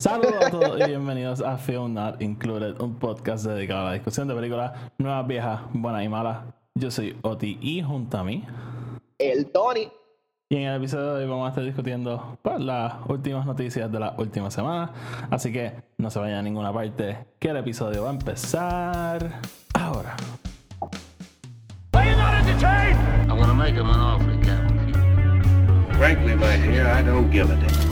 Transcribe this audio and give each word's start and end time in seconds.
Saludos 0.00 0.46
a 0.46 0.50
todos 0.50 0.80
y 0.80 0.84
bienvenidos 0.84 1.42
a 1.42 1.58
Film 1.58 1.92
Not 1.92 2.22
Included, 2.22 2.80
un 2.80 2.94
podcast 2.94 3.44
dedicado 3.44 3.82
a 3.82 3.84
la 3.90 3.92
discusión 3.92 4.26
de 4.28 4.34
películas 4.34 4.72
nuevas, 4.96 5.26
viejas, 5.26 5.60
buenas 5.74 6.02
y 6.02 6.08
malas. 6.08 6.38
Yo 6.74 6.90
soy 6.90 7.18
Oti 7.20 7.58
y 7.60 7.82
junto 7.82 8.16
a 8.16 8.24
mí, 8.24 8.46
el 9.18 9.48
Tony. 9.48 9.92
Y 10.48 10.56
en 10.56 10.62
el 10.62 10.76
episodio 10.78 11.12
de 11.12 11.24
hoy 11.24 11.28
vamos 11.28 11.44
a 11.44 11.48
estar 11.50 11.64
discutiendo 11.64 12.38
pues, 12.40 12.58
las 12.60 12.94
últimas 13.08 13.44
noticias 13.44 13.92
de 13.92 14.00
la 14.00 14.14
última 14.16 14.50
semana. 14.50 14.90
Así 15.30 15.52
que 15.52 15.74
no 15.98 16.08
se 16.08 16.18
vayan 16.18 16.38
a 16.38 16.42
ninguna 16.42 16.72
parte, 16.72 17.18
que 17.38 17.50
el 17.50 17.58
episodio 17.58 18.04
va 18.04 18.08
a 18.08 18.14
empezar 18.14 19.42
ahora. 19.74 20.16
I'm 21.92 23.36
gonna 23.38 23.52
make 23.52 23.74
him 23.74 23.90
an 23.90 24.00
offer, 24.00 24.34
Captain. 24.42 25.92
Frankly, 25.98 26.36
my 26.36 26.56
dear, 26.56 26.86
I 26.86 27.02
don't 27.02 27.30
give 27.30 27.50
a 27.50 27.56
damn. 27.56 27.89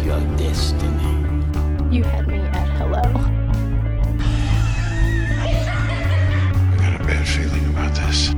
Is 0.00 0.06
your 0.06 0.20
destiny. 0.36 1.36
You 1.90 2.04
had 2.04 2.26
me 2.26 2.38
at 2.38 2.68
hello. 2.78 3.02
I 5.42 6.76
got 6.78 7.00
a 7.00 7.04
bad 7.04 7.26
feeling 7.26 7.66
about 7.74 7.94
this. 7.94 8.32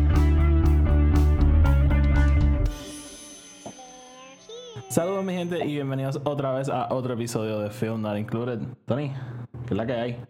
Saludos 4.88 5.24
mi 5.24 5.34
gente 5.34 5.64
y 5.64 5.74
bienvenidos 5.74 6.20
otra 6.24 6.52
vez 6.52 6.68
a 6.68 6.92
otro 6.92 7.14
episodio 7.14 7.60
de 7.60 7.70
Film 7.70 8.02
Not 8.02 8.18
Included. 8.18 8.60
Tony, 8.86 9.10
¿qué 9.66 9.74
es 9.74 9.76
la 9.76 9.86
que 9.86 9.92
hay? 9.94 10.24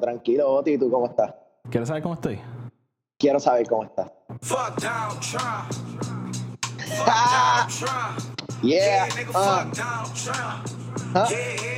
Tranquilo, 0.00 0.50
Oti, 0.50 0.78
¿tú 0.78 0.90
cómo 0.90 1.06
estás? 1.06 1.34
¿Quieres 1.70 1.88
saber 1.88 2.02
cómo 2.02 2.14
estoy? 2.14 2.40
Quiero 3.18 3.40
saber 3.40 3.66
cómo 3.66 3.84
estás. 3.84 4.10
Fuck 4.40 4.80
down, 4.80 5.20
Trump. 5.20 5.72
Fuck 6.78 7.06
down, 7.06 7.68
Trump. 7.68 8.35
Yeah. 8.62 9.08
Uh. 9.34 9.70
Huh? 11.12 11.26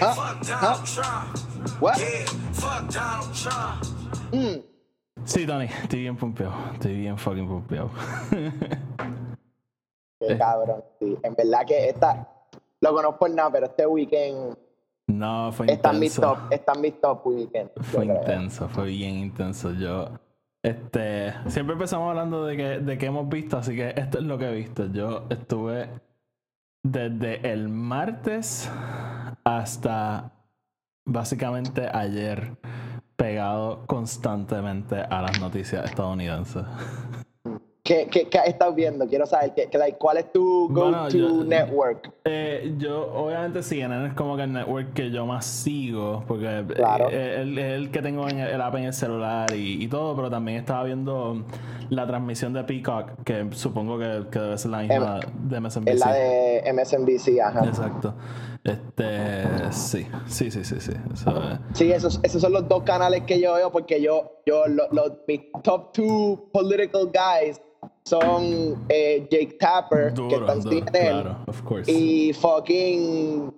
Huh? 0.01 0.15
Huh? 0.47 0.77
What? 1.81 1.99
Mm. 4.33 4.63
Sí, 5.25 5.47
Tony, 5.47 5.65
estoy 5.65 6.01
bien 6.01 6.17
pompeado. 6.17 6.55
Estoy 6.75 6.97
bien 6.97 7.19
fucking 7.19 7.49
pompeado. 7.49 7.91
Qué 10.21 10.33
eh. 10.33 10.39
cabrón, 10.39 10.85
sí. 10.99 11.17
En 11.23 11.35
verdad 11.35 11.67
que 11.67 11.89
esta. 11.89 12.29
Lo 12.81 12.95
conozco 12.95 13.19
por 13.19 13.31
nada, 13.31 13.51
pero 13.51 13.67
este 13.67 13.87
weekend. 13.87 14.57
No, 15.09 15.51
fue 15.53 15.67
está 15.67 15.93
intenso. 15.93 15.95
En 15.95 16.01
mi 16.01 16.11
top, 16.11 16.53
está 16.53 16.73
en 16.75 16.81
mi 16.81 16.91
top 16.93 17.27
weekend. 17.27 17.71
Fue 17.83 18.05
intenso, 18.07 18.69
fue 18.69 18.87
bien 18.87 19.17
intenso. 19.17 19.73
Yo. 19.73 20.09
Este, 20.63 21.35
siempre 21.49 21.75
empezamos 21.75 22.11
hablando 22.11 22.45
de 22.45 22.57
que, 22.57 22.63
de 22.81 22.99
que 22.99 23.07
hemos 23.07 23.29
visto, 23.29 23.57
así 23.57 23.75
que 23.75 23.91
esto 23.97 24.19
es 24.19 24.25
lo 24.25 24.39
que 24.39 24.49
he 24.49 24.55
visto. 24.55 24.87
Yo 24.87 25.25
estuve 25.31 25.89
desde 26.83 27.53
el 27.53 27.69
martes 27.69 28.71
hasta 29.45 30.33
básicamente 31.05 31.89
ayer 31.93 32.57
pegado 33.17 33.87
constantemente 33.87 35.01
a 35.01 35.23
las 35.23 35.41
noticias 35.41 35.85
estadounidenses. 35.85 36.65
¿Qué, 37.89 38.07
qué, 38.11 38.29
qué 38.29 38.39
estás 38.45 38.75
viendo? 38.75 39.07
Quiero 39.07 39.25
saber, 39.25 39.55
¿qué, 39.55 39.67
¿cuál 39.99 40.19
es 40.19 40.31
tu 40.31 40.69
go-to 40.71 41.43
network? 41.43 42.13
Eh, 42.27 42.75
yo, 42.77 43.11
obviamente, 43.15 43.63
CNN 43.63 44.09
es 44.09 44.13
como 44.13 44.37
que 44.37 44.43
el 44.43 44.53
network 44.53 44.93
que 44.93 45.11
yo 45.11 45.25
más 45.25 45.47
sigo, 45.47 46.23
porque 46.29 46.59
es 46.59 46.67
el, 46.77 47.91
que 47.91 48.03
tengo 48.03 48.29
en 48.29 48.41
el, 48.41 48.61
app 48.61 48.75
en 48.75 48.85
el 48.85 48.93
celular 48.93 49.49
y, 49.57 49.89
todo, 49.89 50.15
pero 50.15 50.29
también 50.29 50.59
estaba 50.59 50.85
viendo 50.85 51.47
la 51.89 52.07
transmisión 52.07 52.53
de 52.53 52.63
Peacock, 52.65 53.25
que 53.25 53.47
supongo 53.53 53.99
que, 53.99 54.25
que 54.31 54.39
debe 54.39 54.59
ser 54.59 54.71
la 54.71 54.79
misma 54.81 55.21
em, 55.23 55.49
de 55.49 55.61
MSNBC. 55.61 55.89
Es 55.89 56.01
la 56.01 56.13
de 56.13 56.73
MSNBC, 56.75 57.41
ajá. 57.41 57.65
Exacto. 57.65 58.15
Este, 58.65 59.73
sí, 59.73 60.07
sí, 60.27 60.51
sí, 60.51 60.63
sí, 60.63 60.79
sí. 60.79 60.93
Sí, 61.73 61.91
esos, 61.91 62.21
esos 62.23 62.43
son 62.43 62.53
los 62.53 62.69
dos 62.69 62.83
canales 62.83 63.23
que 63.23 63.41
yo 63.41 63.55
veo 63.55 63.73
porque 63.73 64.03
yo, 64.03 64.43
yo 64.45 64.67
los, 64.67 64.89
los 64.93 65.13
mis 65.27 65.41
top 65.63 65.93
two 65.93 66.51
political 66.53 67.07
guys 67.07 67.59
son 68.05 68.87
eh, 68.89 69.27
Jake 69.31 69.57
Tapper, 69.59 70.13
que 70.15 70.35
están 70.35 70.73
en 70.73 70.85
claro, 70.85 71.37
of 71.47 71.63
course. 71.63 71.91
y 71.91 72.33
fucking 72.33 73.53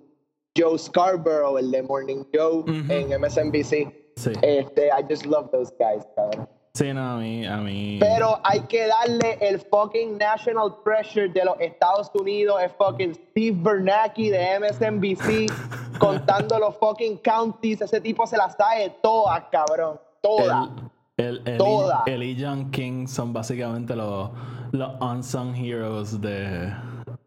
Joe 0.57 0.77
Scarborough, 0.77 1.57
el 1.57 1.71
de 1.71 1.81
Morning 1.83 2.23
Joe 2.33 2.63
en 2.67 3.09
MSNBC. 3.09 3.93
Sí. 4.17 4.33
Este, 4.41 4.87
I 4.87 5.03
just 5.07 5.25
love 5.25 5.49
those 5.51 5.71
guys, 5.79 6.05
cabrón. 6.15 6.47
Sí, 6.73 6.93
no, 6.93 7.01
a 7.01 7.17
mí, 7.17 7.45
a 7.45 7.57
mí. 7.57 7.97
Pero 7.99 8.39
hay 8.43 8.61
que 8.61 8.87
darle 8.87 9.37
el 9.41 9.59
fucking 9.59 10.17
national 10.17 10.77
pressure 10.83 11.27
de 11.27 11.43
los 11.43 11.59
Estados 11.59 12.09
Unidos, 12.13 12.61
el 12.61 12.69
fucking 12.69 13.13
Steve 13.13 13.57
Bernanke 13.61 14.31
de 14.31 14.59
MSNBC, 14.59 15.51
contando 15.99 16.59
los 16.59 16.75
fucking 16.77 17.17
counties. 17.17 17.81
Ese 17.81 17.99
tipo 17.99 18.25
se 18.25 18.37
las 18.37 18.55
sabe 18.55 18.95
todas, 19.01 19.43
cabrón. 19.51 19.99
Todas. 20.21 20.69
El, 20.69 20.91
el, 21.17 21.41
el, 21.45 22.23
y 22.23 22.41
John 22.41 22.71
King 22.71 23.07
son 23.07 23.33
básicamente 23.33 23.95
los, 23.95 24.29
los 24.71 25.01
unsung 25.01 25.55
heroes 25.55 26.19
de, 26.19 26.73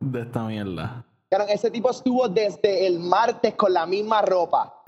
de 0.01 0.21
esta 0.21 0.45
mierda. 0.45 1.05
Claro, 1.29 1.45
ese 1.49 1.71
tipo 1.71 1.91
estuvo 1.91 2.29
desde 2.29 2.87
el 2.87 3.01
martes 3.01 3.55
con 3.55 3.73
la 3.73 3.87
misma 3.87 4.23
ropa 4.23 4.83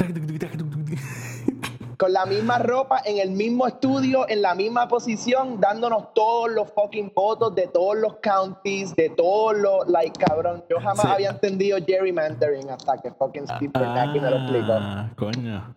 con 1.96 2.12
la 2.12 2.26
misma 2.26 2.58
ropa, 2.58 3.00
en 3.04 3.18
el 3.18 3.30
mismo 3.30 3.66
estudio, 3.66 4.28
en 4.28 4.42
la 4.42 4.54
misma 4.54 4.86
posición, 4.88 5.60
dándonos 5.60 6.12
todos 6.14 6.50
los 6.50 6.70
fucking 6.72 7.12
votos 7.14 7.54
de 7.54 7.68
todos 7.68 7.96
los 7.96 8.16
counties, 8.16 8.94
de 8.96 9.10
todos 9.10 9.56
los, 9.56 9.88
like, 9.88 10.18
cabrón. 10.24 10.64
Yo 10.68 10.78
jamás 10.78 11.06
había 11.06 11.30
entendido 11.30 11.78
gerrymandering 11.84 12.70
hasta 12.70 12.98
que 12.98 13.10
fucking 13.12 13.46
Steve 13.46 13.70
ah, 13.74 14.06
me 14.12 14.20
lo 14.20 14.36
explicó. 14.36 14.72
Ah, 14.72 15.10
coño. 15.16 15.74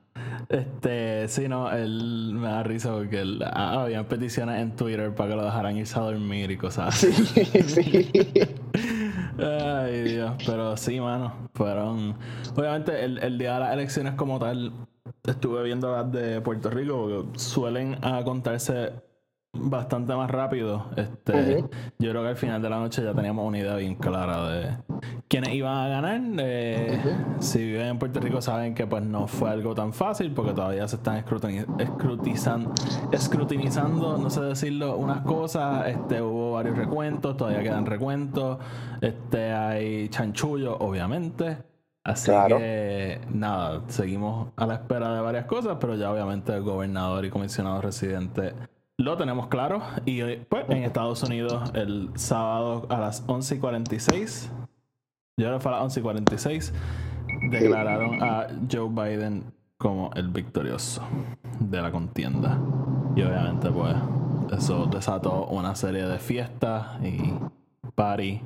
Este, 0.49 1.27
sí, 1.27 1.47
no, 1.47 1.71
él 1.71 2.31
me 2.33 2.47
da 2.47 2.63
risa 2.63 2.91
porque 2.91 3.21
él, 3.21 3.39
ah, 3.45 3.83
había 3.83 4.07
peticiones 4.07 4.59
en 4.59 4.75
Twitter 4.75 5.13
para 5.13 5.29
que 5.29 5.35
lo 5.35 5.45
dejaran 5.45 5.77
irse 5.77 5.99
a 5.99 6.01
dormir 6.01 6.49
y 6.49 6.57
cosas 6.57 6.95
así. 6.95 7.11
Sí, 7.13 7.45
sí. 7.67 8.11
Ay, 9.37 10.01
Dios, 10.01 10.33
pero 10.47 10.75
sí, 10.75 10.99
mano, 10.99 11.49
fueron. 11.53 12.17
Obviamente, 12.55 13.05
el, 13.05 13.19
el 13.19 13.37
día 13.37 13.53
de 13.53 13.59
las 13.59 13.73
elecciones 13.73 14.15
como 14.15 14.39
tal 14.39 14.73
estuve 15.27 15.63
viendo 15.63 15.91
las 15.91 16.11
de 16.11 16.41
Puerto 16.41 16.71
Rico 16.71 17.07
porque 17.07 17.39
suelen 17.39 17.97
a 18.03 18.23
contarse 18.23 18.93
bastante 19.53 20.15
más 20.15 20.29
rápido. 20.29 20.85
Este, 20.95 21.63
Yo 21.97 22.11
creo 22.11 22.21
que 22.21 22.29
al 22.29 22.35
final 22.35 22.61
de 22.61 22.69
la 22.69 22.79
noche 22.79 23.03
ya 23.03 23.13
teníamos 23.13 23.47
una 23.47 23.57
idea 23.57 23.75
bien 23.75 23.95
clara 23.95 24.49
de 24.49 24.77
quiénes 25.27 25.53
iban 25.53 25.75
a 25.75 25.87
ganar. 25.87 26.21
Eh, 26.39 26.99
si 27.39 27.59
viven 27.59 27.87
en 27.87 27.99
Puerto 27.99 28.19
Rico 28.19 28.41
saben 28.41 28.73
que 28.73 28.87
pues 28.87 29.03
no 29.03 29.27
fue 29.27 29.49
algo 29.49 29.75
tan 29.75 29.93
fácil 29.93 30.31
porque 30.33 30.53
todavía 30.53 30.87
se 30.87 30.97
están 30.97 31.17
escrutinizando, 31.17 32.73
escrutinizando, 33.11 34.17
no 34.17 34.29
sé 34.29 34.41
decirlo, 34.41 34.97
unas 34.97 35.21
cosas. 35.21 35.87
Este, 35.87 36.21
hubo 36.21 36.53
varios 36.53 36.77
recuentos, 36.77 37.37
todavía 37.37 37.63
quedan 37.63 37.85
recuentos. 37.85 38.59
Este, 39.01 39.51
hay 39.51 40.09
chanchullo, 40.09 40.77
obviamente. 40.77 41.57
Así 42.01 42.31
que 42.47 43.19
nada, 43.29 43.83
seguimos 43.87 44.49
a 44.55 44.65
la 44.65 44.75
espera 44.75 45.13
de 45.13 45.21
varias 45.21 45.45
cosas, 45.45 45.77
pero 45.79 45.95
ya 45.95 46.11
obviamente 46.11 46.53
el 46.53 46.63
gobernador 46.63 47.25
y 47.25 47.29
comisionado 47.29 47.81
residente 47.81 48.53
lo 48.99 49.17
tenemos 49.17 49.47
claro. 49.47 49.81
Y 50.05 50.21
pues 50.35 50.65
en 50.69 50.83
Estados 50.83 51.23
Unidos 51.23 51.71
el 51.73 52.11
sábado 52.15 52.85
a 52.89 52.99
las 52.99 53.23
11 53.25 53.55
y 53.55 53.59
46, 53.59 54.51
yo 55.37 55.53
que 55.53 55.59
fue 55.59 55.71
a 55.71 55.75
las 55.75 55.83
11 55.85 55.99
y 55.99 56.03
46, 56.03 56.73
declararon 57.49 58.21
a 58.21 58.47
Joe 58.71 58.89
Biden 58.89 59.53
como 59.77 60.11
el 60.15 60.27
victorioso 60.27 61.01
de 61.59 61.81
la 61.81 61.91
contienda. 61.91 62.59
Y 63.15 63.23
obviamente 63.23 63.71
pues 63.71 63.95
eso 64.55 64.85
desató 64.85 65.45
una 65.45 65.75
serie 65.75 66.05
de 66.05 66.19
fiestas 66.19 67.01
y 67.01 67.33
party. 67.95 68.41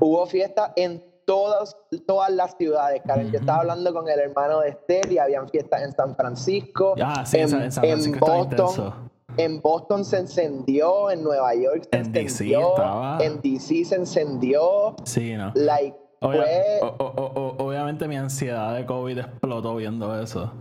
hubo 0.00 0.26
fiestas 0.26 0.72
en 0.76 1.02
todas, 1.24 1.74
todas 2.06 2.30
las 2.30 2.54
ciudades, 2.58 3.00
Karen. 3.06 3.32
Yo 3.32 3.38
estaba 3.38 3.60
hablando 3.60 3.94
con 3.94 4.06
el 4.10 4.18
hermano 4.18 4.60
de 4.60 4.68
Esther 4.68 5.10
y 5.10 5.16
habían 5.16 5.48
fiestas 5.48 5.82
en 5.82 5.92
San 5.92 6.14
Francisco. 6.14 6.94
Ah, 7.02 7.24
sí, 7.24 7.38
en, 7.38 7.54
en, 7.54 8.18
Boston. 8.20 9.13
En 9.36 9.60
Boston 9.60 10.04
se 10.04 10.18
encendió, 10.18 11.10
en 11.10 11.22
Nueva 11.22 11.54
York 11.54 11.88
se 11.90 11.98
en 11.98 12.16
encendió, 12.16 12.74
DC 13.18 13.24
en 13.26 13.40
DC 13.40 13.84
se 13.84 13.94
encendió. 13.96 14.96
Sí, 15.04 15.34
¿no? 15.34 15.52
Like, 15.54 15.96
obviamente 16.20 18.08
mi 18.08 18.16
ansiedad 18.16 18.74
de 18.74 18.86
COVID 18.86 19.18
explotó 19.18 19.76
viendo 19.76 20.20
eso. 20.20 20.52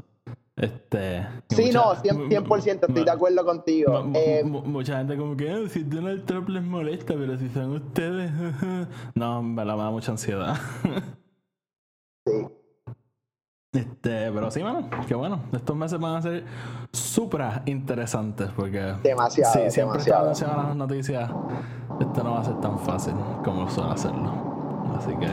Este, 0.56 1.26
sí, 1.50 1.72
no, 1.72 1.96
100%, 1.96 2.88
estoy 2.88 3.04
de 3.04 3.12
acuerdo 3.12 3.44
contigo. 3.44 4.12
Eh, 4.14 4.44
mucha 4.44 4.98
gente 5.00 5.18
como 5.18 5.36
que 5.36 5.50
ah, 5.50 5.68
si 5.68 5.84
Donald 5.84 6.26
Trump 6.26 6.50
les 6.50 6.62
molesta, 6.64 7.16
pero 7.16 7.38
si 7.38 7.50
son 7.50 7.72
ustedes... 7.72 8.32
no, 9.16 9.42
me, 9.42 9.66
la, 9.66 9.76
me 9.76 9.84
da 9.84 9.90
mucha 9.90 10.12
ansiedad. 10.12 10.56
Este, 14.04 14.34
pero 14.34 14.52
sí, 14.52 14.62
mano, 14.62 14.90
qué 15.08 15.16
bueno. 15.16 15.40
Estos 15.54 15.78
meses 15.78 15.98
van 15.98 16.18
a 16.18 16.22
ser 16.22 16.44
súper 16.92 17.62
interesantes 17.66 18.50
porque. 18.54 18.96
Demasiado. 19.02 19.54
Sí, 19.54 19.60
siempre 19.72 20.04
demasiado. 20.04 20.32
está 20.32 20.52
en 20.52 20.68
las 20.68 20.76
noticias. 20.76 21.32
Esto 22.02 22.24
no 22.24 22.32
va 22.32 22.42
a 22.42 22.44
ser 22.44 22.60
tan 22.60 22.78
fácil 22.80 23.14
como 23.46 23.70
suele 23.70 23.92
hacerlo. 23.92 24.34
Así 24.98 25.16
que 25.16 25.30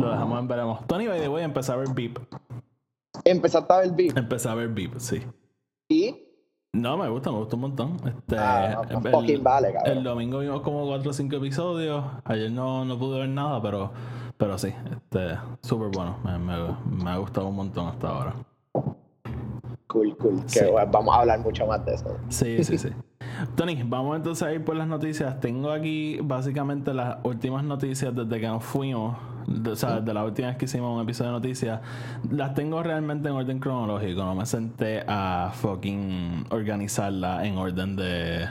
lo 0.00 0.10
dejamos 0.10 0.40
en 0.40 0.48
veremos. 0.48 0.84
Tony, 0.88 1.06
by 1.06 1.20
the 1.20 1.28
way, 1.28 1.44
empecé 1.44 1.70
a 1.70 1.76
ver 1.76 1.90
Beep. 1.94 2.18
Empezaste 3.24 3.72
a 3.72 3.76
ver 3.78 3.92
Beef. 3.92 4.16
Empecé 4.16 4.48
a 4.48 4.54
ver 4.54 4.68
Beep, 4.68 4.98
sí. 4.98 5.22
Y. 5.88 6.16
No, 6.74 6.96
me 6.96 7.08
gusta, 7.08 7.30
me 7.30 7.36
gusta 7.38 7.54
un 7.54 7.62
montón. 7.62 7.96
Este, 8.04 8.36
Ah, 8.36 8.82
no, 8.90 8.98
el, 8.98 9.12
fucking 9.12 9.44
vale, 9.44 9.72
cabrón. 9.74 9.98
el 9.98 10.02
domingo 10.02 10.38
vimos 10.40 10.62
como 10.62 10.86
4 10.86 11.08
o 11.08 11.12
5 11.12 11.36
episodios. 11.36 12.04
Ayer 12.24 12.50
no, 12.50 12.84
no 12.84 12.98
pude 12.98 13.20
ver 13.20 13.28
nada, 13.28 13.62
pero, 13.62 13.92
pero 14.42 14.58
sí, 14.58 14.74
este, 14.90 15.36
súper 15.62 15.88
bueno. 15.94 16.16
Me, 16.24 16.36
me- 16.36 16.76
me 17.04 17.10
ha 17.10 17.16
gustado 17.16 17.46
un 17.46 17.54
montón 17.54 17.86
hasta 17.86 18.08
ahora. 18.08 18.34
Cool, 19.86 20.16
cool. 20.16 20.42
Que 20.52 20.64
bueno, 20.70 20.90
vamos 20.90 21.14
a 21.14 21.20
hablar 21.20 21.38
mucho 21.40 21.64
más 21.66 21.84
de 21.84 21.94
eso. 21.94 22.16
Sí, 22.28 22.64
sí, 22.64 22.76
sí. 22.78 22.88
Tony, 23.54 23.82
vamos 23.84 24.16
entonces 24.16 24.46
a 24.48 24.52
ir 24.52 24.64
por 24.64 24.74
las 24.74 24.88
noticias. 24.88 25.38
Tengo 25.40 25.70
aquí 25.70 26.18
básicamente 26.22 26.92
las 26.92 27.18
últimas 27.24 27.62
noticias 27.62 28.14
desde 28.14 28.40
que 28.40 28.46
nos 28.48 28.64
fuimos. 28.64 29.16
de- 29.46 29.70
o 29.70 29.76
sea, 29.76 30.00
desde 30.00 30.12
la 30.14 30.24
última 30.24 30.48
vez 30.48 30.56
que 30.56 30.64
hicimos 30.64 30.94
un 30.96 31.02
episodio 31.02 31.30
de 31.32 31.36
noticias. 31.38 31.80
Las 32.30 32.54
tengo 32.54 32.82
realmente 32.82 33.28
en 33.28 33.34
orden 33.36 33.58
cronológico. 33.60 34.24
No 34.24 34.34
me 34.34 34.46
senté 34.46 35.04
a 35.06 35.50
fucking 35.54 36.46
organizarla 36.50 37.44
en 37.46 37.58
orden 37.58 37.94
de 37.96 38.46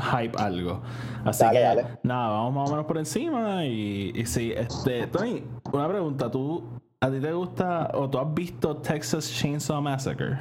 hype 0.00 0.36
algo. 0.38 0.82
Así 1.24 1.44
Dale, 1.44 1.58
que 1.58 1.64
dale. 1.64 1.86
nada, 2.02 2.28
vamos 2.30 2.54
más 2.54 2.68
o 2.68 2.72
menos 2.72 2.86
por 2.86 2.98
encima. 2.98 3.64
Y, 3.66 4.12
y 4.14 4.26
sí, 4.26 4.52
este, 4.56 5.06
Tony, 5.06 5.44
una 5.72 5.88
pregunta. 5.88 6.30
¿Tú, 6.30 6.64
a 7.00 7.10
ti 7.10 7.20
te 7.20 7.32
gusta 7.32 7.90
o 7.94 8.08
tú 8.08 8.18
has 8.18 8.34
visto 8.34 8.76
Texas 8.78 9.30
Chainsaw 9.32 9.80
Massacre? 9.80 10.38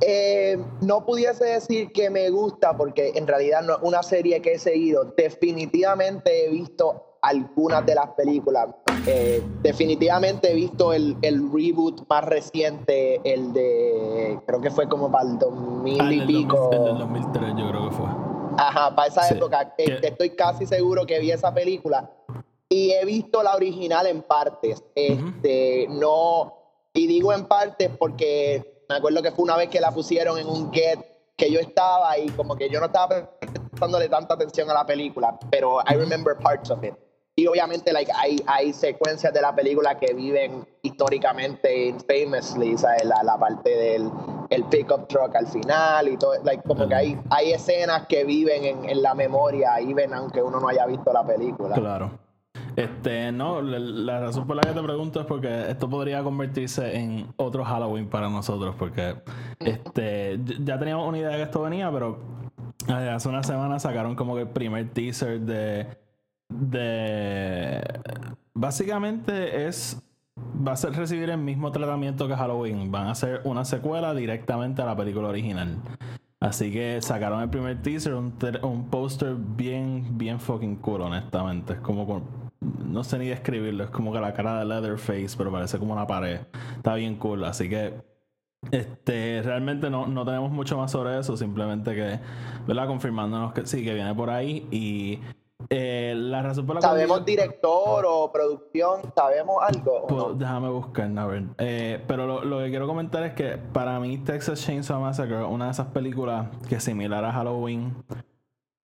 Eh, 0.00 0.58
no 0.80 1.06
pudiese 1.06 1.44
decir 1.44 1.92
que 1.92 2.10
me 2.10 2.28
gusta 2.30 2.76
porque 2.76 3.12
en 3.14 3.26
realidad 3.26 3.62
no 3.62 3.74
es 3.74 3.78
una 3.82 4.02
serie 4.02 4.40
que 4.42 4.54
he 4.54 4.58
seguido. 4.58 5.14
Definitivamente 5.16 6.46
he 6.46 6.50
visto 6.50 7.18
algunas 7.22 7.86
de 7.86 7.94
las 7.94 8.08
películas. 8.10 8.68
Eh, 9.06 9.42
definitivamente 9.62 10.50
he 10.50 10.54
visto 10.54 10.92
el, 10.92 11.16
el 11.22 11.50
reboot 11.52 12.06
más 12.08 12.24
reciente, 12.24 13.20
el 13.24 13.52
de 13.52 14.38
creo 14.46 14.60
que 14.60 14.70
fue 14.70 14.88
como 14.88 15.10
para 15.12 15.28
el 15.28 15.38
2000 15.38 16.00
Ah, 16.00 16.04
el 16.06 16.12
y 16.12 16.18
del 16.18 16.26
pico. 16.26 16.56
2000 16.72 16.78
el 16.78 16.84
del 16.86 16.98
2003 16.98 17.54
yo 17.58 17.68
creo 17.70 17.90
que 17.90 17.96
fue. 17.96 18.06
Ajá, 18.56 18.94
para 18.94 19.08
esa 19.08 19.22
Sí. 19.24 19.34
época. 19.34 19.74
Este, 19.76 20.08
estoy 20.08 20.30
casi 20.30 20.64
seguro 20.66 21.04
que 21.04 21.18
vi 21.18 21.30
esa 21.32 21.52
película. 21.52 22.10
Y 22.68 22.92
he 22.92 23.04
visto 23.04 23.42
la 23.42 23.54
original 23.56 24.06
en 24.06 24.22
partes. 24.22 24.82
Este, 24.94 25.86
no. 25.90 26.54
Y 26.94 27.06
digo 27.06 27.32
en 27.32 27.46
partes 27.46 27.90
porque 27.98 28.84
me 28.88 28.94
acuerdo 28.96 29.20
que 29.22 29.32
fue 29.32 29.44
una 29.44 29.56
vez 29.56 29.68
que 29.68 29.80
la 29.80 29.90
pusieron 29.90 30.38
en 30.38 30.46
un 30.48 30.72
get 30.72 30.98
que 31.36 31.50
yo 31.50 31.58
estaba 31.60 32.16
y 32.16 32.28
como 32.30 32.54
que 32.56 32.70
yo 32.70 32.78
no 32.80 32.86
estaba 32.86 33.28
prestándole 33.40 34.08
tanta 34.08 34.34
atención 34.34 34.70
a 34.70 34.74
la 34.74 34.86
película, 34.86 35.36
pero 35.50 35.80
I 35.80 35.94
remember 35.96 36.36
parts 36.38 36.70
of 36.70 36.82
it. 36.84 36.94
Y 37.36 37.48
obviamente 37.48 37.92
like, 37.92 38.12
hay, 38.14 38.40
hay 38.46 38.72
secuencias 38.72 39.32
de 39.32 39.40
la 39.40 39.54
película 39.54 39.98
que 39.98 40.14
viven 40.14 40.64
históricamente, 40.82 41.94
famously, 42.06 42.78
¿sabes? 42.78 43.04
La, 43.04 43.22
la 43.24 43.36
parte 43.38 43.70
del 43.70 44.08
el 44.50 44.64
pickup 44.64 45.08
truck 45.08 45.34
al 45.34 45.46
final 45.48 46.06
y 46.08 46.16
todo, 46.16 46.34
like, 46.44 46.62
como 46.62 46.86
que 46.86 46.94
hay, 46.94 47.18
hay 47.30 47.52
escenas 47.52 48.06
que 48.06 48.24
viven 48.24 48.64
en, 48.64 48.88
en 48.88 49.02
la 49.02 49.14
memoria, 49.14 49.78
even 49.80 50.14
aunque 50.14 50.42
uno 50.42 50.60
no 50.60 50.68
haya 50.68 50.86
visto 50.86 51.12
la 51.12 51.26
película. 51.26 51.74
Claro. 51.74 52.18
Este, 52.76 53.32
no, 53.32 53.62
la, 53.62 53.78
la 53.78 54.20
razón 54.20 54.46
por 54.46 54.56
la 54.56 54.62
que 54.62 54.72
te 54.72 54.82
pregunto 54.82 55.20
es 55.20 55.26
porque 55.26 55.70
esto 55.70 55.88
podría 55.88 56.22
convertirse 56.22 56.96
en 56.96 57.32
otro 57.36 57.64
Halloween 57.64 58.08
para 58.08 58.28
nosotros, 58.28 58.74
porque 58.78 59.16
este, 59.60 60.38
ya 60.60 60.78
teníamos 60.78 61.08
una 61.08 61.18
idea 61.18 61.30
de 61.30 61.36
que 61.36 61.42
esto 61.42 61.62
venía, 61.62 61.90
pero 61.90 62.18
eh, 62.88 63.10
hace 63.10 63.28
una 63.28 63.42
semana 63.42 63.78
sacaron 63.78 64.14
como 64.14 64.34
que 64.34 64.42
el 64.42 64.48
primer 64.48 64.90
teaser 64.90 65.40
de, 65.40 65.86
de, 66.48 67.82
básicamente 68.54 69.66
es, 69.66 70.02
va 70.38 70.72
a 70.72 70.76
ser 70.76 70.92
recibir 70.92 71.30
el 71.30 71.38
mismo 71.38 71.72
tratamiento 71.72 72.28
que 72.28 72.36
Halloween, 72.36 72.90
van 72.90 73.06
a 73.08 73.10
hacer 73.12 73.40
una 73.44 73.64
secuela 73.64 74.14
directamente 74.14 74.82
a 74.82 74.86
la 74.86 74.96
película 74.96 75.28
original. 75.28 75.78
Así 76.40 76.70
que 76.70 77.00
sacaron 77.00 77.40
el 77.40 77.48
primer 77.48 77.80
teaser, 77.80 78.14
un, 78.14 78.34
un 78.62 78.90
póster 78.90 79.34
bien, 79.34 80.18
bien 80.18 80.38
fucking 80.38 80.76
cool, 80.76 81.00
honestamente. 81.02 81.74
Es 81.74 81.80
como, 81.80 82.06
con- 82.06 82.24
no 82.84 83.02
sé 83.02 83.18
ni 83.18 83.28
describirlo, 83.28 83.84
es 83.84 83.90
como 83.90 84.12
que 84.12 84.20
la 84.20 84.34
cara 84.34 84.58
de 84.58 84.66
Leatherface, 84.66 85.36
pero 85.38 85.50
parece 85.50 85.78
como 85.78 85.94
una 85.94 86.06
pared. 86.06 86.40
Está 86.76 86.94
bien 86.96 87.16
cool, 87.16 87.44
así 87.44 87.68
que 87.68 87.94
este, 88.70 89.40
realmente 89.42 89.88
no, 89.88 90.06
no 90.06 90.24
tenemos 90.24 90.50
mucho 90.50 90.76
más 90.76 90.90
sobre 90.90 91.18
eso, 91.18 91.34
simplemente 91.36 91.94
que, 91.94 92.20
¿verdad? 92.66 92.86
Confirmándonos 92.88 93.52
que 93.54 93.64
sí, 93.66 93.82
que 93.82 93.94
viene 93.94 94.14
por 94.14 94.28
ahí. 94.28 94.66
Y 94.70 95.20
eh, 95.70 96.14
la 96.16 96.42
razón 96.42 96.66
por 96.66 96.76
la 96.76 96.80
¿Sabemos 96.82 97.24
director 97.24 98.04
o 98.06 98.30
producción? 98.32 99.00
¿Sabemos 99.14 99.56
algo? 99.62 100.04
o 100.04 100.28
no? 100.28 100.34
déjame 100.34 100.68
buscar, 100.68 101.10
a 101.18 101.26
ver. 101.26 101.44
Eh, 101.58 102.02
pero 102.06 102.26
lo, 102.26 102.44
lo 102.44 102.58
que 102.58 102.70
quiero 102.70 102.86
comentar 102.86 103.22
es 103.24 103.34
que 103.34 103.58
para 103.72 103.98
mí 104.00 104.18
Texas 104.18 104.64
Chainsaw 104.64 105.00
Massacre 105.00 105.44
una 105.44 105.66
de 105.66 105.70
esas 105.72 105.86
películas 105.88 106.48
que 106.68 106.76
es 106.76 106.84
similar 106.84 107.24
a 107.24 107.32
Halloween. 107.32 107.94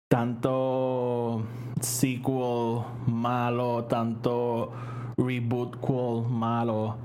Tanto 0.09 1.43
sequel 1.81 2.83
malo, 3.07 3.85
tanto 3.85 4.71
reboot 5.17 5.77
cool 5.81 6.29
malo. 6.29 6.97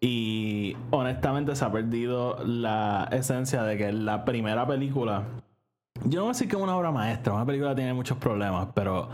Y 0.00 0.76
honestamente 0.90 1.54
se 1.56 1.64
ha 1.64 1.72
perdido 1.72 2.36
la 2.44 3.08
esencia 3.12 3.62
de 3.62 3.76
que 3.76 3.92
la 3.92 4.24
primera 4.24 4.66
película... 4.66 5.24
Yo 6.04 6.20
no 6.20 6.22
voy 6.22 6.30
a 6.30 6.32
decir 6.32 6.48
que 6.48 6.56
es 6.56 6.62
una 6.62 6.76
obra 6.76 6.90
maestra, 6.90 7.34
una 7.34 7.44
película 7.46 7.74
tiene 7.74 7.92
muchos 7.92 8.16
problemas, 8.18 8.68
pero 8.74 9.08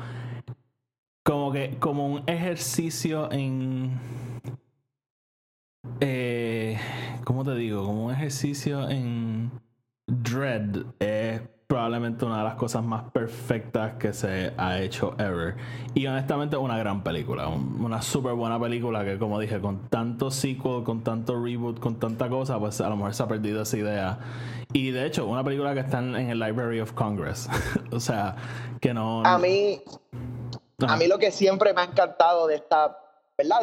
como 1.25 1.51
que 1.53 1.77
como 1.79 2.07
un 2.07 2.23
ejercicio 2.27 3.31
en 3.33 3.99
eh, 6.01 6.79
¿cómo 7.25 7.45
te 7.45 7.55
digo? 7.55 7.85
Como 7.85 8.07
un 8.07 8.13
ejercicio 8.13 8.89
en 8.89 9.51
dread 10.07 10.85
es 11.01 11.43
probablemente 11.67 12.25
una 12.25 12.39
de 12.39 12.45
las 12.45 12.55
cosas 12.55 12.85
más 12.85 13.11
perfectas 13.11 13.95
que 13.99 14.13
se 14.13 14.53
ha 14.57 14.79
hecho 14.81 15.15
ever. 15.19 15.57
Y 15.95 16.07
honestamente 16.07 16.57
una 16.57 16.79
gran 16.79 17.03
película 17.03 17.49
un- 17.49 17.85
una 17.85 18.01
súper 18.03 18.35
buena 18.35 18.59
película 18.61 19.05
que 19.05 19.19
como 19.19 19.41
dije 19.41 19.61
con 19.61 19.89
tanto 19.89 20.31
sequel 20.31 20.85
con 20.85 21.03
tanto 21.03 21.43
reboot 21.43 21.81
con 21.81 21.99
tanta 21.99 22.29
cosa 22.29 22.59
pues 22.61 22.81
a 22.81 22.89
lo 22.89 22.97
mejor 22.97 23.15
se 23.15 23.23
ha 23.23 23.29
perdido 23.29 23.63
esa 23.63 23.77
idea. 23.77 24.19
Y 24.73 24.91
de 24.91 25.07
hecho 25.07 25.27
una 25.27 25.43
película 25.43 25.75
que 25.75 25.81
está 25.81 25.99
en, 25.99 26.15
en 26.15 26.31
el 26.31 26.39
Library 26.39 26.81
of 26.81 26.93
Congress. 26.93 27.49
O 27.93 28.01
sea 28.01 28.37
que 28.81 28.93
no 28.95 29.25
A 29.25 29.39
mí, 29.39 29.81
a 30.87 30.97
mí 30.97 31.07
lo 31.09 31.19
que 31.19 31.31
siempre 31.31 31.73
me 31.73 31.81
ha 31.81 31.85
encantado 31.85 32.47
de 32.47 32.57
esta, 32.57 32.97
¿verdad? 33.39 33.61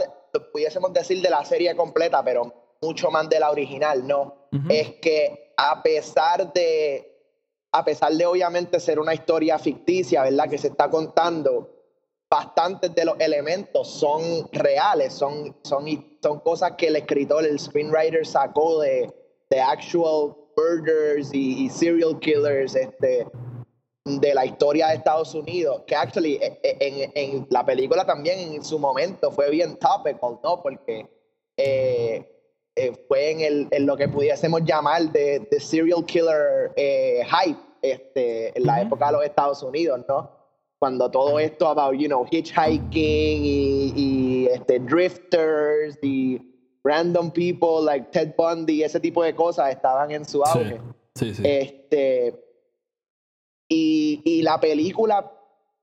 Pudiésemos 0.51 0.91
decir 0.93 1.21
de 1.21 1.29
la 1.29 1.45
serie 1.45 1.75
completa, 1.75 2.23
pero 2.23 2.53
mucho 2.81 3.11
más 3.11 3.29
de 3.29 3.39
la 3.39 3.49
original, 3.51 4.05
¿no? 4.07 4.35
Es 4.69 4.93
que 5.01 5.53
a 5.55 5.81
pesar 5.83 6.51
de, 6.53 7.12
a 7.73 7.83
pesar 7.83 8.13
de 8.13 8.25
obviamente 8.25 8.79
ser 8.79 8.99
una 8.99 9.15
historia 9.15 9.57
ficticia, 9.57 10.21
¿verdad? 10.23 10.47
Que 10.47 10.59
se 10.59 10.67
está 10.67 10.89
contando, 10.91 11.69
bastantes 12.29 12.93
de 12.93 13.03
los 13.03 13.19
elementos 13.19 13.87
son 13.87 14.47
reales, 14.51 15.13
son, 15.13 15.55
son, 15.63 15.85
son 16.21 16.39
cosas 16.41 16.73
que 16.77 16.87
el 16.87 16.97
escritor, 16.97 17.43
el 17.45 17.59
screenwriter 17.59 18.25
sacó 18.27 18.79
de, 18.79 19.11
de 19.49 19.59
actual 19.59 20.35
murders 20.55 21.33
y, 21.33 21.67
serial 21.69 22.19
killers, 22.19 22.75
este, 22.75 23.25
de 24.05 24.33
la 24.35 24.45
historia 24.45 24.89
de 24.89 24.95
Estados 24.95 25.33
Unidos, 25.33 25.81
que 25.87 25.95
actually 25.95 26.35
eh, 26.35 26.59
eh, 26.61 26.77
en, 26.79 27.11
en 27.15 27.47
la 27.49 27.65
película 27.65 28.05
también 28.05 28.37
en 28.53 28.63
su 28.63 28.77
momento 28.77 29.31
fue 29.31 29.49
bien 29.49 29.77
topical, 29.77 30.39
¿no? 30.43 30.61
Porque 30.61 31.07
eh, 31.57 32.32
eh, 32.75 32.93
fue 33.07 33.31
en, 33.31 33.39
el, 33.41 33.67
en 33.71 33.85
lo 33.85 33.95
que 33.95 34.07
pudiésemos 34.07 34.61
llamar 34.63 35.11
de, 35.11 35.47
de 35.51 35.59
serial 35.59 36.03
killer 36.05 36.71
eh, 36.75 37.21
hype 37.23 37.59
este, 37.81 38.57
en 38.57 38.65
la 38.65 38.81
época 38.81 39.07
de 39.07 39.11
los 39.13 39.25
Estados 39.25 39.61
Unidos, 39.61 40.01
¿no? 40.07 40.31
Cuando 40.79 41.09
todo 41.11 41.39
esto 41.39 41.67
about, 41.67 41.93
you 41.95 42.07
know, 42.07 42.25
hitchhiking 42.29 43.45
y, 43.45 43.93
y, 43.95 44.47
este, 44.47 44.79
drifters 44.79 45.97
y 46.01 46.41
random 46.83 47.31
people 47.31 47.81
like 47.83 48.07
Ted 48.11 48.33
Bundy, 48.35 48.83
ese 48.83 48.99
tipo 48.99 49.23
de 49.23 49.33
cosas 49.35 49.69
estaban 49.69 50.11
en 50.11 50.25
su 50.25 50.41
sí, 50.45 50.59
auge. 50.59 50.81
sí, 51.15 51.33
sí. 51.35 51.43
Este, 51.45 52.43
y, 53.69 54.21
y 54.25 54.41
la 54.41 54.59
película, 54.59 55.31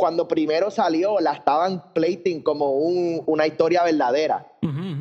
cuando 0.00 0.26
primero 0.26 0.70
salió, 0.70 1.20
la 1.20 1.34
estaban 1.34 1.92
plating 1.92 2.40
como 2.42 2.70
un- 2.72 3.22
una 3.26 3.46
historia 3.46 3.84
verdadera. 3.84 4.46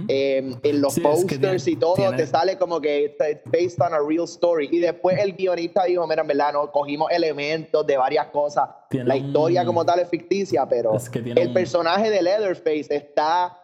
Eh, 0.09 0.55
en 0.63 0.81
los 0.81 0.93
Sí, 0.95 1.01
es 1.01 1.25
que 1.25 1.37
posters 1.37 1.63
tiene- 1.63 1.77
y 1.77 1.79
todo 1.79 1.93
tiene- 1.93 2.17
te 2.17 2.27
sale 2.27 2.57
como 2.57 2.81
que 2.81 3.05
it's 3.05 3.41
based 3.45 3.79
on 3.81 3.93
a 3.93 3.99
real 3.99 4.25
story. 4.25 4.67
Y 4.71 4.79
después 4.79 5.17
el 5.19 5.33
guionista 5.35 5.85
dijo, 5.85 6.05
mira, 6.05 6.21
en 6.21 6.27
verdad, 6.27 6.51
no, 6.53 6.69
cogimos 6.71 7.09
elementos 7.11 7.85
de 7.87 7.95
varias 7.95 8.27
cosas. 8.27 8.67
Tiene 8.89 9.05
la 9.07 9.15
historia 9.15 9.61
un- 9.61 9.67
como 9.67 9.85
tal 9.85 9.99
es 9.99 10.09
ficticia, 10.09 10.67
pero 10.67 10.93
Es 10.95 11.09
que 11.09 11.21
tiene 11.21 11.41
el 11.41 11.47
un- 11.49 11.53
personaje 11.53 12.09
de 12.09 12.21
Leatherface 12.21 12.87
está 12.93 13.57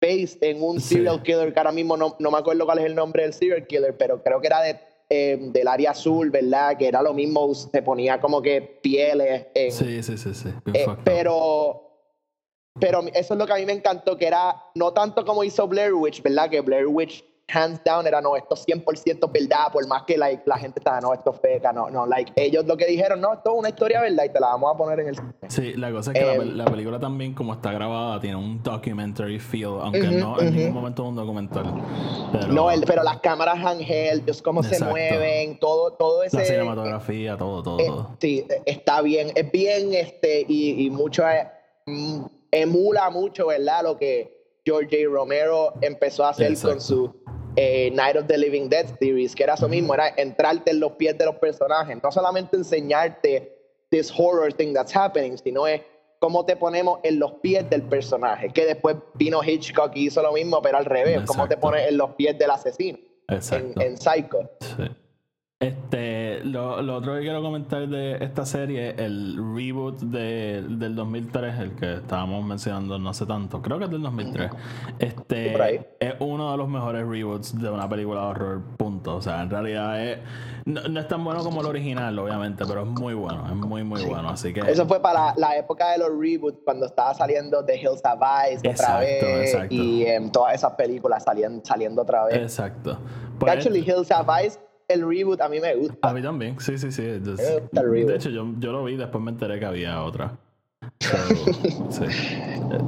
based 0.00 0.38
en 0.42 0.60
un 0.62 0.80
serial 0.80 1.22
killer 1.22 1.52
que 1.52 1.58
ahora 1.60 1.72
mismo 1.72 1.96
no, 1.96 2.16
no, 2.18 2.30
me 2.32 2.38
acuerdo 2.38 2.64
cuál 2.64 2.78
es 2.80 2.84
el 2.86 2.94
nombre 2.96 3.22
del 3.22 3.32
serial 3.32 3.64
killer, 3.66 3.96
pero 3.96 4.22
creo 4.22 4.40
que 4.40 4.46
era 4.48 4.60
de, 4.62 4.78
eh, 5.10 5.38
del 5.40 5.68
área 5.68 5.92
azul, 5.92 6.30
¿verdad? 6.30 6.76
Que 6.76 6.88
era 6.88 7.00
lo 7.02 7.14
mismo, 7.14 7.54
se 7.54 7.82
ponía 7.82 8.20
como 8.20 8.42
que 8.42 8.60
pieles. 8.60 9.46
En, 9.54 9.72
sí, 9.72 10.02
sí, 10.02 10.18
sí, 10.18 10.34
sí. 10.34 10.48
Eh, 10.74 10.86
pero, 11.02 11.82
pero 12.78 13.00
eso 13.14 13.34
es 13.34 13.38
lo 13.38 13.46
que 13.46 13.52
a 13.52 13.56
mí 13.56 13.66
me 13.66 13.72
encantó, 13.72 14.16
que 14.16 14.26
era 14.26 14.54
no 14.74 14.92
tanto 14.92 15.24
como 15.24 15.44
hizo 15.44 15.66
Blair 15.66 15.94
Witch, 15.94 16.22
¿verdad? 16.22 16.50
Que 16.50 16.60
Blair 16.60 16.86
Witch 16.86 17.24
hands 17.52 17.82
down 17.82 18.06
era 18.06 18.20
no, 18.20 18.36
esto 18.36 18.54
es 18.54 18.66
100% 18.66 19.32
verdad, 19.32 19.72
por 19.72 19.86
más 19.86 20.02
que 20.02 20.18
like, 20.18 20.42
la 20.46 20.58
gente 20.58 20.80
estaba, 20.80 21.00
no, 21.00 21.14
esto 21.14 21.32
es 21.32 21.40
feca, 21.40 21.72
no, 21.72 21.88
no, 21.88 22.06
like, 22.06 22.32
ellos 22.36 22.66
lo 22.66 22.76
que 22.76 22.86
dijeron, 22.86 23.20
no, 23.20 23.34
esto 23.34 23.52
es 23.52 23.58
una 23.58 23.68
historia 23.70 24.00
verdad 24.00 24.24
y 24.24 24.28
te 24.28 24.40
la 24.40 24.48
vamos 24.48 24.74
a 24.74 24.76
poner 24.76 25.00
en 25.00 25.08
el 25.08 25.16
Sí, 25.48 25.72
la 25.74 25.90
cosa 25.90 26.12
es 26.12 26.18
que 26.18 26.38
la, 26.38 26.44
la, 26.44 26.64
película 26.66 26.98
también, 27.00 27.34
como 27.34 27.54
está 27.54 27.72
grabada, 27.72 28.20
tiene 28.20 28.36
un 28.36 28.62
documentary 28.62 29.38
feel, 29.38 29.78
aunque 29.80 30.08
no 30.08 30.38
en 30.40 30.54
ningún 30.54 30.74
momento 30.74 31.02
es 31.02 31.08
un 31.08 31.16
documental. 31.16 31.74
Pero... 32.32 32.48
No, 32.48 32.70
el, 32.70 32.82
pero 32.82 33.02
las 33.02 33.20
cámaras 33.20 33.58
handheld, 33.64 34.42
cómo 34.42 34.62
se 34.62 34.84
mueven, 34.84 35.58
todo, 35.58 35.92
todo 35.92 36.22
ese... 36.22 36.36
La 36.36 36.44
cinematografía, 36.44 37.36
todo, 37.36 37.62
todo, 37.62 37.76
todo. 37.78 38.16
Sí, 38.20 38.46
está 38.66 39.00
bien, 39.00 39.32
es 39.34 39.50
bien, 39.50 39.94
este, 39.94 40.44
y, 40.46 40.86
y 40.86 40.90
mucho, 40.90 41.24
mm, 41.86 42.24
emula 42.50 43.08
mucho, 43.10 43.46
¿verdad? 43.46 43.84
Lo 43.84 43.96
que 43.96 44.38
George 44.68 45.02
J. 45.02 45.10
Romero 45.10 45.72
empezó 45.80 46.26
a 46.26 46.30
hacer 46.30 46.54
con 46.60 46.78
su 46.78 47.14
eh, 47.56 47.90
Night 47.92 48.16
of 48.16 48.26
the 48.26 48.38
Living 48.38 48.68
Dead 48.68 48.86
series, 48.98 49.34
que 49.34 49.44
era 49.44 49.54
eso 49.54 49.68
mismo, 49.68 49.94
era 49.94 50.08
entrarte 50.16 50.70
en 50.70 50.80
los 50.80 50.92
pies 50.92 51.16
de 51.18 51.24
los 51.26 51.36
personajes, 51.36 51.96
no 52.02 52.12
solamente 52.12 52.56
enseñarte 52.56 53.56
this 53.90 54.12
horror 54.16 54.52
thing 54.52 54.72
that's 54.72 54.94
happening, 54.94 55.36
sino 55.36 55.66
es 55.66 55.82
cómo 56.18 56.44
te 56.44 56.56
ponemos 56.56 57.00
en 57.02 57.18
los 57.18 57.32
pies 57.34 57.68
del 57.70 57.82
personaje, 57.82 58.50
que 58.50 58.66
después 58.66 58.96
vino 59.14 59.42
Hitchcock 59.42 59.92
y 59.94 60.06
hizo 60.06 60.22
lo 60.22 60.32
mismo, 60.32 60.60
pero 60.62 60.78
al 60.78 60.84
revés, 60.84 61.22
cómo 61.26 61.46
te 61.48 61.56
pones 61.56 61.88
en 61.88 61.96
los 61.96 62.10
pies 62.14 62.38
del 62.38 62.50
asesino 62.50 62.98
en, 63.28 63.80
en, 63.80 63.96
Psycho. 63.96 64.50
Sí. 64.60 64.84
Este, 65.60 66.44
lo, 66.44 66.80
lo, 66.82 66.98
otro 66.98 67.16
que 67.16 67.22
quiero 67.22 67.42
comentar 67.42 67.88
de 67.88 68.22
esta 68.24 68.46
serie, 68.46 68.94
el 68.96 69.36
reboot 69.56 69.98
de, 70.02 70.62
del 70.62 70.94
2003, 70.94 71.58
el 71.58 71.74
que 71.74 71.94
estábamos 71.94 72.44
mencionando 72.44 72.96
no 73.00 73.12
sé 73.12 73.26
tanto, 73.26 73.60
creo 73.60 73.76
que 73.76 73.86
es 73.86 73.90
del 73.90 74.02
2003. 74.02 74.52
Este 75.00 75.84
es 75.98 76.14
uno 76.20 76.52
de 76.52 76.56
los 76.58 76.68
mejores 76.68 77.04
reboots 77.04 77.60
de 77.60 77.70
una 77.70 77.88
película 77.88 78.20
de 78.20 78.26
horror, 78.28 78.62
punto. 78.76 79.16
O 79.16 79.20
sea, 79.20 79.42
en 79.42 79.50
realidad 79.50 80.00
es, 80.00 80.18
no, 80.64 81.00
es 81.00 81.08
tan 81.08 81.24
bueno 81.24 81.42
como 81.42 81.60
el 81.60 81.66
original, 81.66 82.16
obviamente, 82.16 82.64
pero 82.64 82.82
es 82.82 82.88
muy 82.88 83.14
bueno, 83.14 83.44
es 83.48 83.56
muy, 83.56 83.82
muy 83.82 84.04
bueno. 84.04 84.28
Así 84.28 84.52
que. 84.52 84.60
Eso 84.60 84.86
fue 84.86 85.02
para 85.02 85.34
la 85.36 85.56
época 85.56 85.90
de 85.90 85.98
los 85.98 86.10
reboots, 86.10 86.60
cuando 86.64 86.86
estaba 86.86 87.14
saliendo 87.14 87.64
The 87.64 87.80
Hills 87.80 88.04
Have 88.04 88.24
Eyes 88.46 88.60
otra 88.64 89.00
vez 89.00 89.58
y 89.70 90.06
em, 90.06 90.30
todas 90.30 90.54
esas 90.54 90.74
películas 90.74 91.24
salían, 91.24 91.64
saliendo 91.64 92.02
otra 92.02 92.26
vez. 92.26 92.36
Exacto. 92.36 92.96
Pues, 93.40 93.52
Actually, 93.52 93.80
Hills 93.80 94.12
Have 94.12 94.32
Eyes 94.40 94.60
el 94.88 95.06
reboot 95.06 95.40
a 95.40 95.48
mí 95.48 95.60
me 95.60 95.74
gusta. 95.74 96.08
A 96.08 96.14
mí 96.14 96.22
también, 96.22 96.58
sí, 96.60 96.78
sí, 96.78 96.90
sí. 96.90 97.02
De 97.02 98.14
hecho, 98.14 98.30
yo, 98.30 98.46
yo, 98.58 98.72
lo 98.72 98.84
vi, 98.84 98.96
después 98.96 99.22
me 99.22 99.30
enteré 99.30 99.58
que 99.58 99.66
había 99.66 100.02
otra. 100.02 100.36
sí. 101.90 102.04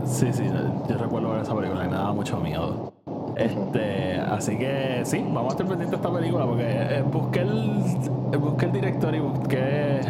sí, 0.07 0.33
sí, 0.33 0.45
yo 0.88 0.99
recuerdo 0.99 1.33
ver 1.33 1.42
esa 1.42 1.54
película 1.54 1.85
y 1.85 1.88
me 1.88 1.95
daba 1.95 2.12
mucho 2.12 2.38
miedo. 2.38 2.92
Este, 3.37 4.19
así 4.19 4.59
que 4.59 5.02
sí, 5.04 5.19
vamos 5.19 5.47
a 5.47 5.57
estar 5.57 5.66
pendientes 5.66 5.90
de 5.90 5.97
esta 5.97 6.12
película 6.12 6.47
porque 6.47 6.66
eh, 6.66 7.02
busqué, 7.02 7.40
el, 7.40 8.38
busqué 8.38 8.66
el 8.66 8.73
director 8.73 9.14
y 9.14 9.21
busqué 9.21 10.00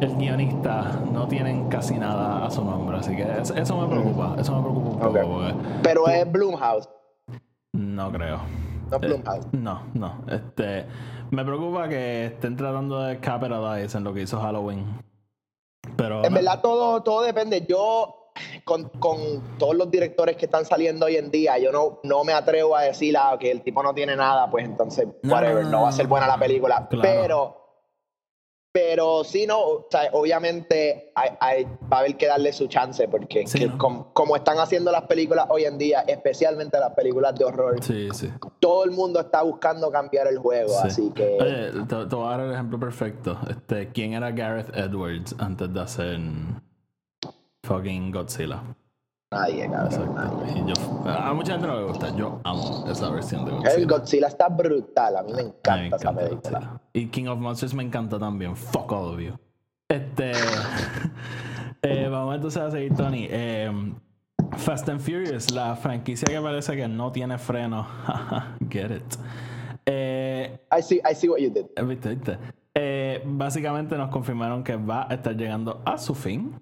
el 0.00 0.16
guionista. 0.16 1.00
No 1.12 1.28
tienen 1.28 1.68
casi 1.68 1.96
nada 1.96 2.44
a 2.44 2.50
su 2.50 2.64
nombre, 2.64 2.98
así 2.98 3.14
que 3.14 3.26
eso, 3.40 3.80
me 3.80 3.88
preocupa. 3.88 4.36
Eso 4.38 4.56
me 4.56 4.62
preocupa 4.62 5.06
un 5.06 5.14
poco. 5.14 5.42
Pero 5.82 6.08
es 6.08 6.30
Bloomhouse. 6.30 6.88
No 7.72 8.10
creo. 8.12 8.40
No 8.98 9.16
eh, 9.16 9.40
no, 9.52 9.82
no. 9.94 10.24
Este, 10.28 10.86
me 11.30 11.44
preocupa 11.44 11.88
que 11.88 12.26
estén 12.26 12.56
tratando 12.56 13.00
de 13.00 13.18
capitalize 13.18 13.96
en 13.96 14.04
lo 14.04 14.14
que 14.14 14.22
hizo 14.22 14.40
Halloween. 14.40 15.02
Pero. 15.96 16.24
En 16.24 16.32
verdad, 16.32 16.60
todo, 16.60 17.02
todo 17.02 17.22
depende. 17.22 17.66
Yo, 17.68 18.30
con, 18.64 18.88
con, 18.88 19.18
todos 19.58 19.74
los 19.74 19.90
directores 19.90 20.36
que 20.36 20.46
están 20.46 20.64
saliendo 20.64 21.06
hoy 21.06 21.16
en 21.16 21.30
día, 21.30 21.58
yo 21.58 21.72
no, 21.72 22.00
no 22.02 22.24
me 22.24 22.32
atrevo 22.32 22.76
a 22.76 22.82
decir 22.82 23.16
ah, 23.18 23.36
que 23.38 23.50
el 23.50 23.62
tipo 23.62 23.82
no 23.82 23.94
tiene 23.94 24.16
nada, 24.16 24.50
pues 24.50 24.64
entonces, 24.64 25.06
whatever, 25.24 25.64
no, 25.66 25.82
va 25.82 25.88
a 25.88 25.92
ser 25.92 26.06
buena 26.06 26.26
la 26.26 26.38
película. 26.38 26.88
Pero 26.88 27.63
pero 28.74 29.22
sí, 29.22 29.46
no, 29.46 29.60
o 29.60 29.86
sea, 29.88 30.10
obviamente 30.14 31.12
hay, 31.14 31.62
va 31.64 31.98
a 31.98 32.00
haber 32.00 32.16
que 32.16 32.26
darle 32.26 32.52
su 32.52 32.66
chance, 32.66 33.06
porque 33.06 33.44
como, 33.78 34.34
están 34.34 34.58
haciendo 34.58 34.90
las 34.90 35.02
películas 35.02 35.46
hoy 35.48 35.62
en 35.62 35.78
día, 35.78 36.00
especialmente 36.08 36.80
las 36.80 36.92
películas 36.92 37.36
de 37.36 37.44
horror, 37.44 37.78
todo 38.58 38.84
el 38.84 38.90
mundo 38.90 39.20
está 39.20 39.42
buscando 39.42 39.92
cambiar 39.92 40.26
el 40.26 40.38
juego, 40.38 40.76
así 40.80 41.08
que... 41.14 41.38
Oye, 41.40 41.86
te, 41.86 42.16
voy 42.16 42.26
a 42.26 42.30
dar 42.30 42.40
el 42.40 42.52
ejemplo 42.52 42.80
perfecto. 42.80 43.38
Este, 43.48 43.92
¿Quién 43.92 44.14
era 44.14 44.32
Gareth 44.32 44.76
Edwards 44.76 45.36
antes 45.38 45.72
de 45.72 45.80
hacer 45.80 46.18
fucking 47.62 48.10
Godzilla? 48.10 48.60
Nadie, 49.34 49.68
cabrón. 49.68 50.16
a 51.06 51.32
mucha 51.34 51.52
gente 51.52 51.66
no 51.66 51.80
le 51.80 51.86
gusta. 51.86 52.16
Yo 52.16 52.40
amo 52.44 52.84
esa 52.88 53.10
versión 53.10 53.44
de 53.44 53.50
Godzilla. 53.50 53.74
El 53.74 53.86
Godzilla 53.86 54.26
está 54.28 54.48
brutal. 54.48 55.16
A 55.16 55.22
mí 55.22 55.32
me 55.32 55.42
encanta, 55.42 55.96
esa 55.96 56.12
película. 56.14 56.80
Y 56.92 57.06
King 57.08 57.26
of 57.26 57.38
Monsters 57.38 57.74
me 57.74 57.82
encanta 57.82 58.18
también. 58.18 58.56
Fuck 58.56 58.92
all 58.92 59.14
of 59.14 59.20
you. 59.20 59.34
Este. 59.88 60.32
eh, 61.82 62.08
vamos 62.08 62.34
entonces 62.34 62.62
a 62.62 62.70
seguir, 62.70 62.94
Tony. 62.94 63.26
Eh, 63.28 63.70
Fast 64.56 64.88
and 64.88 65.00
Furious, 65.00 65.50
la 65.50 65.74
franquicia 65.76 66.26
que 66.26 66.40
parece 66.40 66.76
que 66.76 66.86
no 66.88 67.10
tiene 67.12 67.38
freno. 67.38 67.86
Get 68.70 68.90
it. 68.90 69.16
Eh, 69.86 70.58
I, 70.70 70.82
see, 70.82 71.00
I 71.04 71.14
see 71.14 71.28
what 71.28 71.40
you 71.40 71.50
did. 71.50 71.66
¿Viste, 71.84 72.14
viste? 72.14 72.38
Eh, 72.74 73.22
básicamente 73.24 73.96
nos 73.96 74.10
confirmaron 74.10 74.64
que 74.64 74.76
va 74.76 75.06
a 75.08 75.14
estar 75.14 75.36
llegando 75.36 75.82
a 75.84 75.98
su 75.98 76.14
fin. 76.14 76.60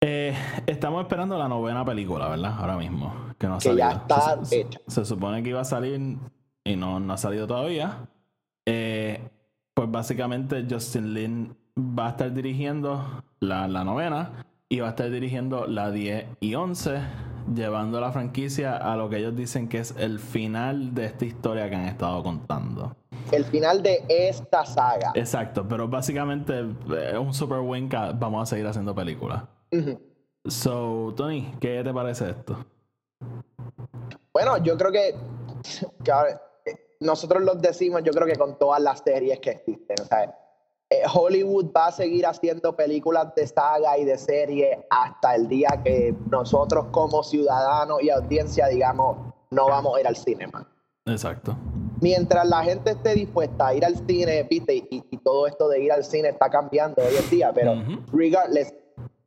Eh, 0.00 0.34
estamos 0.66 1.02
esperando 1.02 1.38
la 1.38 1.48
novena 1.48 1.84
película, 1.84 2.28
¿verdad? 2.28 2.54
Ahora 2.58 2.76
mismo. 2.76 3.14
Que 3.38 3.46
no 3.46 3.54
ha 3.56 3.58
Ya 3.58 3.92
está 3.92 4.44
se, 4.44 4.60
hecha. 4.60 4.80
Se, 4.86 5.04
supone 5.04 5.42
que 5.42 5.50
iba 5.50 5.60
a 5.60 5.64
salir 5.64 6.18
y 6.64 6.76
no, 6.76 7.00
no 7.00 7.12
ha 7.12 7.16
salido 7.16 7.46
todavía. 7.46 8.08
Eh, 8.66 9.20
pues 9.74 9.90
básicamente 9.90 10.66
Justin 10.68 11.14
Lin 11.14 11.56
va 11.78 12.06
a 12.06 12.10
estar 12.10 12.32
dirigiendo 12.32 13.22
la, 13.40 13.68
la, 13.68 13.84
novena 13.84 14.44
y 14.68 14.80
va 14.80 14.88
a 14.88 14.90
estar 14.90 15.10
dirigiendo 15.10 15.66
la 15.66 15.90
10 15.90 16.26
y 16.40 16.54
11, 16.54 16.98
llevando 17.54 18.00
la 18.00 18.10
franquicia 18.10 18.76
a 18.76 18.96
lo 18.96 19.08
que 19.08 19.18
ellos 19.18 19.36
dicen 19.36 19.68
que 19.68 19.78
es 19.78 19.94
el 19.98 20.18
final 20.18 20.94
de 20.94 21.04
esta 21.06 21.24
historia 21.24 21.68
que 21.68 21.76
han 21.76 21.84
estado 21.84 22.22
contando. 22.22 22.96
El 23.30 23.44
final 23.44 23.82
de 23.82 24.04
esta 24.08 24.64
saga. 24.64 25.12
Exacto, 25.14 25.66
pero 25.68 25.88
básicamente 25.88 26.60
es 26.60 27.18
un 27.18 27.34
super 27.34 27.58
win 27.58 27.88
vamos 28.18 28.42
a 28.42 28.46
seguir 28.46 28.66
haciendo 28.66 28.94
películas. 28.94 29.44
So, 30.48 31.12
Tony, 31.16 31.54
¿qué 31.60 31.82
te 31.82 31.92
parece 31.92 32.30
esto? 32.30 32.64
Bueno, 34.32 34.58
yo 34.58 34.76
creo 34.76 34.92
que, 34.92 35.14
nosotros 37.00 37.42
los 37.42 37.60
decimos, 37.60 38.02
yo 38.04 38.12
creo 38.12 38.26
que 38.26 38.36
con 38.36 38.58
todas 38.58 38.80
las 38.80 39.00
series 39.00 39.40
que 39.40 39.50
existen, 39.50 39.96
eh, 40.88 41.02
Hollywood 41.12 41.72
va 41.76 41.88
a 41.88 41.92
seguir 41.92 42.26
haciendo 42.26 42.76
películas 42.76 43.34
de 43.34 43.46
saga 43.46 43.98
y 43.98 44.04
de 44.04 44.16
serie 44.16 44.86
hasta 44.88 45.34
el 45.34 45.48
día 45.48 45.80
que 45.82 46.14
nosotros 46.30 46.86
como 46.92 47.24
ciudadanos 47.24 48.00
y 48.02 48.10
audiencia 48.10 48.68
digamos 48.68 49.16
no 49.50 49.66
vamos 49.66 49.96
a 49.96 50.00
ir 50.00 50.06
al 50.06 50.16
cine 50.16 50.48
Exacto. 51.06 51.56
Mientras 52.00 52.48
la 52.48 52.62
gente 52.62 52.90
esté 52.90 53.14
dispuesta 53.14 53.68
a 53.68 53.74
ir 53.74 53.84
al 53.84 53.96
cine, 54.06 54.42
viste, 54.42 54.74
y, 54.90 55.02
todo 55.24 55.46
esto 55.46 55.68
de 55.68 55.80
ir 55.80 55.92
al 55.92 56.04
cine 56.04 56.28
está 56.28 56.50
cambiando 56.50 57.02
hoy 57.02 57.14
en 57.16 57.30
día, 57.30 57.52
pero 57.54 57.74
regardless, 58.12 58.74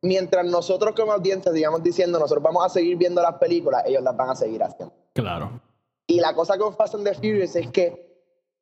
mientras 0.02 0.46
nosotros 0.46 0.94
como 0.96 1.12
audiencia 1.12 1.52
sigamos 1.52 1.84
diciendo, 1.84 2.20
nosotros 2.20 2.44
vamos 2.44 2.66
a 2.66 2.70
seguir 2.70 2.98
viendo 2.98 3.22
las 3.22 3.36
películas, 3.36 3.84
ellos 3.86 4.04
las 4.04 4.16
van 4.16 4.30
a 4.30 4.36
seguir 4.36 4.64
haciendo. 4.64 4.94
Claro. 5.14 5.62
Y 6.08 6.20
la 6.20 6.34
cosa 6.34 6.58
con 6.58 6.76
Fast 6.76 6.96
and 6.96 7.06
the 7.06 7.14
Furious 7.14 7.56
es 7.56 7.70
que, 7.70 8.08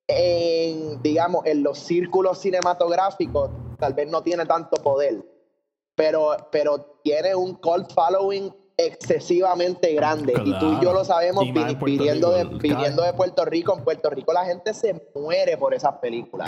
en, 0.07 1.01
digamos, 1.01 1.45
en 1.45 1.63
los 1.63 1.79
círculos 1.79 2.39
cinematográficos, 2.39 3.49
tal 3.79 3.93
vez 3.93 4.09
no 4.09 4.21
tiene 4.21 4.45
tanto 4.45 4.81
poder, 4.81 5.23
pero, 5.95 6.35
pero 6.51 6.99
tiene 7.03 7.35
un 7.35 7.55
cult 7.55 7.91
following 7.93 8.53
excesivamente 8.77 9.93
grande. 9.93 10.33
Y 10.45 10.59
tú 10.59 10.73
y 10.73 10.83
yo 10.83 10.93
lo 10.93 11.03
sabemos 11.03 11.43
viniendo 11.83 12.31
de, 12.31 12.45
de 12.45 13.13
Puerto 13.13 13.43
Rico. 13.45 13.75
En 13.75 13.83
Puerto 13.83 14.09
Rico 14.11 14.31
la 14.33 14.45
gente 14.45 14.73
se 14.73 15.09
muere 15.15 15.57
por 15.57 15.73
esas 15.73 15.95
películas. 15.95 16.47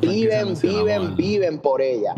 viven, 0.00 0.54
viven, 0.60 1.14
viven 1.14 1.58
por 1.60 1.80
ellas. 1.80 2.16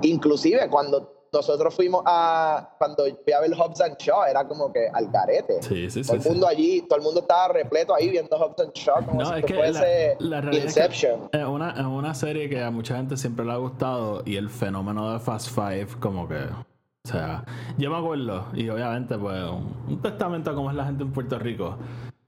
Y 0.00 0.10
inclusive 0.10 0.68
cuando 0.68 1.16
nosotros 1.32 1.74
fuimos 1.74 2.02
a, 2.06 2.74
cuando 2.78 3.04
fui 3.04 3.32
a 3.32 3.40
ver 3.40 3.52
Hobbs 3.54 3.80
and 3.80 3.96
Shaw, 3.98 4.24
era 4.24 4.46
como 4.46 4.72
que 4.72 4.88
al 4.92 5.10
garete. 5.10 5.62
Sí, 5.62 5.90
sí, 5.90 6.02
todo 6.02 6.16
el 6.16 6.22
mundo 6.22 6.48
allí, 6.48 6.82
todo 6.82 6.98
el 6.98 7.04
mundo 7.04 7.20
estaba 7.20 7.48
repleto 7.48 7.94
ahí 7.94 8.08
viendo 8.08 8.36
Hobbs 8.36 8.62
and 8.62 8.72
Shaw 8.72 9.04
como 9.04 9.20
no, 9.20 9.26
si 9.26 9.38
es 9.40 9.44
que 9.44 9.54
fuese 9.54 10.16
la, 10.20 10.38
Inception. 10.54 11.28
Es, 11.32 11.44
una, 11.44 11.72
es 11.72 11.84
una 11.84 12.14
serie 12.14 12.48
que 12.48 12.62
a 12.62 12.70
mucha 12.70 12.96
gente 12.96 13.16
siempre 13.16 13.44
le 13.44 13.52
ha 13.52 13.56
gustado 13.56 14.22
y 14.24 14.36
el 14.36 14.48
fenómeno 14.48 15.12
de 15.12 15.20
Fast 15.20 15.50
Five 15.50 15.88
como 16.00 16.28
que 16.28 16.36
O 16.36 17.08
sea, 17.08 17.44
yo 17.78 17.90
me 17.90 17.98
acuerdo, 17.98 18.46
y 18.54 18.68
obviamente, 18.68 19.16
pues, 19.16 19.40
un, 19.48 20.00
testamento 20.02 20.50
a 20.50 20.54
cómo 20.54 20.70
es 20.70 20.76
la 20.76 20.86
gente 20.86 21.04
en 21.04 21.12
Puerto 21.12 21.38
Rico. 21.38 21.76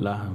La, 0.00 0.26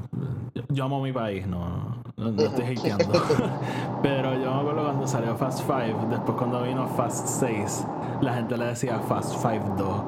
yo, 0.72 0.84
amo 0.84 1.00
mi 1.00 1.14
país, 1.14 1.48
no, 1.48 2.04
no, 2.18 2.30
estoy 2.42 2.76
hateando. 2.76 3.14
Pero 4.04 4.34
yo 4.34 4.54
me 4.56 4.60
acuerdo 4.60 4.84
cuando 4.84 5.08
salió 5.08 5.38
Fast 5.38 5.60
5, 5.60 6.08
después 6.10 6.38
cuando 6.38 6.64
vino 6.64 6.86
Fast 6.86 7.26
6, 7.28 7.88
la 8.20 8.34
gente 8.34 8.58
le 8.58 8.66
decía 8.66 9.00
Fast 9.00 9.36
5 9.42 9.76
2. 9.78 10.04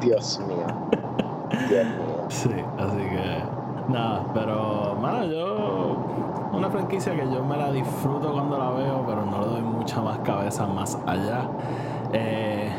Dios 0.00 0.40
mío. 0.40 0.66
Dios 1.68 1.86
mío. 1.86 2.24
Sí, 2.30 2.50
así 2.78 2.96
que. 2.96 3.44
Nada, 3.92 4.26
pero, 4.34 4.96
mano, 5.00 5.26
yo. 5.26 5.96
Una 6.52 6.68
franquicia 6.70 7.14
que 7.14 7.22
yo 7.32 7.44
me 7.44 7.56
la 7.56 7.70
disfruto 7.70 8.32
cuando 8.32 8.58
la 8.58 8.70
veo, 8.70 9.04
pero 9.06 9.24
no 9.24 9.40
le 9.40 9.46
doy 9.46 9.62
mucha 9.62 10.00
más 10.00 10.18
cabeza 10.18 10.66
más 10.66 10.98
allá. 11.06 11.48
Eh, 12.12 12.72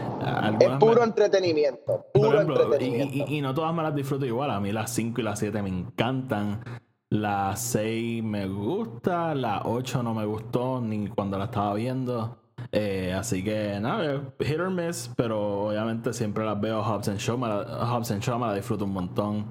es 0.60 0.70
puro 0.79 1.03
entretenimiento. 1.03 2.05
Puro 2.13 2.41
entretenimiento. 2.41 3.32
Y, 3.32 3.41
no 3.41 3.53
todas 3.53 3.74
me 3.74 3.84
las 3.84 3.96
disfruto 3.96 4.25
igual. 4.25 4.51
A 4.51 4.60
mí 4.60 4.72
las 4.72 4.91
5 4.91 5.22
y 5.22 5.24
las 5.24 5.39
7 5.39 5.62
me 5.62 5.70
encantan. 5.70 6.63
La 7.10 7.55
6 7.55 8.24
me 8.24 8.48
gusta. 8.48 9.36
La 9.36 9.63
8 9.65 10.03
no 10.03 10.13
me 10.13 10.25
gustó 10.25 10.82
ni 10.82 11.08
cuando 11.08 11.38
la 11.38 11.46
estaba 11.46 11.74
viendo. 11.74 12.38
Eh, 12.72 13.13
así 13.13 13.44
que 13.44 13.79
nada, 13.79 14.34
hit 14.39 14.60
or 14.60 14.72
miss, 14.72 15.12
pero 15.15 15.67
obviamente 15.67 16.13
siempre 16.13 16.46
las 16.46 16.60
veo. 16.60 16.82
Hobbs 16.82 17.10
and 17.10 17.20
Show 17.20 17.38
me 17.38 17.48
la, 17.48 18.01
Show 18.03 18.39
me 18.39 18.48
la 18.48 18.53
disfruto 18.53 18.86
un 18.86 18.94
montón. 18.94 19.48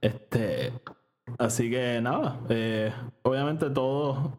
Este, 0.00 0.72
así 1.38 1.70
que 1.70 2.00
nada, 2.00 2.40
eh, 2.48 2.92
obviamente 3.22 3.70
todo 3.70 4.38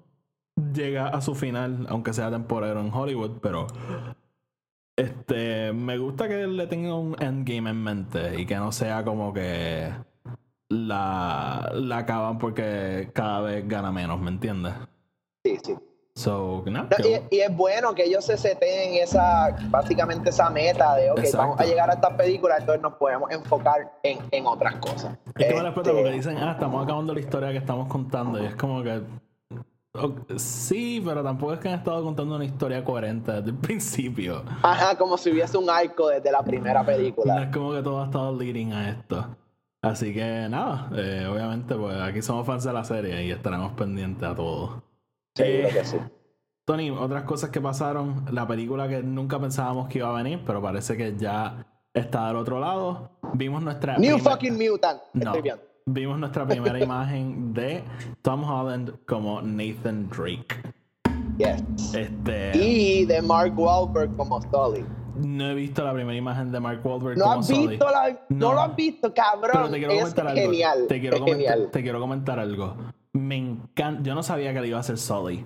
llega 0.74 1.08
a 1.08 1.22
su 1.22 1.36
final, 1.36 1.86
aunque 1.90 2.14
sea 2.14 2.30
temporero 2.30 2.80
en 2.82 2.94
Hollywood, 2.94 3.40
pero 3.42 3.68
este, 5.00 5.74
me 5.74 5.98
gusta 5.98 6.28
que 6.28 6.46
le 6.48 6.68
tenga 6.68 6.96
un 6.96 7.16
endgame 7.22 7.70
en 7.70 7.84
mente 7.84 8.40
y 8.40 8.46
que 8.46 8.56
no 8.56 8.72
sea 8.72 9.04
como 9.04 9.34
que 9.34 9.92
la, 10.70 11.72
la 11.74 11.98
acaban 11.98 12.38
porque 12.38 13.10
cada 13.14 13.42
vez 13.42 13.68
gana 13.68 13.92
menos, 13.92 14.20
¿me 14.20 14.30
entiendes? 14.30 14.74
Sí, 15.44 15.58
sí. 15.64 15.76
So, 16.16 16.66
y, 17.32 17.40
es 17.40 17.56
bueno 17.56 17.96
que 17.96 18.04
ellos 18.04 18.26
se 18.26 18.36
seten 18.36 18.96
esa, 18.96 19.56
básicamente 19.70 20.32
esa 20.32 20.50
meta 20.50 20.96
de, 20.96 21.12
ok, 21.12 21.22
vamos 21.34 21.60
a 21.62 21.64
llegar 21.64 21.90
a 21.90 21.94
estas 21.94 22.14
películas, 22.16 22.60
entonces 22.60 22.82
nos 22.82 22.96
podemos 22.96 23.32
enfocar 23.32 23.94
en, 24.04 24.18
en 24.32 24.46
otras 24.46 24.76
cosas. 24.76 25.18
Es 25.28 25.46
que 25.46 25.54
me 25.54 25.70
este, 25.70 25.72
porque 25.72 26.12
dicen, 26.12 26.36
ah, 26.40 26.52
estamos 26.52 26.84
acabando 26.84 27.14
la 27.14 27.22
historia 27.22 27.52
que 27.52 27.60
estamos 27.60 27.88
contando 27.88 28.44
y 28.44 28.48
es 28.48 28.56
como 28.58 28.84
que 28.84 29.02
Sí, 30.38 31.02
pero 31.04 31.24
tampoco 31.24 31.54
es 31.54 31.60
que 31.60 31.70
han 31.70 31.80
estado 31.80 32.04
contando 32.04 32.36
una 32.36 32.46
historia 32.46 32.84
coherente 32.84 33.32
desde 33.32 33.50
el 33.50 33.58
principio. 33.62 34.44
Ajá, 34.62 34.98
como 34.98 35.18
si 35.18 35.32
hubiese 35.32 35.58
un 35.58 35.70
arco 35.70 36.10
desde 36.10 36.32
la 36.32 36.44
primera 36.44 36.86
película. 36.86 37.36
No 37.36 37.42
es 37.42 37.50
como 37.50 37.74
que 37.74 37.82
todo 37.82 38.02
ha 38.02 38.06
estado 38.06 38.38
leading 38.38 38.74
a 38.74 38.90
esto. 38.90 39.36
Así 39.82 40.14
que 40.14 40.48
nada, 40.50 40.90
eh, 40.96 41.26
obviamente, 41.32 41.74
pues 41.76 41.96
aquí 42.02 42.22
somos 42.22 42.46
fans 42.46 42.66
de 42.66 42.74
la 42.74 42.84
serie 42.84 43.26
y 43.26 43.32
estaremos 43.32 43.72
pendientes 43.74 44.28
a 44.28 44.36
todo. 44.36 44.84
Seguro 45.36 45.70
que 45.70 45.86
sí. 45.86 45.98
Tony, 46.66 46.92
otras 46.92 47.24
cosas 47.24 47.50
que 47.50 47.62
pasaron, 47.62 48.26
la 48.32 48.46
película 48.46 48.88
que 48.88 49.02
nunca 49.02 49.40
pensábamos 49.40 49.88
que 49.88 50.00
iba 50.00 50.10
a 50.10 50.22
venir, 50.22 50.44
pero 50.46 50.62
parece 50.62 50.98
que 50.98 51.16
ya 51.16 51.66
está 51.94 52.28
del 52.28 52.36
otro 52.36 52.60
lado. 52.60 53.10
Vimos 53.34 53.64
nuestra. 53.64 53.98
New 53.98 54.20
fucking 54.20 54.58
mutant. 54.58 55.02
No. 55.14 55.32
Estoy 55.32 55.42
bien 55.42 55.69
vimos 55.94 56.20
nuestra 56.20 56.46
primera 56.46 56.80
imagen 56.84 57.54
de 57.54 57.84
Tom 58.22 58.44
Holland 58.44 58.94
como 59.06 59.42
Nathan 59.42 60.10
Drake. 60.10 60.56
Yes. 61.38 61.94
Este, 61.94 62.52
y 62.58 63.06
de 63.06 63.22
Mark 63.22 63.58
Wahlberg 63.58 64.16
como 64.18 64.42
Sully. 64.42 64.86
No 65.16 65.50
he 65.50 65.54
visto 65.54 65.84
la 65.84 65.94
primera 65.94 66.18
imagen 66.18 66.52
de 66.52 66.60
Mark 66.60 66.82
Wahlberg 66.84 67.18
¿No 67.18 67.26
como 67.26 67.40
has 67.40 67.50
visto 67.50 67.86
La, 67.90 68.20
no. 68.30 68.54
lo 68.54 68.62
has 68.62 68.76
visto, 68.76 69.14
cabrón. 69.14 69.72
te 69.72 69.78
quiero 69.78 69.94
es 69.94 70.00
comentar 70.00 70.36
genial. 70.36 70.74
Algo. 70.74 70.88
Te 70.88 71.00
quiero, 71.00 71.20
comentar, 71.20 71.60
te 71.72 71.82
quiero 71.82 72.00
comentar 72.00 72.40
algo. 72.40 72.76
Me 73.14 73.38
encanta. 73.38 74.04
Yo 74.04 74.16
no 74.16 74.24
sabía 74.24 74.54
que 74.54 74.62
le 74.62 74.68
iba 74.70 74.80
a 74.80 74.84
ser 74.84 74.98
Sully. 74.98 75.46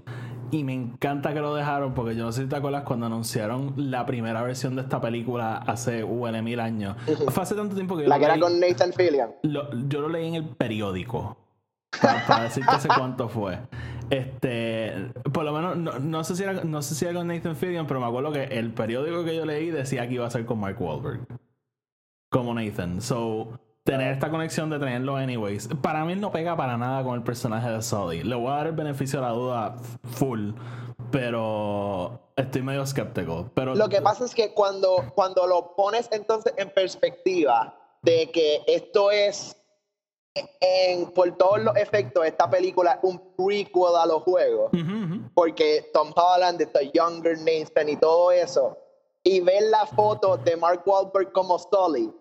Y 0.53 0.63
me 0.63 0.73
encanta 0.73 1.33
que 1.33 1.39
lo 1.39 1.55
dejaron 1.55 1.95
porque 1.95 2.15
yo 2.15 2.25
no 2.25 2.31
sé 2.31 2.43
si 2.43 2.47
te 2.47 2.55
acuerdas 2.55 2.83
cuando 2.83 3.07
anunciaron 3.07 3.73
la 3.75 4.05
primera 4.05 4.43
versión 4.43 4.75
de 4.75 4.83
esta 4.83 5.01
película 5.01 5.57
hace 5.57 6.03
UN 6.03 6.39
uh, 6.39 6.43
mil 6.43 6.59
años. 6.59 6.95
Fue 7.29 7.41
hace 7.41 7.55
tanto 7.55 7.73
tiempo 7.73 7.97
que 7.97 8.03
yo 8.03 8.09
La 8.09 8.19
que 8.19 8.25
era 8.25 8.39
con 8.39 8.59
Nathan 8.59 8.93
Fillion. 8.93 9.31
yo 9.41 10.01
lo 10.01 10.09
leí 10.09 10.27
en 10.27 10.35
el 10.35 10.45
periódico. 10.49 11.37
Para, 11.99 12.43
decirte 12.43 12.69
hace 12.69 12.87
cuánto 12.87 13.29
fue. 13.29 13.57
Este, 14.11 15.11
por 15.33 15.43
lo 15.43 15.53
menos, 15.53 16.01
no, 16.01 16.23
sé 16.23 16.35
si 16.35 16.43
era, 16.43 16.63
no 16.63 16.83
sé 16.83 16.93
si 16.93 17.05
era 17.05 17.15
con 17.15 17.27
Nathan 17.27 17.55
Fillion, 17.55 17.87
pero 17.87 17.99
me 17.99 18.05
acuerdo 18.05 18.31
que 18.31 18.43
el 18.43 18.71
periódico 18.73 19.23
que 19.23 19.35
yo 19.35 19.47
leí 19.47 19.71
decía 19.71 20.07
que 20.07 20.13
iba 20.13 20.27
a 20.27 20.29
ser 20.29 20.45
con 20.45 20.59
Mark 20.59 20.79
Wahlberg. 20.79 21.25
Como 22.29 22.53
Nathan. 22.53 23.01
So, 23.01 23.59
tener 23.83 24.13
esta 24.13 24.29
conexión 24.29 24.69
de 24.69 24.79
tenerlo 24.79 25.17
anyways. 25.17 25.69
Para 25.81 26.05
mí 26.05 26.15
no 26.15 26.31
pega 26.31 26.55
para 26.55 26.77
nada 26.77 27.03
con 27.03 27.15
el 27.15 27.23
personaje 27.23 27.69
de 27.69 27.81
Sully. 27.81 28.23
Le 28.23 28.35
voy 28.35 28.47
a 28.47 28.55
dar 28.55 28.67
el 28.67 28.73
beneficio 28.73 29.19
de 29.19 29.25
la 29.25 29.31
duda 29.33 29.75
full, 30.03 30.51
pero 31.11 32.31
estoy 32.35 32.61
medio 32.61 32.83
escéptico. 32.83 33.49
Pero 33.53 33.75
lo 33.75 33.89
que 33.89 34.01
pasa 34.01 34.25
es 34.25 34.33
que 34.33 34.53
cuando, 34.53 35.11
cuando 35.15 35.45
lo 35.47 35.75
pones 35.75 36.07
entonces 36.11 36.53
en 36.57 36.69
perspectiva 36.69 37.77
de 38.01 38.29
que 38.31 38.61
esto 38.67 39.11
es 39.11 39.57
en, 40.35 41.11
por 41.11 41.35
todos 41.37 41.61
los 41.61 41.75
efectos, 41.75 42.25
esta 42.25 42.49
película 42.49 42.93
es 42.93 42.99
un 43.03 43.35
prequel 43.35 43.95
a 43.97 44.05
los 44.05 44.23
juegos, 44.23 44.71
porque 45.33 45.89
Tom 45.93 46.11
Holland, 46.15 46.57
The 46.71 46.91
Younger 46.93 47.37
Nathan 47.37 47.89
y 47.89 47.97
todo 47.97 48.31
eso, 48.31 48.77
y 49.23 49.41
ver 49.41 49.63
la 49.69 49.85
foto 49.85 50.37
de 50.37 50.57
Mark 50.57 50.81
Wahlberg 50.85 51.31
como 51.31 51.59
Sully, 51.59 52.11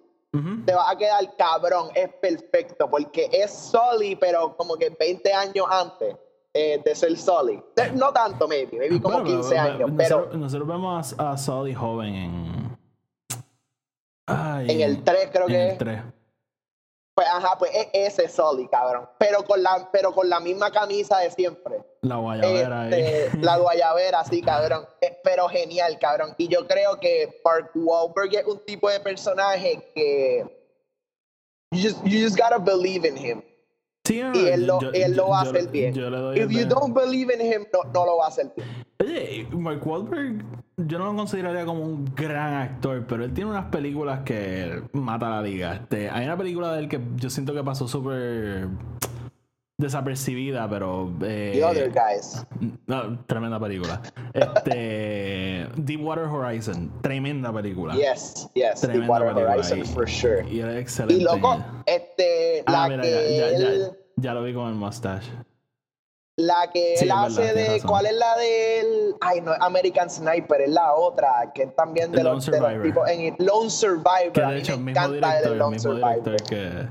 te 0.64 0.72
va 0.74 0.90
a 0.90 0.96
quedar 0.96 1.36
cabrón, 1.36 1.90
es 1.94 2.08
perfecto, 2.14 2.88
porque 2.88 3.28
es 3.30 3.52
Sully, 3.52 4.16
pero 4.16 4.56
como 4.56 4.76
que 4.76 4.88
20 4.88 5.32
años 5.32 5.66
antes 5.70 6.16
eh, 6.54 6.80
de 6.82 6.94
ser 6.94 7.16
Sully. 7.18 7.62
No 7.94 8.12
tanto, 8.12 8.48
maybe, 8.48 8.78
maybe 8.78 9.00
como 9.00 9.22
15 9.22 9.58
años, 9.58 9.90
pero... 9.96 10.30
Nosotros 10.32 10.66
vemos 10.66 11.14
a, 11.18 11.36
Sully 11.36 11.74
joven 11.74 12.14
en... 12.14 12.78
en 14.26 14.80
el 14.80 15.04
3 15.04 15.30
creo 15.32 15.46
que 15.46 15.70
el 15.70 15.78
3. 15.78 16.02
Pues 17.14 17.28
ajá, 17.28 17.56
pues 17.58 17.70
es 17.74 17.88
ese 17.92 18.28
Sully, 18.28 18.66
cabrón. 18.68 19.06
Pero 19.18 19.44
con 19.44 19.62
la, 19.62 19.88
pero 19.92 20.12
con 20.12 20.28
la 20.30 20.40
misma 20.40 20.70
camisa 20.70 21.18
de 21.18 21.30
siempre. 21.30 21.84
La 22.00 22.16
guayabera 22.16 22.88
este, 22.88 23.38
La 23.38 23.58
guayabera, 23.58 24.24
sí, 24.24 24.40
cabrón. 24.40 24.86
Eh, 25.00 25.18
pero 25.22 25.46
genial, 25.48 25.98
cabrón. 25.98 26.34
Y 26.38 26.48
yo 26.48 26.66
creo 26.66 26.98
que 26.98 27.40
Mark 27.44 27.70
Wahlberg 27.74 28.34
es 28.34 28.46
un 28.46 28.64
tipo 28.64 28.88
de 28.88 29.00
personaje 29.00 29.90
que. 29.94 30.58
You 31.70 31.88
just, 31.90 32.04
you 32.04 32.22
just 32.22 32.38
gotta 32.38 32.58
believe 32.58 33.06
in 33.06 33.16
him. 33.16 33.42
Sí, 34.04 34.20
y 34.34 34.48
él 34.48 34.66
lo, 34.66 34.80
él 34.92 35.14
lo 35.14 35.28
va 35.28 35.40
a 35.40 35.42
hacer 35.42 35.68
bien. 35.68 35.94
If 36.34 36.50
you 36.50 36.66
don't 36.66 36.92
believe 36.92 37.32
in 37.32 37.40
him, 37.40 37.66
no, 37.72 37.84
no 37.92 38.04
lo 38.04 38.16
va 38.16 38.26
a 38.26 38.28
hacer 38.28 38.52
bien. 38.56 38.68
Oye, 39.00 39.46
Mark 39.52 39.86
Wahlberg, 39.86 40.44
yo 40.76 40.98
no 40.98 41.06
lo 41.06 41.16
consideraría 41.16 41.64
como 41.64 41.84
un 41.84 42.04
gran 42.14 42.54
actor, 42.54 43.04
pero 43.06 43.24
él 43.24 43.32
tiene 43.32 43.50
unas 43.50 43.66
películas 43.66 44.20
que 44.24 44.82
mata 44.92 45.28
la 45.30 45.42
liga. 45.42 45.74
Este, 45.74 46.08
hay 46.08 46.24
una 46.24 46.36
película 46.36 46.72
de 46.72 46.80
él 46.80 46.88
que 46.88 47.00
yo 47.16 47.28
siento 47.30 47.52
que 47.52 47.64
pasó 47.64 47.88
súper 47.88 48.68
desapercibida, 49.82 50.68
pero. 50.70 51.12
Eh, 51.22 51.52
The 51.54 51.64
Other 51.64 51.90
Guys. 51.90 52.46
No, 52.86 53.18
tremenda 53.26 53.60
película. 53.60 54.00
Este. 54.32 55.66
Deepwater 55.76 56.24
Horizon. 56.24 56.90
Tremenda 57.02 57.52
película. 57.52 57.94
Yes, 57.94 58.48
yes. 58.54 58.80
Deepwater 58.80 59.28
Horizon, 59.28 59.84
for 59.84 60.08
sure. 60.08 60.48
Y 60.48 60.60
era 60.60 60.78
excelente. 60.78 61.22
Y 61.22 61.24
loco, 61.24 61.62
este. 61.86 62.62
Ah, 62.66 62.88
la 62.88 63.02
que 63.02 63.36
ya, 63.36 63.58
ya, 63.58 63.92
ya, 64.16 64.34
lo 64.34 64.42
vi 64.42 64.54
con 64.54 64.68
el 64.68 64.74
mustache. 64.74 65.30
La 66.36 66.70
que 66.72 66.94
él 66.94 67.10
hace 67.10 67.52
de. 67.52 67.82
¿Cuál 67.86 68.06
es 68.06 68.14
la 68.14 68.36
del.? 68.36 69.16
Ay, 69.20 69.42
no, 69.42 69.52
American 69.60 70.08
Sniper, 70.08 70.62
es 70.62 70.70
la 70.70 70.94
otra, 70.94 71.52
que 71.54 71.64
es 71.64 71.76
también 71.76 72.10
de, 72.10 72.24
los, 72.24 72.46
de 72.46 72.58
los, 72.58 72.82
tipos. 72.82 73.08
En 73.08 73.36
Lone 73.38 73.68
Survivor. 73.68 74.32
Que 74.32 74.40
de 74.40 74.58
hecho, 74.58 74.78
mismo 74.78 75.08
director, 75.08 75.52
el 75.52 75.70
mismo 75.70 75.94
director 75.94 76.36
que, 76.44 76.88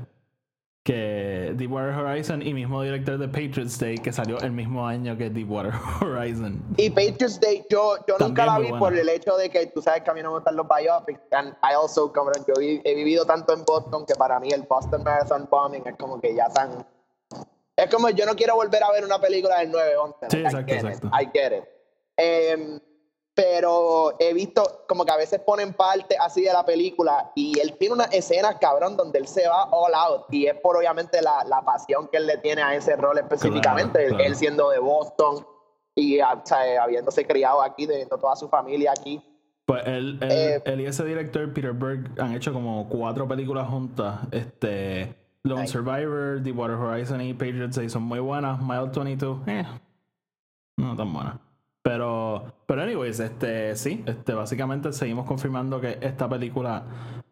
que 0.84 1.54
Deepwater 1.56 1.92
Horizon 1.92 2.40
y 2.40 2.54
mismo 2.54 2.82
director 2.82 3.18
de 3.18 3.26
Patriots 3.26 3.80
Day, 3.80 3.98
que 3.98 4.12
salió 4.12 4.38
el 4.38 4.52
mismo 4.52 4.86
año 4.86 5.18
que 5.18 5.28
Deepwater 5.28 5.72
Horizon. 6.00 6.62
Y 6.76 6.90
Patriots 6.90 7.40
Day, 7.40 7.64
yo, 7.68 7.96
yo 8.06 8.18
nunca 8.20 8.46
la 8.46 8.60
vi 8.60 8.72
por 8.72 8.96
el 8.96 9.08
hecho 9.08 9.36
de 9.36 9.50
que 9.50 9.66
tú 9.66 9.82
sabes 9.82 10.02
que 10.02 10.10
a 10.12 10.14
mí 10.14 10.22
no 10.22 10.28
me 10.28 10.34
gustan 10.36 10.54
los 10.54 10.68
biopics. 10.68 11.20
And 11.32 11.48
I 11.64 11.74
also, 11.74 12.12
como 12.12 12.30
yo 12.46 12.54
he 12.60 12.94
vivido 12.94 13.24
tanto 13.24 13.54
en 13.54 13.64
Boston 13.64 14.06
que 14.06 14.14
para 14.14 14.38
mí 14.38 14.50
el 14.52 14.62
Boston 14.62 15.02
Marathon 15.02 15.48
Bombing 15.50 15.82
es 15.84 15.96
como 15.96 16.20
que 16.20 16.32
ya 16.32 16.48
tan 16.48 16.86
es 17.76 17.90
como 17.90 18.10
yo 18.10 18.26
no 18.26 18.34
quiero 18.36 18.54
volver 18.54 18.82
a 18.82 18.92
ver 18.92 19.04
una 19.04 19.20
película 19.20 19.58
del 19.58 19.72
9-11. 19.72 20.14
Sí, 20.30 20.38
exacto, 20.38 20.72
exacto. 20.72 21.08
I 21.08 21.30
get 21.32 21.52
it. 21.52 21.64
Em, 22.16 22.80
pero 23.34 24.14
he 24.18 24.34
visto 24.34 24.84
como 24.86 25.06
que 25.06 25.12
a 25.12 25.16
veces 25.16 25.40
ponen 25.40 25.72
parte 25.72 26.16
así 26.20 26.42
de 26.42 26.52
la 26.52 26.66
película 26.66 27.32
y 27.34 27.58
él 27.60 27.74
tiene 27.78 27.94
una 27.94 28.04
escena, 28.04 28.58
cabrón, 28.58 28.96
donde 28.96 29.18
él 29.18 29.26
se 29.26 29.48
va 29.48 29.64
all 29.70 29.94
out 29.94 30.26
y 30.30 30.46
es 30.46 30.54
por 30.56 30.76
obviamente 30.76 31.22
la, 31.22 31.42
la 31.44 31.62
pasión 31.62 32.08
que 32.08 32.18
él 32.18 32.26
le 32.26 32.36
tiene 32.38 32.62
a 32.62 32.74
ese 32.74 32.94
rol 32.96 33.18
específicamente, 33.18 34.06
él 34.06 34.36
siendo 34.36 34.68
de 34.68 34.78
Boston 34.78 35.46
y 35.94 36.20
habiéndose 36.20 37.26
criado 37.26 37.62
aquí, 37.62 37.86
teniendo 37.86 38.18
toda 38.18 38.36
su 38.36 38.48
familia 38.48 38.92
aquí. 38.92 39.22
Pues 39.64 39.82
él, 39.86 40.18
él, 40.20 40.62
él, 40.64 40.80
y 40.80 40.86
ese 40.86 41.04
director, 41.04 41.52
Peter 41.54 41.72
Berg, 41.72 42.10
han 42.18 42.34
hecho 42.34 42.52
como 42.52 42.88
cuatro 42.88 43.26
películas 43.28 43.68
juntas. 43.68 44.20
Este. 44.30 45.21
Lone 45.44 45.66
Survivor, 45.66 46.40
Deepwater 46.40 46.76
Horizon 46.76 47.20
y 47.20 47.34
Patriots 47.34 47.74
6 47.74 47.92
son 47.92 48.04
muy 48.04 48.20
buenas. 48.20 48.60
Mile 48.60 48.90
22, 48.94 49.40
eh, 49.48 49.64
no 50.76 50.96
tan 50.96 51.12
buenas. 51.12 51.36
Pero, 51.82 52.54
pero 52.66 52.82
anyways, 52.82 53.18
este, 53.18 53.74
sí, 53.74 54.04
este, 54.06 54.34
básicamente 54.34 54.92
seguimos 54.92 55.26
confirmando 55.26 55.80
que 55.80 55.98
esta 56.00 56.28
película 56.28 56.84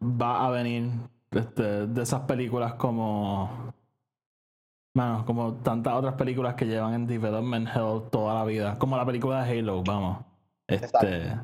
va 0.03 0.45
a 0.45 0.51
venir 0.51 0.91
este, 1.31 1.87
de 1.87 2.03
esas 2.03 2.23
películas 2.23 2.75
como, 2.75 3.73
bueno, 4.93 5.25
como 5.25 5.55
tantas 5.55 5.95
otras 5.95 6.15
películas 6.15 6.57
que 6.57 6.67
llevan 6.67 6.95
en 6.95 7.07
development 7.07 7.69
hell 7.69 8.11
toda 8.11 8.35
la 8.35 8.45
vida, 8.45 8.77
como 8.77 8.97
la 8.97 9.07
película 9.07 9.45
de 9.45 9.61
Halo, 9.61 9.85
vamos. 9.85 10.19
Este, 10.67 11.37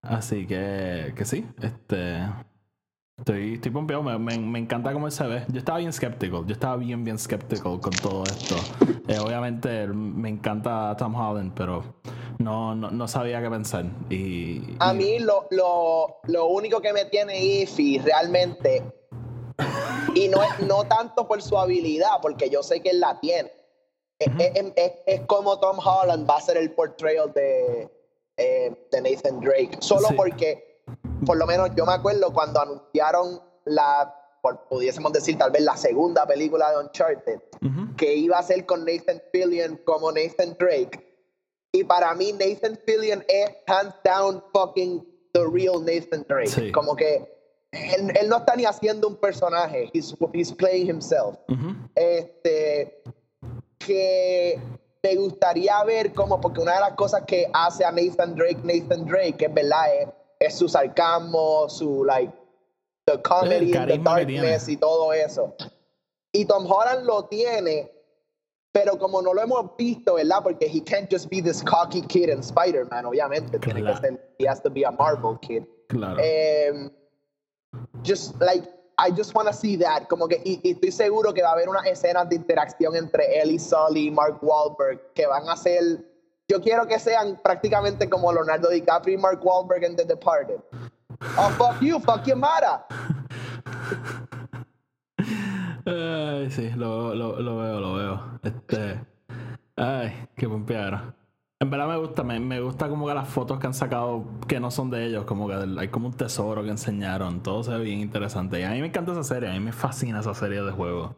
así 0.00 0.46
que, 0.46 1.12
que 1.14 1.24
sí, 1.26 1.46
este, 1.60 2.26
Estoy, 3.18 3.54
estoy 3.54 3.72
pompeado, 3.72 4.02
me, 4.04 4.16
me, 4.38 4.58
encanta 4.60 4.92
cómo 4.92 5.10
se 5.10 5.26
ve. 5.26 5.44
Yo 5.48 5.58
estaba 5.58 5.78
bien 5.78 5.90
escéptico, 5.90 6.46
yo 6.46 6.52
estaba 6.52 6.76
bien, 6.76 7.02
bien 7.02 7.16
escéptico 7.16 7.80
con 7.80 7.92
todo 7.92 8.22
esto. 8.22 8.54
Eh, 9.08 9.18
obviamente 9.18 9.88
me 9.88 10.28
encanta 10.28 10.94
Tom 10.96 11.16
Holland, 11.16 11.52
pero 11.56 11.82
no, 12.38 12.76
no, 12.76 13.08
sabía 13.08 13.42
qué 13.42 13.50
pensar. 13.50 13.86
Y, 14.08 14.76
A 14.78 14.92
mí 14.92 15.18
lo, 15.18 15.48
lo, 15.50 16.18
lo, 16.24 16.46
único 16.46 16.80
que 16.80 16.92
me 16.92 17.06
tiene 17.06 17.42
iffy 17.42 17.98
realmente, 17.98 18.84
y 20.14 20.28
no 20.28 20.42
es 20.42 20.60
no 20.60 20.84
tanto 20.84 21.26
por 21.26 21.42
su 21.42 21.58
habilidad, 21.58 22.20
porque 22.22 22.48
yo 22.48 22.62
sé 22.62 22.80
que 22.80 22.90
él 22.90 23.00
la 23.00 23.18
tiene, 23.18 23.50
es, 24.20 24.92
es, 25.06 25.20
como 25.22 25.58
Tom 25.58 25.78
Holland 25.78 26.28
va 26.28 26.36
a 26.36 26.40
ser 26.40 26.56
el 26.56 26.70
portrayal 26.70 27.32
de, 27.32 27.90
eh, 28.36 28.88
de 28.92 29.00
Nathan 29.00 29.40
Drake, 29.40 29.78
solo 29.80 30.08
porque 30.16 30.67
por 31.24 31.36
lo 31.36 31.46
menos 31.46 31.70
yo 31.76 31.86
me 31.86 31.92
acuerdo 31.92 32.32
cuando 32.32 32.60
anunciaron 32.60 33.40
la, 33.64 34.14
pudiésemos 34.68 35.12
decir 35.12 35.38
tal 35.38 35.50
vez 35.50 35.62
la 35.62 35.76
segunda 35.76 36.26
película 36.26 36.70
de 36.70 36.78
Uncharted, 36.78 37.40
que 37.96 38.14
iba 38.14 38.38
a 38.38 38.42
ser 38.42 38.66
con 38.66 38.84
Nathan 38.84 39.20
Fillion 39.32 39.80
como 39.84 40.12
Nathan 40.12 40.56
Drake. 40.58 41.04
Y 41.72 41.84
para 41.84 42.14
mí 42.14 42.32
Nathan 42.32 42.78
Fillion 42.86 43.24
es 43.28 43.50
hands 43.66 43.94
down 44.02 44.42
fucking 44.52 45.04
the 45.32 45.44
real 45.46 45.84
Nathan 45.84 46.24
Drake. 46.28 46.72
Como 46.72 46.96
que 46.96 47.38
él, 47.72 48.28
no 48.28 48.38
está 48.38 48.56
ni 48.56 48.64
haciendo 48.64 49.08
un 49.08 49.16
personaje, 49.16 49.90
he's, 49.92 50.14
he's 50.32 50.52
playing 50.52 50.88
himself. 50.88 51.36
Este, 51.94 53.02
que 53.78 54.58
me 55.02 55.16
gustaría 55.16 55.82
ver 55.84 56.12
como, 56.12 56.40
porque 56.40 56.60
una 56.60 56.74
de 56.74 56.80
las 56.80 56.92
cosas 56.94 57.24
que 57.26 57.50
hace 57.52 57.84
a 57.84 57.92
Nathan 57.92 58.34
Drake, 58.34 58.60
Nathan 58.62 59.04
Drake, 59.04 59.44
es 59.44 59.54
verdad, 59.54 59.94
es 59.94 60.08
es 60.38 60.56
su 60.56 60.68
sarcasmo, 60.68 61.68
su 61.68 62.04
like 62.04 62.32
the 63.06 63.20
comedy, 63.22 63.72
the 63.72 63.98
darkness 63.98 64.68
y 64.68 64.76
todo 64.76 65.12
eso. 65.12 65.54
Y 66.32 66.44
Tom 66.44 66.66
Holland 66.66 67.06
lo 67.06 67.24
tiene, 67.24 67.90
pero 68.72 68.98
como 68.98 69.22
no 69.22 69.32
lo 69.32 69.42
hemos 69.42 69.76
visto, 69.76 70.14
¿verdad? 70.14 70.42
Porque 70.42 70.66
he 70.66 70.80
can't 70.80 71.10
just 71.10 71.28
be 71.30 71.40
this 71.40 71.62
cocky 71.62 72.02
kid 72.02 72.28
in 72.28 72.40
Spider-Man, 72.40 73.06
obviamente. 73.06 73.58
Tiene 73.58 73.82
que 73.82 73.96
ser, 73.96 74.34
he 74.38 74.46
has 74.46 74.62
to 74.62 74.70
be 74.70 74.84
a 74.84 74.90
Marvel 74.90 75.38
kid. 75.40 75.64
Claro. 75.88 76.20
Um, 76.20 76.90
just 78.02 78.38
like, 78.40 78.62
I 78.98 79.10
just 79.10 79.34
want 79.34 79.48
to 79.48 79.54
see 79.54 79.76
that. 79.76 80.08
Como 80.08 80.28
que, 80.28 80.42
y, 80.44 80.60
y, 80.62 80.72
estoy 80.72 80.92
seguro 80.92 81.32
que 81.32 81.42
va 81.42 81.50
a 81.50 81.52
haber 81.52 81.68
unas 81.68 81.86
escenas 81.86 82.28
de 82.28 82.36
interacción 82.36 82.94
entre 82.94 83.40
él 83.40 83.52
y 83.52 83.58
Sully 83.58 84.08
y 84.08 84.10
Mark 84.10 84.38
Wahlberg 84.42 85.14
que 85.14 85.26
van 85.26 85.48
a 85.48 85.56
ser 85.56 86.04
yo 86.48 86.60
quiero 86.62 86.86
que 86.86 86.98
sean 86.98 87.38
prácticamente 87.42 88.08
como 88.08 88.32
Leonardo 88.32 88.70
DiCaprio 88.70 89.18
y 89.18 89.20
Mark 89.20 89.40
Wahlberg 89.42 89.84
en 89.84 89.96
The 89.96 90.04
Departed. 90.04 90.60
Oh, 91.36 91.50
fuck 91.50 91.80
you, 91.80 92.00
fuck 92.00 92.24
you, 92.24 92.36
Mara. 92.36 92.86
Ay, 95.84 96.50
sí, 96.50 96.70
lo, 96.70 97.14
lo, 97.14 97.40
lo, 97.40 97.56
veo, 97.58 97.80
lo 97.80 97.94
veo. 97.94 98.40
Este. 98.42 99.00
Ay, 99.76 100.28
qué 100.36 100.48
pompeadera. 100.48 101.14
En 101.60 101.70
verdad 101.70 101.88
me 101.88 101.96
gusta, 101.98 102.22
me, 102.22 102.38
me, 102.38 102.60
gusta 102.60 102.88
como 102.88 103.06
que 103.06 103.14
las 103.14 103.28
fotos 103.28 103.58
que 103.58 103.66
han 103.66 103.74
sacado 103.74 104.24
que 104.46 104.60
no 104.60 104.70
son 104.70 104.90
de 104.90 105.06
ellos, 105.06 105.24
como 105.24 105.48
que 105.48 105.54
hay 105.54 105.88
como 105.88 106.06
un 106.06 106.14
tesoro 106.14 106.62
que 106.62 106.70
enseñaron, 106.70 107.42
todo 107.42 107.64
se 107.64 107.72
ve 107.72 107.80
bien 107.80 108.00
interesante. 108.00 108.60
Y 108.60 108.62
a 108.62 108.70
mí 108.70 108.80
me 108.80 108.86
encanta 108.86 109.12
esa 109.12 109.24
serie, 109.24 109.50
a 109.50 109.52
mí 109.52 109.60
me 109.60 109.72
fascina 109.72 110.20
esa 110.20 110.34
serie 110.34 110.62
de 110.62 110.70
juegos. 110.70 111.16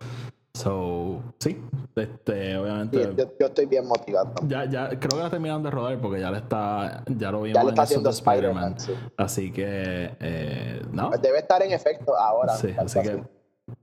So, 0.60 1.22
sí, 1.38 1.58
este, 1.96 2.56
obviamente. 2.56 3.14
yo, 3.16 3.46
estoy 3.46 3.64
bien 3.64 3.86
motivado. 3.86 4.34
Ya, 4.46 4.66
ya, 4.66 4.88
creo 4.88 5.10
que 5.10 5.16
la 5.16 5.30
terminaron 5.30 5.62
de 5.62 5.70
rodar 5.70 5.98
porque 5.98 6.20
ya 6.20 6.30
le 6.30 6.38
está, 6.38 7.02
ya 7.06 7.30
lo 7.30 7.42
vimos 7.42 7.54
ya 7.54 7.64
le 7.64 7.70
está 7.70 7.82
haciendo 7.82 8.10
Spider-Man. 8.10 8.76
Así 9.16 9.50
que, 9.50 10.10
eh, 10.20 10.82
no. 10.92 11.08
Pues 11.08 11.22
debe 11.22 11.38
estar 11.38 11.62
en 11.62 11.72
efecto 11.72 12.14
ahora. 12.14 12.54
Sí, 12.56 12.74
así 12.76 13.00
que 13.00 13.22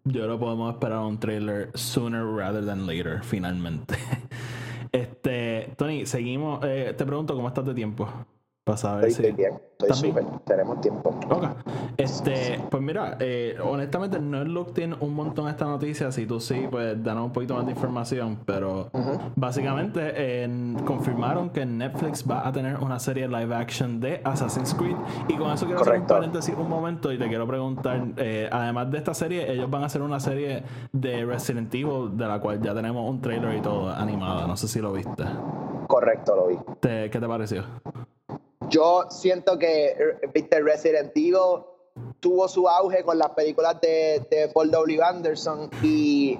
yo 0.04 0.28
lo 0.28 0.40
podemos 0.40 0.74
esperar 0.74 1.00
un 1.00 1.20
trailer 1.20 1.72
sooner 1.74 2.24
rather 2.24 2.64
than 2.64 2.86
later, 2.86 3.24
finalmente. 3.24 3.96
este, 4.92 5.74
Tony, 5.78 6.06
seguimos. 6.06 6.64
Eh, 6.64 6.94
te 6.96 7.06
pregunto, 7.06 7.34
¿cómo 7.34 7.48
estás 7.48 7.66
de 7.66 7.74
tiempo? 7.74 8.08
Para 8.68 8.78
saber 8.78 9.06
estoy 9.06 9.32
bien, 9.32 9.54
estoy 9.80 10.10
súper, 10.10 10.26
tenemos 10.46 10.82
tiempo. 10.82 11.18
Ok. 11.30 11.46
Este, 11.96 12.60
pues 12.70 12.84
mira, 12.84 13.16
eh, 13.18 13.56
honestamente 13.64 14.20
no 14.20 14.42
es 14.42 14.48
looked 14.50 14.84
in 14.84 14.94
un 15.00 15.16
montón 15.16 15.48
esta 15.48 15.64
noticia. 15.64 16.12
Si 16.12 16.26
tú 16.26 16.42
sí, 16.42 16.68
pues 16.70 17.02
danos 17.02 17.28
un 17.28 17.32
poquito 17.32 17.56
más 17.56 17.66
de 17.66 17.72
información. 17.72 18.40
Pero 18.46 18.90
básicamente 19.38 20.46
confirmaron 20.86 21.50
que 21.50 21.66
Netflix 21.66 22.30
va 22.30 22.46
a 22.46 22.52
tener 22.52 22.76
una 22.80 23.00
serie 23.00 23.26
live 23.30 23.56
action 23.56 24.02
de 24.02 24.20
Assassin's 24.26 24.74
Creed. 24.74 24.98
Y 25.30 25.38
con 25.38 25.50
eso 25.52 25.66
quiero 25.66 25.80
hacer 25.80 26.02
un 26.02 26.06
paréntesis 26.08 26.54
un 26.54 26.68
momento 26.68 27.14
y 27.14 27.18
te 27.18 27.30
quiero 27.30 27.48
preguntar: 27.48 28.04
eh, 28.18 28.50
además 28.52 28.92
de 28.92 28.98
esta 28.98 29.14
serie, 29.14 29.50
ellos 29.50 29.70
van 29.70 29.84
a 29.84 29.86
hacer 29.86 30.02
una 30.02 30.20
serie 30.20 30.64
de 30.92 31.26
Resident 31.26 31.74
Evil, 31.74 32.18
de 32.18 32.28
la 32.28 32.42
cual 32.42 32.62
ya 32.62 32.76
tenemos 32.76 33.10
un 33.10 33.22
trailer 33.22 33.56
y 33.58 33.62
todo 33.62 33.90
animada. 33.90 34.46
No 34.46 34.58
sé 34.58 34.68
si 34.68 34.82
lo 34.82 34.92
viste. 34.92 35.24
Correcto, 35.88 36.36
lo 36.36 36.48
vi. 36.48 36.58
¿Qué 36.82 37.10
te 37.10 37.28
pareció? 37.28 37.64
Yo 38.70 39.06
siento 39.10 39.58
que, 39.58 40.20
viste, 40.34 40.62
Resident 40.62 41.12
Evil 41.16 41.64
tuvo 42.20 42.48
su 42.48 42.68
auge 42.68 43.04
con 43.04 43.18
las 43.18 43.30
películas 43.32 43.80
de, 43.82 44.52
Paul 44.54 44.72
W. 44.72 45.02
Anderson 45.02 45.70
y 45.82 46.38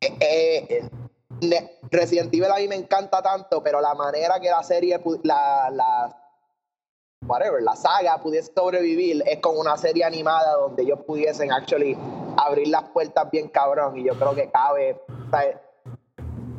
eh, 0.00 0.18
eh, 0.20 0.90
Resident 1.90 2.32
Evil 2.34 2.50
a 2.50 2.56
mí 2.56 2.68
me 2.68 2.76
encanta 2.76 3.22
tanto, 3.22 3.62
pero 3.62 3.80
la 3.80 3.94
manera 3.94 4.40
que 4.40 4.50
la 4.50 4.62
serie, 4.62 5.00
la, 5.22 5.70
la, 5.70 6.16
whatever, 7.26 7.62
la 7.62 7.76
saga 7.76 8.20
pudiese 8.20 8.52
sobrevivir 8.54 9.22
es 9.26 9.38
con 9.38 9.56
una 9.56 9.76
serie 9.76 10.04
animada 10.04 10.56
donde 10.56 10.82
ellos 10.82 11.00
pudiesen 11.06 11.52
actually 11.52 11.96
abrir 12.36 12.68
las 12.68 12.84
puertas 12.90 13.30
bien 13.30 13.48
cabrón 13.48 13.96
y 13.96 14.04
yo 14.04 14.14
creo 14.14 14.34
que 14.34 14.50
cabe, 14.50 15.00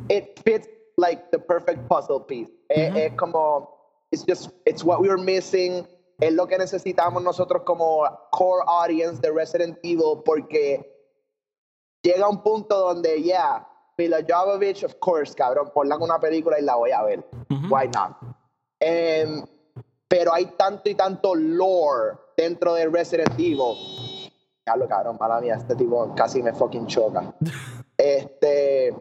it 0.08 0.40
fits 0.42 0.68
like 0.96 1.22
the 1.30 1.38
perfect 1.38 1.86
puzzle 1.88 2.20
piece. 2.20 2.50
es 2.68 3.12
como 3.14 3.75
it's 4.10 4.24
just 4.24 4.50
it's 4.64 4.84
what 4.84 5.00
we 5.00 5.08
were 5.08 5.22
missing. 5.22 5.86
Es 6.18 6.32
lo 6.32 6.46
que 6.46 6.56
necesitamos 6.56 7.22
nosotros 7.22 7.62
como 7.64 8.04
core 8.32 8.64
audience 8.66 9.20
de 9.20 9.30
Resident 9.30 9.78
Evil 9.82 10.22
porque 10.24 10.80
llega 12.02 12.28
un 12.28 12.42
punto 12.42 12.78
donde 12.78 13.22
ya 13.22 13.24
yeah, 13.24 13.68
Mila 13.98 14.22
Jovovich 14.22 14.82
of 14.82 14.98
course 14.98 15.34
cabrón 15.34 15.70
ponla 15.74 15.96
una 15.98 16.18
película 16.18 16.58
y 16.58 16.62
la 16.62 16.76
voy 16.76 16.92
a 16.92 17.02
ver. 17.02 17.24
Why 17.68 17.88
not 17.88 18.16
em, 18.80 19.44
pero 20.08 20.32
hay 20.32 20.46
tanto 20.56 20.88
y 20.88 20.94
tanto 20.94 21.34
lore 21.34 22.16
dentro 22.36 22.74
de 22.74 22.88
Resident 22.88 23.32
Evil. 23.38 23.76
Carlos 24.64 24.88
cabrón 24.88 25.16
mala 25.20 25.40
mía 25.40 25.56
este 25.56 25.74
tipo 25.76 26.14
casi 26.14 26.42
me 26.42 26.52
fucking 26.52 26.86
choca. 26.86 27.34
Este 27.98 28.94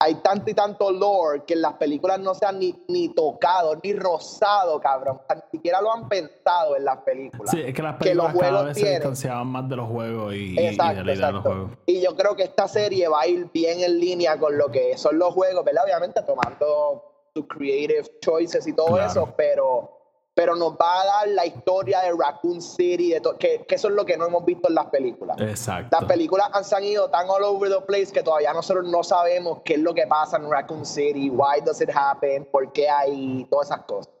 hay 0.00 0.14
tanto 0.16 0.50
y 0.50 0.54
tanto 0.54 0.92
lore 0.92 1.42
que 1.44 1.54
en 1.54 1.62
las 1.62 1.74
películas 1.74 2.20
no 2.20 2.32
se 2.34 2.46
han 2.46 2.58
ni, 2.60 2.84
ni 2.86 3.08
tocado, 3.08 3.76
ni 3.82 3.92
rozado, 3.94 4.80
cabrón. 4.80 5.20
Ni 5.34 5.58
siquiera 5.58 5.80
lo 5.82 5.92
han 5.92 6.08
pensado 6.08 6.76
en 6.76 6.84
las 6.84 6.98
películas. 6.98 7.50
Sí, 7.50 7.60
es 7.60 7.74
que 7.74 7.82
las 7.82 7.96
películas 7.96 8.32
que 8.32 8.38
los 8.38 8.50
cada 8.50 8.62
vez 8.62 8.78
se 8.78 8.90
distanciaban 8.90 9.48
más 9.48 9.68
de 9.68 9.76
los 9.76 9.88
juegos 9.88 10.34
y, 10.34 10.56
exacto, 10.56 11.02
de 11.02 11.16
los 11.16 11.42
juegos. 11.42 11.70
Y 11.86 12.00
yo 12.00 12.14
creo 12.14 12.36
que 12.36 12.44
esta 12.44 12.68
serie 12.68 13.08
va 13.08 13.22
a 13.22 13.26
ir 13.26 13.50
bien 13.52 13.80
en 13.80 13.98
línea 13.98 14.38
con 14.38 14.56
lo 14.56 14.70
que 14.70 14.96
son 14.96 15.18
los 15.18 15.34
juegos, 15.34 15.64
¿verdad? 15.64 15.84
Obviamente 15.84 16.22
tomando 16.22 17.02
sus 17.34 17.46
creative 17.48 18.04
choices 18.20 18.66
y 18.68 18.72
todo 18.74 19.00
eso, 19.00 19.34
pero 19.36 19.97
pero 20.38 20.54
nos 20.54 20.74
va 20.74 21.00
a 21.00 21.04
dar 21.04 21.28
la 21.30 21.46
historia 21.46 21.98
de 21.98 22.12
Raccoon 22.16 22.62
City, 22.62 23.10
de 23.10 23.20
que, 23.40 23.64
que, 23.66 23.74
eso 23.74 23.88
es 23.88 23.94
lo 23.94 24.06
que 24.06 24.16
no 24.16 24.24
hemos 24.24 24.44
visto 24.44 24.68
en 24.68 24.76
las 24.76 24.86
películas. 24.86 25.36
Exacto. 25.40 25.96
Las 26.00 26.08
películas 26.08 26.48
han 26.72 26.84
ido 26.84 27.10
tan 27.10 27.28
all 27.28 27.42
over 27.42 27.68
the 27.68 27.80
place 27.80 28.12
que 28.12 28.22
todavía 28.22 28.52
nosotros 28.52 28.86
no 28.86 29.02
sabemos 29.02 29.62
qué 29.64 29.74
es 29.74 29.80
lo 29.80 29.92
que 29.92 30.06
pasa 30.06 30.36
en 30.36 30.48
Raccoon 30.48 30.86
City, 30.86 31.28
why 31.28 31.60
does 31.66 31.80
it 31.80 31.90
happen, 31.92 32.46
por 32.52 32.72
qué 32.72 32.88
hay 32.88 33.48
todas 33.50 33.66
esas 33.66 33.80
cosas. 33.86 34.14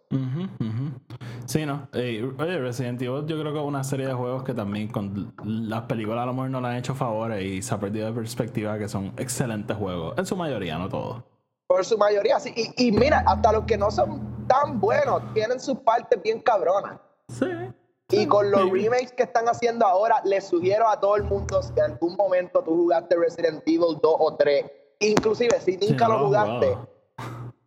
Sí, 1.46 1.64
no. 1.64 1.88
oye, 1.92 2.58
Resident 2.58 3.00
Evil 3.00 3.24
yo 3.24 3.38
creo 3.38 3.52
que 3.52 3.60
es 3.60 3.64
una 3.64 3.84
serie 3.84 4.08
de 4.08 4.14
juegos 4.14 4.42
que 4.42 4.54
también 4.54 4.88
con 4.88 5.32
las 5.44 5.82
películas 5.82 6.24
a 6.24 6.26
lo 6.26 6.32
mejor 6.32 6.50
no 6.50 6.60
le 6.60 6.66
han 6.66 6.76
hecho 6.78 6.96
favores 6.96 7.44
y 7.44 7.62
se 7.62 7.72
ha 7.72 7.78
perdido 7.78 8.06
de 8.06 8.12
perspectiva 8.12 8.76
que 8.76 8.88
son 8.88 9.12
excelentes 9.18 9.76
juegos. 9.76 10.18
En 10.18 10.26
su 10.26 10.34
mayoría, 10.34 10.78
no 10.78 10.88
todos. 10.88 11.22
Por 11.68 11.84
su 11.84 11.96
mayoría, 11.96 12.40
sí. 12.40 12.52
Y, 12.56 12.88
y 12.88 12.90
mira, 12.90 13.22
hasta 13.24 13.52
los 13.52 13.64
que 13.66 13.78
no 13.78 13.92
son 13.92 14.37
tan 14.48 14.80
buenos 14.80 15.22
tienen 15.34 15.60
sus 15.60 15.78
partes 15.78 16.20
bien 16.22 16.40
cabronas. 16.40 16.98
Sí. 17.28 17.46
Y 18.10 18.26
con 18.26 18.50
los 18.50 18.70
remakes 18.70 19.12
que 19.12 19.24
están 19.24 19.46
haciendo 19.48 19.86
ahora, 19.86 20.22
les 20.24 20.46
sugiero 20.46 20.88
a 20.88 20.98
todo 20.98 21.16
el 21.16 21.24
mundo, 21.24 21.62
si 21.62 21.72
en 21.74 21.92
algún 21.92 22.16
momento 22.16 22.62
tú 22.62 22.74
jugaste 22.74 23.14
Resident 23.16 23.62
Evil 23.66 23.98
2 24.02 24.16
o 24.18 24.34
3, 24.34 24.64
inclusive 25.00 25.60
si 25.60 25.76
nunca 25.76 26.08
lo 26.08 26.26
jugaste, 26.26 26.74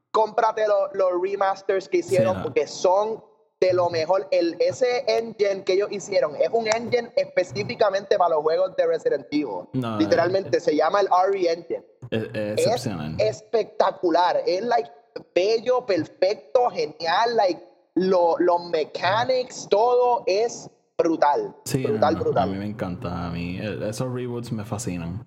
cómprate 0.10 0.64
los, 0.68 1.12
remasters 1.22 1.88
que 1.88 1.98
hicieron 1.98 2.42
porque 2.42 2.66
son 2.66 3.24
de 3.60 3.74
lo 3.74 3.90
mejor. 3.92 4.28
El, 4.32 4.58
ese 4.60 5.06
engine 5.08 5.64
que 5.64 5.74
ellos 5.74 5.92
hicieron 5.92 6.36
es 6.36 6.50
un 6.52 6.68
engine 6.68 7.14
específicamente 7.16 8.18
para 8.18 8.32
los 8.32 8.42
juegos 8.42 8.76
de 8.76 8.88
Resident 8.88 9.28
Evil. 9.32 9.68
Literalmente 10.00 10.60
se 10.60 10.76
llama 10.76 11.02
el 11.02 11.08
RE 11.32 11.52
Engine. 11.52 11.86
Es, 12.10 12.88
espectacular. 13.20 14.42
Es 14.46 14.64
like 14.64 14.92
bello, 15.34 15.86
perfecto, 15.86 16.70
genial. 16.70 17.36
Like 17.36 17.62
los 17.96 18.70
mechanics, 18.72 19.68
todo 19.70 20.24
es 20.26 20.70
brutal. 20.98 21.56
Sí, 21.66 21.84
brutal, 21.84 22.16
brutal. 22.16 22.44
A 22.44 22.52
mí 22.52 22.58
me 22.58 22.66
encanta. 22.66 23.28
A 23.28 23.32
mí 23.32 23.60
e, 23.60 23.90
esos 23.90 24.14
reboots 24.14 24.52
me 24.52 24.64
fascinan. 24.64 25.26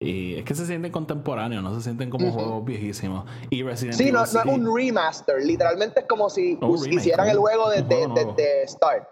Y 0.00 0.36
es 0.36 0.44
que 0.44 0.54
se 0.54 0.64
sienten 0.64 0.92
contemporáneos, 0.92 1.60
no 1.62 1.74
se 1.74 1.82
sienten 1.82 2.08
como 2.08 2.30
juegos 2.30 2.64
viejísimos. 2.64 3.24
Y 3.50 3.64
Resident 3.64 3.96
sí, 3.96 4.12
no, 4.12 4.20
no 4.20 4.24
es 4.24 4.34
un 4.34 4.76
remaster, 4.76 5.44
literalmente 5.44 6.00
es 6.00 6.06
como 6.06 6.30
si 6.30 6.56
hicieran 6.88 7.28
el 7.28 7.38
juego 7.38 7.68
desde 7.68 8.68
Start. 8.68 9.08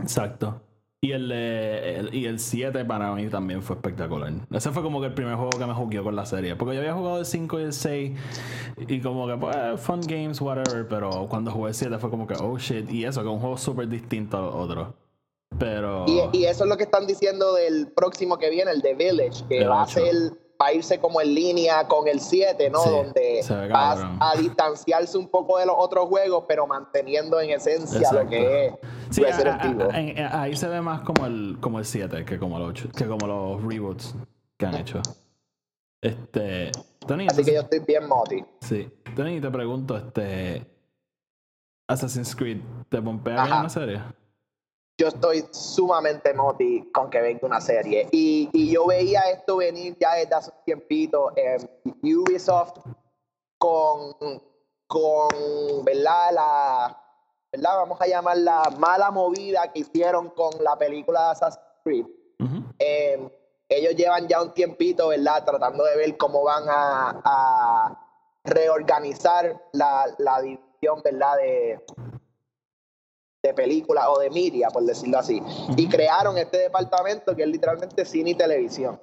Exacto. 0.00 0.62
Y 1.04 1.12
el, 1.12 2.08
y 2.14 2.24
el 2.24 2.40
7 2.40 2.82
para 2.86 3.12
mí 3.14 3.28
también 3.28 3.62
fue 3.62 3.76
espectacular. 3.76 4.32
Ese 4.50 4.70
fue 4.70 4.82
como 4.82 5.02
que 5.02 5.08
el 5.08 5.12
primer 5.12 5.34
juego 5.34 5.50
que 5.50 5.66
me 5.66 5.74
jugueó 5.74 6.02
con 6.02 6.16
la 6.16 6.24
serie. 6.24 6.56
Porque 6.56 6.74
yo 6.74 6.80
había 6.80 6.94
jugado 6.94 7.18
el 7.18 7.26
5 7.26 7.60
y 7.60 7.62
el 7.62 7.72
6 7.74 8.18
y 8.88 9.00
como 9.02 9.26
que, 9.26 9.36
pues, 9.36 9.80
fun 9.82 10.00
games, 10.00 10.40
whatever. 10.40 10.88
Pero 10.88 11.26
cuando 11.28 11.50
jugué 11.50 11.68
el 11.68 11.74
7 11.74 11.98
fue 11.98 12.08
como 12.08 12.26
que, 12.26 12.36
oh 12.40 12.56
shit. 12.56 12.90
Y 12.90 13.04
eso, 13.04 13.20
que 13.20 13.28
es 13.28 13.34
un 13.34 13.40
juego 13.40 13.58
súper 13.58 13.86
distinto 13.86 14.38
a 14.38 14.56
otro. 14.56 14.94
Pero. 15.58 16.06
Y, 16.32 16.44
eso 16.46 16.64
es 16.64 16.70
lo 16.70 16.78
que 16.78 16.84
están 16.84 17.06
diciendo 17.06 17.52
del 17.52 17.88
próximo 17.88 18.38
que 18.38 18.48
viene, 18.48 18.70
el 18.70 18.80
de 18.80 18.94
Village, 18.94 19.44
que 19.46 19.66
va 19.66 19.82
a 19.82 19.86
ser 19.86 20.32
va 20.60 20.66
a 20.66 20.72
irse 20.72 20.98
como 20.98 21.20
en 21.20 21.34
línea 21.34 21.86
con 21.88 22.08
el 22.08 22.20
7, 22.20 22.70
¿no? 22.70 22.84
Donde 22.84 23.44
vas 23.70 24.00
a 24.20 24.36
distanciarse 24.38 25.18
un 25.18 25.28
poco 25.28 25.58
de 25.58 25.66
los 25.66 25.74
otros 25.78 26.08
juegos, 26.08 26.44
pero 26.46 26.66
manteniendo 26.66 27.40
en 27.40 27.50
esencia 27.50 28.12
lo 28.12 28.28
que 28.28 28.66
es 28.66 28.74
sí, 29.10 29.22
ahí 29.24 30.56
se 30.56 30.68
ve 30.68 30.80
más 30.80 31.02
como 31.02 31.26
el 31.26 31.58
como 31.60 31.78
el 31.78 31.84
7 31.84 32.24
que 32.24 32.38
como 32.38 32.56
el 32.56 32.64
8, 32.64 32.88
que 32.96 33.06
como 33.06 33.26
los 33.26 33.62
reboots 33.62 34.14
que 34.56 34.66
han 34.66 34.74
hecho. 34.76 35.00
Este, 36.00 36.70
Tony, 37.06 37.26
Así 37.30 37.42
que 37.42 37.54
yo 37.54 37.60
estoy 37.60 37.80
bien 37.80 38.06
moti. 38.06 38.44
Sí. 38.60 38.90
Tony, 39.16 39.40
te 39.40 39.50
pregunto, 39.50 39.96
este 39.96 40.66
Assassin's 41.88 42.36
Creed, 42.36 42.60
¿te 42.88 43.00
pompea 43.00 43.44
bien 43.44 43.56
una 43.58 43.68
serie? 43.68 44.02
Yo 44.96 45.08
estoy 45.08 45.44
sumamente 45.50 46.32
moti 46.34 46.90
con 46.92 47.10
que 47.10 47.20
venga 47.20 47.46
una 47.46 47.60
serie. 47.60 48.08
Y, 48.12 48.48
y, 48.52 48.72
yo 48.72 48.86
veía 48.86 49.20
esto 49.22 49.56
venir 49.56 49.96
ya 49.98 50.14
desde 50.14 50.34
hace 50.34 50.50
un 50.50 50.64
tiempito. 50.64 51.32
en 51.36 51.68
Ubisoft 52.02 52.78
con, 53.58 54.14
con, 54.86 55.84
¿verdad? 55.84 56.32
La, 56.32 57.02
¿verdad? 57.52 57.76
Vamos 57.76 58.00
a 58.00 58.06
llamar 58.06 58.38
la 58.38 58.62
mala 58.78 59.10
movida 59.10 59.72
que 59.72 59.80
hicieron 59.80 60.30
con 60.30 60.52
la 60.62 60.76
película 60.76 61.24
de 61.24 61.30
Assassin's 61.30 61.64
Creed. 61.82 62.06
Em, 62.78 63.30
ellos 63.68 63.96
llevan 63.96 64.28
ya 64.28 64.42
un 64.42 64.52
tiempito, 64.52 65.08
¿verdad? 65.08 65.44
Tratando 65.44 65.84
de 65.84 65.96
ver 65.96 66.16
cómo 66.16 66.44
van 66.44 66.64
a, 66.68 67.20
a 67.24 68.06
reorganizar 68.44 69.60
la, 69.72 70.06
la 70.18 70.40
división, 70.40 71.00
¿verdad? 71.02 71.36
De, 71.36 71.84
de 73.48 73.54
película 73.54 74.10
o 74.10 74.18
de 74.18 74.30
media, 74.30 74.68
por 74.68 74.82
decirlo 74.84 75.18
así. 75.18 75.42
Y 75.76 75.88
crearon 75.88 76.38
este 76.38 76.58
departamento 76.58 77.36
que 77.36 77.42
es 77.42 77.48
literalmente 77.48 78.04
cine 78.04 78.30
y 78.30 78.34
televisión. 78.34 78.98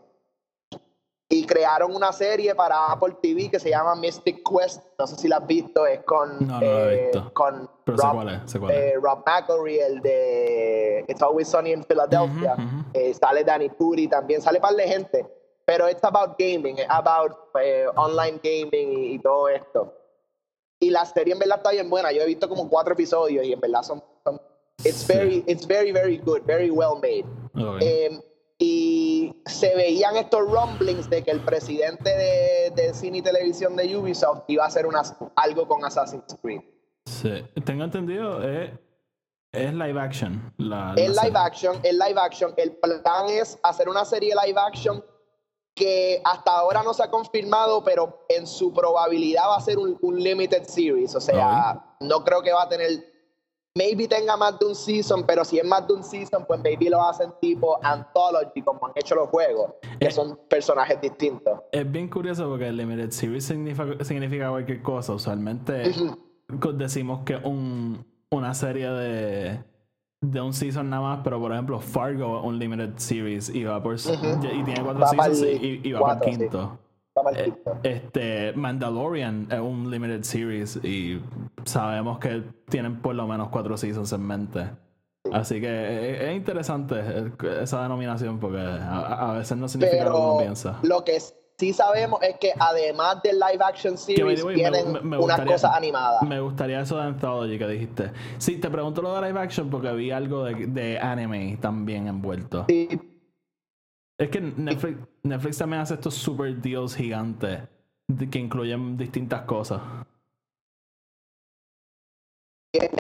Y 1.30 1.45
crearon 1.45 1.95
una 1.95 2.12
serie 2.12 2.54
para 2.56 2.88
Apple 2.88 3.15
TV 3.21 3.49
que 3.49 3.60
se 3.60 3.69
llama 3.69 3.95
Mystic 3.95 4.41
Quest. 4.43 4.84
No 4.99 5.08
sé 5.08 5.15
si 5.15 5.27
la 5.30 5.38
has 5.38 5.47
visto, 5.47 5.86
es 5.86 6.01
con, 6.04 6.45
no, 6.45 6.60
no 6.60 6.62
eh, 6.62 7.12
con 7.34 7.69
Rob, 7.86 8.27
eh, 8.69 8.95
Rob 9.01 9.23
McElroy, 9.25 9.80
el 9.80 10.01
de 10.01 11.06
It's 11.08 11.21
Always 11.21 11.47
Sunny 11.47 11.71
in 11.71 11.86
Philadelphia. 11.86 12.58
Eh, 12.93 13.13
sale 13.13 13.45
Danny 13.45 13.69
Puri 13.69 14.10
también, 14.10 14.41
sale 14.41 14.60
par 14.60 14.75
de 14.75 14.84
gente. 14.84 15.25
Pero 15.63 15.88
es 15.88 16.04
about 16.04 16.38
gaming, 16.38 16.80
es 16.80 16.88
about 16.89 17.32
online 17.95 18.41
gaming 18.43 19.13
y 19.13 19.19
todo 19.19 19.47
esto. 19.47 19.93
Y 20.80 20.89
la 20.89 21.06
serie 21.06 21.34
en 21.34 21.39
verdad 21.39 21.58
está 21.58 21.71
bien 21.71 21.89
buena. 21.89 22.12
Yo 22.12 22.23
he 22.23 22.25
visto 22.25 22.49
como 22.49 22.67
cuatro 22.67 22.93
episodios 22.93 23.45
y 23.45 23.54
en 23.54 23.60
verdad 23.60 23.84
son. 23.84 24.04
It's, 24.85 25.05
very, 25.05 25.43
it's 25.47 25.65
very, 25.65 25.91
very 25.91 26.17
good, 26.17 26.43
very 26.45 26.69
well 26.69 26.99
made. 27.01 27.25
Em, 27.81 28.21
y 28.59 29.35
se 29.47 29.75
veían 29.75 30.15
estos 30.17 30.41
rumblings 30.41 31.09
de 31.09 31.23
que 31.23 31.31
el 31.31 31.39
presidente 31.39 32.09
de, 32.09 32.71
de, 32.75 32.93
cine 32.93 33.17
y 33.17 33.21
televisión 33.21 33.75
de 33.75 33.95
Ubisoft 33.97 34.43
iba 34.47 34.63
a 34.63 34.67
hacer 34.67 34.85
una, 34.85 35.01
algo 35.35 35.67
con 35.67 35.83
Assassin's 35.83 36.37
Creed. 36.41 36.61
Sí, 37.05 37.43
tengo 37.65 37.83
entendido, 37.83 38.43
es, 38.47 38.71
es 39.51 39.73
live 39.73 39.99
action. 39.99 40.53
La, 40.57 40.93
es 40.95 41.09
live 41.09 41.37
action, 41.37 41.79
es 41.83 41.93
live 41.93 42.19
action. 42.19 42.53
El 42.57 42.77
plan 42.77 43.27
es 43.29 43.57
hacer 43.63 43.89
una 43.89 44.05
serie 44.05 44.33
live 44.45 44.59
action 44.59 45.03
que 45.73 46.21
hasta 46.23 46.51
ahora 46.51 46.83
no 46.83 46.93
se 46.93 47.03
ha 47.03 47.09
confirmado, 47.09 47.83
pero 47.83 48.25
en 48.29 48.45
su 48.45 48.73
probabilidad 48.73 49.43
va 49.49 49.57
a 49.57 49.61
ser 49.61 49.77
un, 49.77 49.97
limited 50.01 50.63
series. 50.63 51.15
O 51.15 51.21
sea, 51.21 51.83
no 51.99 52.23
creo 52.23 52.41
que 52.41 52.53
va 52.53 52.63
a 52.63 52.69
tener. 52.69 53.11
Maybe 53.75 54.07
tenga 54.07 54.36
más 54.36 54.60
de 54.60 54.65
un 54.65 54.75
season, 54.75 55.23
pero 55.25 55.45
si 55.45 55.57
es 55.57 55.65
más 55.65 55.88
de 55.88 55.93
un 55.93 56.03
season, 56.03 56.43
pues 56.45 56.60
maybe 56.62 56.89
lo 56.89 57.01
hacen 57.01 57.31
tipo 57.39 57.79
anthology, 57.81 58.62
como 58.62 58.86
han 58.86 58.91
hecho 58.95 59.15
los 59.15 59.29
juegos, 59.29 59.75
que 59.99 60.07
eh, 60.07 60.12
son 60.12 60.38
personajes 60.49 60.99
distintos. 60.99 61.60
Es 61.71 61.89
bien 61.89 62.10
curioso 62.10 62.49
porque 62.49 62.67
el 62.67 62.75
limited 62.75 63.12
series 63.12 63.45
significa, 63.45 64.03
significa 64.03 64.49
cualquier 64.49 64.81
cosa. 64.81 65.13
Usualmente 65.13 65.89
decimos 66.73 67.21
que 67.23 67.38
un, 67.38 68.05
una 68.29 68.53
serie 68.53 68.89
de 68.89 69.71
de 70.21 70.39
un 70.39 70.53
season 70.53 70.89
nada 70.89 71.01
más, 71.01 71.19
pero 71.23 71.39
por 71.39 71.51
ejemplo 71.51 71.79
Fargo 71.79 72.41
Unlimited 72.43 72.97
Series 72.97 73.49
y 73.49 73.63
va 73.63 73.81
por 73.81 73.95
y 73.95 74.63
tiene 74.63 74.84
cuatro 74.84 75.07
seasons 75.07 75.41
y, 75.41 75.91
va 75.91 75.99
para 75.99 76.13
el 76.13 76.38
quinto. 76.38 76.77
Eh, 77.36 77.53
este 77.84 78.53
Mandalorian 78.53 79.47
es 79.51 79.60
un 79.60 79.89
limited 79.89 80.21
series 80.23 80.77
y 80.84 81.19
sabemos 81.65 82.19
que 82.19 82.43
tienen 82.69 83.02
por 83.02 83.15
lo 83.15 83.28
menos 83.28 83.50
cuatro 83.50 83.78
seasons 83.78 84.12
en 84.13 84.21
mente. 84.21 84.69
Así 85.32 85.62
que 85.62 85.67
eh, 85.67 86.32
es, 86.32 86.36
interesante 86.36 87.32
esa 87.62 87.84
denominación 87.84 88.39
porque 88.39 88.60
a, 88.60 89.34
veces 89.38 89.58
no 89.58 89.67
significa 89.67 90.06
lo 90.06 90.12
que 90.12 90.17
uno 90.17 90.38
piensa. 90.39 90.80
Lo 90.84 91.04
que 91.04 91.19
sí 91.58 91.74
sabemos 91.74 92.21
es 92.24 92.38
que 92.38 92.54
además 92.58 93.21
del 93.21 93.39
live 93.39 93.63
action 93.63 93.97
series 93.97 94.43
tienen 94.54 94.97
una 95.19 95.45
cosa 95.45 95.76
animada. 95.76 96.21
Me 96.21 96.39
gustaría 96.39 96.82
eso 96.82 96.97
de 96.97 97.04
Anthology 97.04 97.58
que 97.60 97.67
dijiste. 97.67 98.12
Sí, 98.39 98.58
te 98.58 98.69
pregunto 98.69 99.02
lo 99.02 99.13
de 99.13 99.28
live 99.28 99.39
action 99.39 99.69
porque 99.69 99.91
vi 99.91 100.12
algo 100.12 100.45
de, 100.45 101.00
anime 101.00 101.58
también 101.62 102.08
envuelto. 102.08 102.65
Sí. 102.67 102.89
Es 104.17 104.30
que 104.30 104.41
Netflix, 104.41 105.00
Netflix 105.24 105.58
también 105.58 105.82
hace 105.82 105.95
estos 105.95 106.13
super 106.13 106.56
deals 106.56 106.95
gigantes 106.95 107.62
que 108.30 108.39
incluyen 108.39 108.97
distintas 108.97 109.43
cosas. 109.43 109.82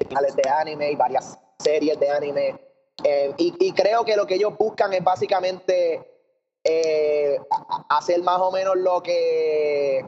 Canales 0.09 0.35
de 0.35 0.49
anime 0.49 0.91
y 0.91 0.95
varias 0.95 1.37
series 1.59 1.99
de 1.99 2.09
anime. 2.09 2.59
Eh, 3.03 3.33
y 3.37 3.71
creo 3.73 4.03
que 4.03 4.15
lo 4.15 4.27
que 4.27 4.35
ellos 4.35 4.55
buscan 4.57 4.93
es 4.93 5.03
básicamente 5.03 6.11
eh, 6.63 7.39
hacer 7.89 8.21
más 8.21 8.39
o 8.39 8.51
menos 8.51 8.77
lo 8.77 9.01
que, 9.01 10.05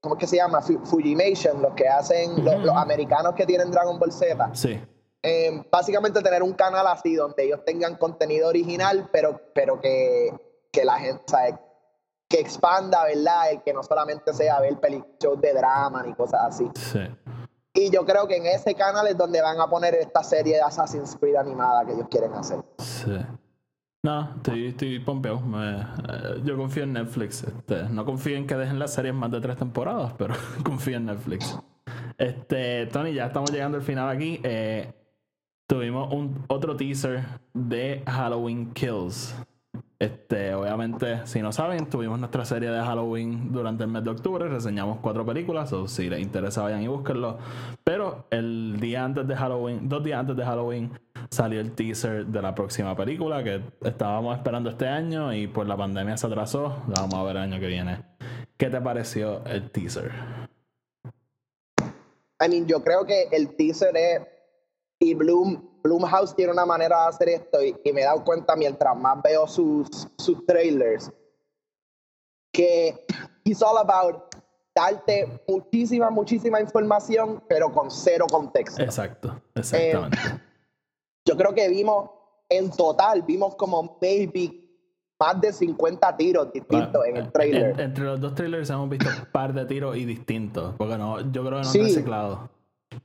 ¿cómo 0.00 0.16
es 0.16 0.20
que 0.20 0.26
se 0.26 0.36
llama? 0.36 0.60
Fujimation, 0.60 1.62
lo 1.62 1.74
que 1.74 1.88
hacen 1.88 2.44
los, 2.44 2.68
americanos 2.76 3.34
que 3.34 3.46
tienen 3.46 3.70
Dragon 3.70 3.98
Ball 3.98 4.12
Z. 4.12 4.50
Sí. 4.54 4.78
Eh, 5.22 5.64
básicamente 5.70 6.20
tener 6.22 6.42
un 6.42 6.52
canal 6.52 6.86
así 6.86 7.14
donde 7.14 7.44
ellos 7.44 7.64
tengan 7.64 7.96
contenido 7.96 8.48
original, 8.48 9.08
pero, 9.10 9.40
pero 9.54 9.80
que, 9.80 10.32
que 10.70 10.84
la 10.84 10.98
gente, 10.98 11.24
¿sabe? 11.26 11.58
que 12.28 12.40
expanda, 12.40 13.04
¿verdad? 13.04 13.52
El 13.52 13.62
que 13.62 13.72
no 13.72 13.82
solamente 13.82 14.34
sea 14.34 14.60
ver 14.60 14.76
shows 15.20 15.40
de 15.40 15.54
drama 15.54 16.02
ni 16.02 16.12
cosas 16.14 16.40
así. 16.44 16.68
Sí. 16.74 17.00
Y 17.76 17.90
yo 17.90 18.06
creo 18.06 18.26
que 18.26 18.38
en 18.38 18.46
ese 18.46 18.74
canal 18.74 19.06
es 19.06 19.18
donde 19.18 19.42
van 19.42 19.60
a 19.60 19.68
poner 19.68 19.94
esta 19.94 20.22
serie 20.24 20.54
de 20.54 20.62
Assassin's 20.62 21.14
Creed 21.20 21.36
animada 21.36 21.84
que 21.84 21.92
ellos 21.92 22.06
quieren 22.10 22.32
hacer. 22.32 22.58
Sí. 22.78 23.14
No, 24.02 24.30
estoy, 24.46 24.98
pompeado. 25.00 25.42
Eh, 25.56 26.40
yo 26.42 26.56
confío 26.56 26.84
en 26.84 26.94
Netflix. 26.94 27.42
Este, 27.42 27.82
no 27.90 28.06
confío 28.06 28.36
en 28.36 28.46
que 28.46 28.54
dejen 28.54 28.78
las 28.78 28.94
series 28.94 29.14
más 29.14 29.30
de 29.30 29.40
tres 29.40 29.56
temporadas, 29.58 30.14
pero 30.16 30.34
confío 30.64 30.96
en 30.96 31.06
Netflix. 31.06 31.58
Este, 32.16 32.86
Tony, 32.86 33.12
ya 33.12 33.26
estamos 33.26 33.50
llegando 33.50 33.76
al 33.76 33.82
final 33.82 34.08
aquí. 34.08 34.40
Eh, 34.42 34.90
tuvimos 35.66 36.10
un 36.14 36.46
otro 36.48 36.76
teaser 36.76 37.24
de 37.52 38.02
Halloween 38.06 38.72
Kills. 38.72 39.34
Este, 39.98 40.52
obviamente, 40.54 41.26
si 41.26 41.40
no 41.40 41.52
saben, 41.52 41.88
tuvimos 41.88 42.18
nuestra 42.18 42.44
serie 42.44 42.68
de 42.70 42.80
Halloween 42.80 43.50
durante 43.50 43.84
el 43.84 43.90
mes 43.90 44.04
de 44.04 44.10
octubre, 44.10 44.46
reseñamos 44.46 44.98
cuatro 45.00 45.24
películas, 45.24 45.72
o 45.72 45.88
si 45.88 46.10
les 46.10 46.20
interesa 46.20 46.62
vayan 46.62 46.82
y 46.82 46.88
búsquenlo. 46.88 47.38
Pero 47.82 48.26
el 48.30 48.78
día 48.78 49.04
antes 49.04 49.26
de 49.26 49.34
Halloween, 49.34 49.88
dos 49.88 50.04
días 50.04 50.20
antes 50.20 50.36
de 50.36 50.44
Halloween, 50.44 50.90
salió 51.30 51.60
el 51.60 51.72
teaser 51.72 52.26
de 52.26 52.42
la 52.42 52.54
próxima 52.54 52.94
película 52.94 53.42
que 53.42 53.62
estábamos 53.84 54.36
esperando 54.36 54.68
este 54.68 54.86
año 54.86 55.32
y 55.32 55.46
pues 55.46 55.66
la 55.66 55.76
pandemia 55.78 56.16
se 56.18 56.26
atrasó. 56.26 56.82
La 56.88 57.00
vamos 57.00 57.14
a 57.14 57.22
ver 57.22 57.36
el 57.36 57.42
año 57.42 57.60
que 57.60 57.66
viene. 57.66 58.02
¿Qué 58.58 58.68
te 58.68 58.80
pareció 58.80 59.44
el 59.46 59.70
teaser? 59.70 60.12
I 62.38 62.64
yo 62.66 62.82
creo 62.84 63.06
que 63.06 63.28
el 63.32 63.56
teaser 63.56 63.96
es. 63.96 64.35
Y 64.98 65.14
Bloom, 65.14 65.62
Bloomhouse 65.82 66.34
tiene 66.34 66.52
una 66.52 66.64
manera 66.64 67.02
de 67.02 67.08
hacer 67.08 67.28
esto 67.28 67.62
y, 67.62 67.74
me 67.92 68.00
he 68.00 68.04
dado 68.04 68.24
cuenta 68.24 68.56
mientras 68.56 68.96
más 68.96 69.22
veo 69.22 69.46
sus, 69.46 70.08
sus 70.16 70.44
trailers 70.46 71.12
que 72.52 73.04
it's 73.44 73.62
all 73.62 73.76
about 73.76 74.34
darte 74.74 75.40
muchísima, 75.48 76.10
muchísima 76.10 76.60
información, 76.60 77.42
pero 77.48 77.72
con 77.72 77.90
cero 77.90 78.26
contexto. 78.30 78.82
Exacto, 78.82 79.40
exactamente. 79.54 80.18
Eh, 80.18 80.40
yo 81.24 81.36
creo 81.36 81.54
que 81.54 81.68
vimos, 81.68 82.10
en 82.48 82.70
total, 82.70 83.22
vimos 83.22 83.56
como 83.56 83.98
maybe 84.00 84.66
más 85.18 85.40
de 85.40 85.52
50 85.52 86.16
tiros 86.18 86.52
distintos 86.52 87.06
en 87.06 87.16
el 87.16 87.32
trailer. 87.32 87.80
entre 87.80 88.04
los 88.04 88.20
dos 88.20 88.34
trailers 88.34 88.68
hemos 88.68 88.88
visto 88.90 89.08
un 89.08 89.32
par 89.32 89.54
de 89.54 89.64
tiros 89.64 89.96
y 89.96 90.04
distintos, 90.04 90.74
porque 90.76 90.98
no, 90.98 91.20
yo 91.20 91.42
creo 91.42 91.60
que 91.60 91.64
no 91.64 91.70
han 91.70 91.74
reciclado. 91.74 92.50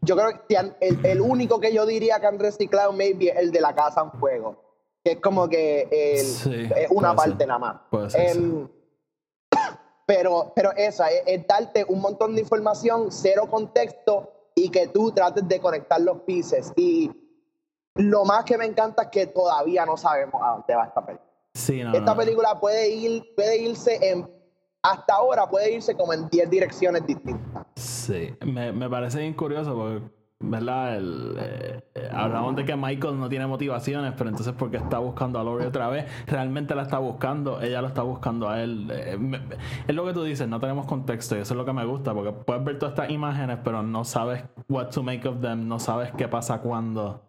Yo 0.02 0.16
creo 0.16 0.46
que 0.48 0.56
el, 0.56 1.06
el, 1.06 1.22
único 1.22 1.60
que 1.60 1.74
yo 1.74 1.86
diría 1.86 2.20
que 2.20 2.28
han 2.28 2.40
reciclado 2.40 2.94
maybe 2.94 3.30
es 3.30 3.38
el 3.38 3.52
de 3.52 3.62
la 3.62 3.76
casa 3.76 4.02
en 4.02 4.20
fuego, 4.20 4.64
que 5.04 5.14
es 5.14 5.20
como 5.20 5.50
que 5.50 5.88
es 5.92 6.48
una 6.90 7.16
parte 7.16 7.46
nada 7.46 7.60
más. 7.60 7.82
Puede 7.90 8.10
ser, 8.10 8.38
em, 8.38 8.68
pero, 10.06 10.54
pero 10.56 10.72
esa 10.76 11.10
es, 11.10 11.48
darte 11.48 11.86
un 11.88 12.00
montón 12.00 12.36
de 12.36 12.42
información, 12.42 13.12
cero 13.12 13.48
contexto 13.50 14.32
y 14.56 14.70
que 14.70 14.88
tú 14.88 15.12
trates 15.12 15.48
de 15.48 15.60
conectar 15.60 16.00
los 16.02 16.22
pieces. 16.22 16.72
Y 16.76 17.12
lo 17.96 18.26
más 18.26 18.46
que 18.46 18.58
me 18.58 18.66
encanta 18.66 19.04
es 19.04 19.10
que 19.10 19.28
todavía 19.28 19.86
no 19.86 19.98
sabemos 19.98 20.42
a 20.44 20.52
dónde 20.52 20.76
va 20.76 20.86
esta 20.86 21.06
película. 21.06 21.98
esta 21.98 22.16
película 22.16 22.60
puede 22.60 22.90
ir, 22.90 23.34
puede 23.36 23.58
irse 23.58 24.10
en 24.10 24.42
hasta 24.84 25.14
ahora 25.14 25.48
puede 25.48 25.72
irse 25.72 25.96
como 25.96 26.14
en 26.14 26.28
10 26.30 26.50
direcciones 26.50 27.06
distintas. 27.06 27.61
Sí, 27.82 28.36
me, 28.46 28.72
me 28.72 28.90
parece 28.90 29.20
bien 29.20 29.34
curioso 29.34 29.76
porque 29.76 30.02
¿verdad? 30.42 30.98
El, 30.98 31.36
eh, 31.40 31.80
eh, 31.96 32.10
hablamos 32.12 32.56
de 32.56 32.66
que 32.66 32.76
Michael 32.76 33.20
no 33.20 33.30
tiene 33.30 33.48
motivaciones, 33.48 34.14
pero 34.18 34.30
entonces 34.30 34.54
porque 34.58 34.78
está 34.78 35.00
buscando 35.00 35.40
a 35.40 35.44
Lori 35.44 35.66
otra 35.66 35.88
vez, 35.90 36.06
realmente 36.28 36.76
la 36.76 36.84
está 36.84 37.00
buscando, 37.00 37.62
ella 37.62 37.82
lo 37.82 37.88
está 37.88 38.02
buscando 38.02 38.50
a 38.50 38.62
él. 38.62 38.90
Eh, 38.92 39.18
es 39.88 39.96
lo 39.96 40.06
que 40.06 40.14
tú 40.14 40.24
dices, 40.24 40.48
no 40.48 40.60
tenemos 40.60 40.86
contexto 40.86 41.36
y 41.38 41.40
eso 41.40 41.54
es 41.54 41.58
lo 41.58 41.66
que 41.66 41.74
me 41.74 41.86
gusta, 41.86 42.14
porque 42.14 42.32
puedes 42.32 42.64
ver 42.64 42.80
todas 42.80 42.94
estas 42.94 43.12
imágenes, 43.12 43.60
pero 43.64 43.84
no 43.84 44.04
sabes 44.04 44.44
what 44.70 44.88
to 44.88 45.04
make 45.04 45.28
of 45.28 45.42
them, 45.42 45.68
no 45.68 45.80
sabes 45.80 46.12
qué 46.18 46.28
pasa 46.28 46.60
cuando. 46.60 47.24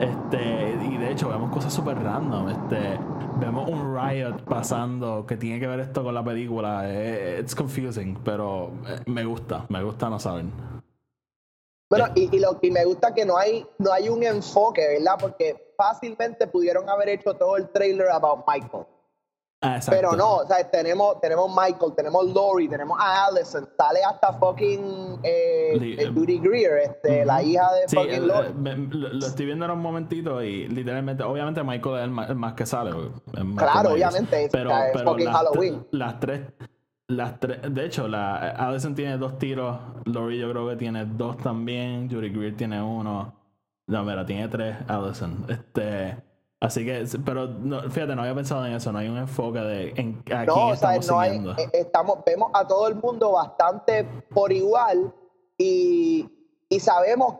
Este, 0.00 0.78
y 0.90 0.96
de 0.96 1.12
hecho 1.12 1.28
vemos 1.28 1.50
cosas 1.50 1.72
súper 1.72 2.02
random. 2.02 2.48
Este, 2.48 2.98
vemos 3.38 3.68
un 3.68 3.94
riot 3.94 4.42
pasando 4.44 5.26
que 5.26 5.36
tiene 5.36 5.60
que 5.60 5.66
ver 5.66 5.80
esto 5.80 6.02
con 6.02 6.14
la 6.14 6.24
película. 6.24 6.84
it's 7.38 7.54
confusing, 7.54 8.18
pero 8.24 8.72
me 9.06 9.24
gusta, 9.24 9.66
me 9.68 9.82
gusta 9.82 10.08
no 10.08 10.18
saber. 10.18 10.79
Bueno, 11.90 12.06
y, 12.14 12.34
y, 12.34 12.38
lo 12.38 12.58
que 12.60 12.70
me 12.70 12.84
gusta 12.84 13.12
que 13.12 13.24
no 13.24 13.36
hay, 13.36 13.66
no 13.78 13.92
hay 13.92 14.08
un 14.08 14.22
enfoque, 14.22 14.86
¿verdad? 14.86 15.16
Porque 15.20 15.72
fácilmente 15.76 16.46
pudieron 16.46 16.88
haber 16.88 17.08
hecho 17.08 17.34
todo 17.34 17.56
el 17.56 17.68
trailer 17.70 18.08
about 18.10 18.44
Michael. 18.46 18.86
Ah, 19.62 19.78
Pero 19.90 20.12
no, 20.12 20.36
o 20.36 20.46
sea, 20.46 20.70
tenemos, 20.70 21.20
tenemos 21.20 21.50
Michael, 21.54 21.92
tenemos 21.94 22.32
Lori, 22.32 22.66
tenemos 22.66 22.98
a 22.98 23.26
Allison, 23.26 23.68
sale 23.76 24.00
hasta 24.02 24.32
fucking 24.32 25.18
eh, 25.22 25.96
eh 25.98 26.10
Judy 26.14 26.38
Greer, 26.38 26.78
este, 26.78 27.26
la 27.26 27.42
hija 27.42 27.70
de 27.74 27.88
fucking 27.88 28.26
Lori. 28.26 28.54
lo, 28.88 29.26
estoy 29.26 29.44
viendo 29.44 29.66
en 29.66 29.72
un 29.72 29.80
momentito 29.80 30.42
y 30.42 30.66
literalmente, 30.68 31.24
obviamente 31.24 31.62
Michael 31.62 31.96
es 31.96 32.30
el 32.30 32.36
más, 32.36 32.54
que 32.54 32.64
sale. 32.64 32.90
claro, 33.56 33.90
obviamente, 33.90 34.48
pero, 34.50 34.70
es 34.70 35.02
fucking 35.02 35.30
Halloween. 35.30 35.86
Las 35.90 36.18
tres 36.20 36.40
las 37.10 37.40
de 37.40 37.84
hecho, 37.84 38.08
la 38.08 38.50
Addison 38.50 38.94
tiene 38.94 39.18
dos 39.18 39.38
tiros, 39.38 39.78
Lori 40.04 40.38
yo 40.38 40.50
creo 40.50 40.68
que 40.68 40.76
tiene 40.76 41.04
dos 41.04 41.36
también, 41.38 42.08
Judy 42.08 42.30
Greer 42.30 42.56
tiene 42.56 42.80
uno. 42.80 43.34
No, 43.86 44.04
mira, 44.04 44.24
tiene 44.24 44.48
tres 44.48 44.76
Addison. 44.88 45.44
Este, 45.48 46.16
así 46.60 46.84
que, 46.84 47.04
pero 47.24 47.48
fíjate, 47.90 48.14
no 48.14 48.22
había 48.22 48.34
pensado 48.34 48.64
en 48.64 48.74
eso, 48.74 48.92
no 48.92 48.98
hay 48.98 49.08
un 49.08 49.18
enfoque 49.18 49.58
de 49.58 49.92
en, 49.96 50.22
a 50.32 50.44
no, 50.44 50.72
estamos 50.72 51.08
no 51.08 51.18
hay, 51.20 51.38
eh, 51.58 51.70
estamos, 51.72 52.18
vemos 52.24 52.50
a 52.54 52.66
todo 52.66 52.86
el 52.86 52.94
mundo 52.94 53.32
bastante 53.32 54.04
por 54.30 54.52
igual 54.52 55.12
y, 55.58 56.30
y 56.68 56.80
sabemos, 56.80 57.34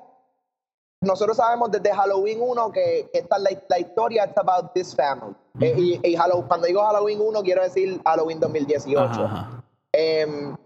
nosotros 1.00 1.36
sabemos 1.36 1.70
desde 1.70 1.94
Halloween 1.94 2.40
1 2.42 2.72
que 2.72 3.08
esta 3.12 3.38
la, 3.38 3.50
la 3.68 3.78
historia 3.78 4.24
es 4.24 4.36
about 4.36 4.72
this 4.74 4.94
family. 4.94 5.34
Eh, 5.60 6.00
y, 6.02 6.16
Halloween, 6.16 6.46
cuando 6.48 6.66
digo 6.66 6.82
Halloween 6.82 7.20
1 7.20 7.42
quiero 7.42 7.62
decir 7.62 8.00
Halloween 8.04 8.40
2018. 8.40 9.59
Um, 10.00 10.58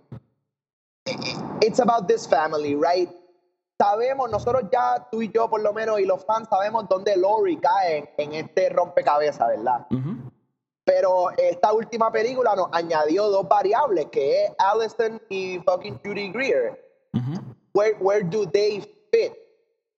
it's 1.60 1.80
about 1.80 2.08
this 2.08 2.26
family, 2.26 2.74
right? 2.74 3.08
Sabemos, 3.80 4.30
nosotros 4.30 4.64
ya, 4.72 5.08
tú 5.10 5.22
y 5.22 5.30
yo 5.30 5.48
por 5.50 5.60
lo 5.60 5.72
menos, 5.72 5.98
y 6.00 6.04
los 6.04 6.24
fans 6.24 6.48
sabemos 6.48 6.88
dónde 6.88 7.16
Lori 7.16 7.56
cae 7.58 8.12
en, 8.16 8.34
este 8.34 8.68
rompecabezas, 8.68 9.48
¿verdad? 9.48 9.86
Pero 10.84 11.30
esta 11.36 11.72
última 11.72 12.12
película 12.12 12.54
nos 12.54 12.68
añadió 12.72 13.28
dos 13.30 13.48
variables, 13.48 14.06
que 14.12 14.44
es 14.44 14.52
Allison 14.58 15.20
y 15.28 15.58
fucking 15.60 16.00
Judy 16.04 16.30
Greer. 16.30 16.80
where, 17.74 17.96
where 17.98 18.22
do 18.22 18.46
they 18.46 18.80
fit? 19.12 19.32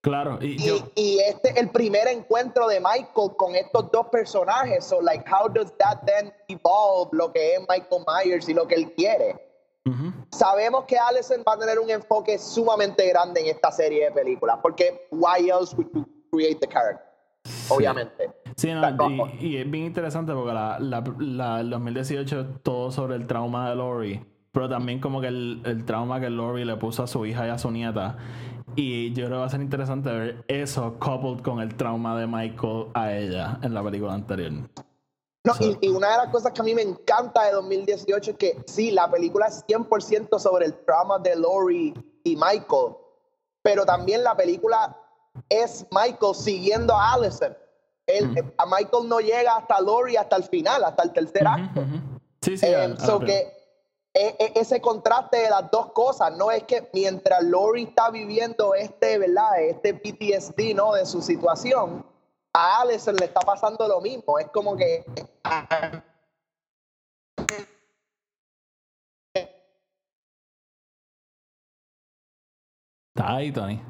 Claro, 0.07 0.39
y, 0.41 0.55
y, 0.95 1.19
este 1.19 1.49
es 1.49 1.57
el 1.57 1.69
primer 1.69 2.07
encuentro 2.07 2.65
de 2.69 2.79
Michael 2.79 3.35
con 3.35 3.55
estos 3.55 3.91
dos 3.91 4.07
personajes. 4.07 4.85
So, 4.85 5.01
like, 5.01 5.25
how 5.29 5.49
does 5.49 5.73
that 5.79 5.97
then 6.05 6.31
evolve 6.47 7.09
lo 7.11 7.33
que 7.33 7.55
es 7.55 7.59
Michael 7.67 8.05
Myers 8.07 8.47
y 8.47 8.53
lo 8.53 8.65
que 8.65 8.75
él 8.75 8.93
quiere? 8.93 9.35
Sabemos 10.31 10.85
que 10.85 10.97
Allison 10.97 11.43
va 11.47 11.53
a 11.53 11.59
tener 11.59 11.79
un 11.79 11.89
enfoque 11.89 12.37
sumamente 12.37 13.07
grande 13.07 13.41
en 13.41 13.47
esta 13.47 13.71
serie 13.71 14.05
de 14.05 14.11
películas, 14.11 14.59
porque 14.61 15.07
why 15.11 15.49
else 15.49 15.75
would 15.75 15.87
you 15.93 16.05
create 16.31 16.59
the 16.59 16.67
character? 16.67 17.05
Obviamente. 17.69 18.29
Sí, 18.55 18.69
y, 19.39 19.57
es 19.57 19.69
bien 19.69 19.85
interesante 19.85 20.33
porque 20.33 20.53
la, 20.53 20.77
la, 20.79 21.59
el 21.59 21.69
2018 21.69 22.39
es 22.39 22.47
todo 22.63 22.91
sobre 22.91 23.15
el 23.15 23.27
trauma 23.27 23.69
de 23.69 23.75
Lori, 23.75 24.25
pero 24.51 24.67
también 24.67 24.99
como 24.99 25.21
que 25.21 25.27
el, 25.27 25.61
el 25.65 25.85
trauma 25.85 26.19
que 26.19 26.29
Lori 26.29 26.65
le 26.65 26.75
puso 26.75 27.03
a 27.03 27.07
su 27.07 27.25
hija 27.25 27.45
y 27.47 27.49
a 27.49 27.57
su 27.57 27.71
nieta. 27.71 28.17
Y 28.77 29.11
yo 29.13 29.25
creo 29.25 29.29
que 29.29 29.35
va 29.37 29.45
a 29.45 29.49
ser 29.49 29.61
interesante 29.61 30.07
ver 30.11 30.45
eso 30.47 30.99
coupled 30.99 31.41
con 31.43 31.59
el 31.59 31.75
trauma 31.75 32.15
de 32.19 32.27
Michael 32.27 32.89
a 32.93 33.11
ella 33.11 33.57
en 33.63 33.73
la 33.73 33.83
película 33.83 34.13
anterior. 34.13 34.51
No, 35.43 35.53
y, 35.59 35.87
una 35.87 36.11
de 36.11 36.17
las 36.17 36.27
cosas 36.27 36.51
que 36.51 36.61
a 36.61 36.63
mí 36.63 36.75
me 36.75 36.83
encanta 36.83 37.45
de 37.45 37.53
2018 37.53 38.31
es 38.31 38.37
que 38.37 38.63
sí, 38.67 38.91
la 38.91 39.09
película 39.09 39.47
es 39.47 39.65
100% 39.65 40.37
sobre 40.37 40.67
el 40.67 40.75
trauma 40.85 41.17
de 41.17 41.35
Lori 41.35 41.91
y 42.23 42.35
Michael, 42.35 42.97
pero 43.63 43.83
también 43.83 44.23
la 44.23 44.37
película 44.37 44.95
es 45.49 45.83
Michael 45.89 46.35
siguiendo 46.35 46.95
a 46.95 47.13
Allison. 47.13 47.57
A 48.57 48.65
Michael 48.67 49.09
no 49.09 49.19
llega 49.19 49.57
hasta 49.57 49.81
Lori 49.81 50.17
hasta 50.17 50.35
el 50.35 50.43
final, 50.43 50.83
hasta 50.83 51.01
el 51.01 51.13
tercer 51.13 51.47
acto. 51.47 51.83
Sí, 52.43 52.57
sí. 52.57 52.65
Eh, 52.67 52.95
e, 53.27 53.56
ese 54.17 54.81
contraste 54.81 55.37
de 55.37 55.49
las 55.49 55.69
dos 55.69 55.91
cosas, 55.91 56.35
no 56.35 56.49
es 56.49 56.63
que 56.63 56.89
mientras 56.93 57.43
Lori 57.43 57.83
está 57.83 58.09
viviendo 58.09 58.73
este, 58.73 59.17
¿verdad? 59.19 59.61
Este 59.61 59.93
PTSD, 59.93 60.75
¿no? 60.75 60.93
De 60.93 61.05
su 61.05 61.21
situación, 61.21 62.05
a 62.53 62.81
Allison 62.81 63.15
le 63.15 63.25
está 63.25 63.41
pasando 63.41 63.87
lo 63.87 64.01
mismo. 64.01 64.39
Es 64.39 64.47
como 64.47 64.75
que 64.75 65.05
Está 73.15 73.35
ahí, 73.35 73.51
Tony. 73.51 73.81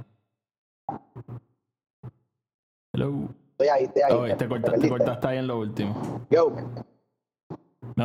Hello. 2.94 3.28
Estoy 3.52 3.68
ahí, 3.68 3.84
estoy 3.84 4.02
ahí. 4.04 4.38
te, 4.38 4.48
cortaste, 4.90 5.28
ahí 5.28 5.38
en 5.40 5.48
lo 5.48 5.60
último. 5.60 6.26
Yo. 6.30 6.54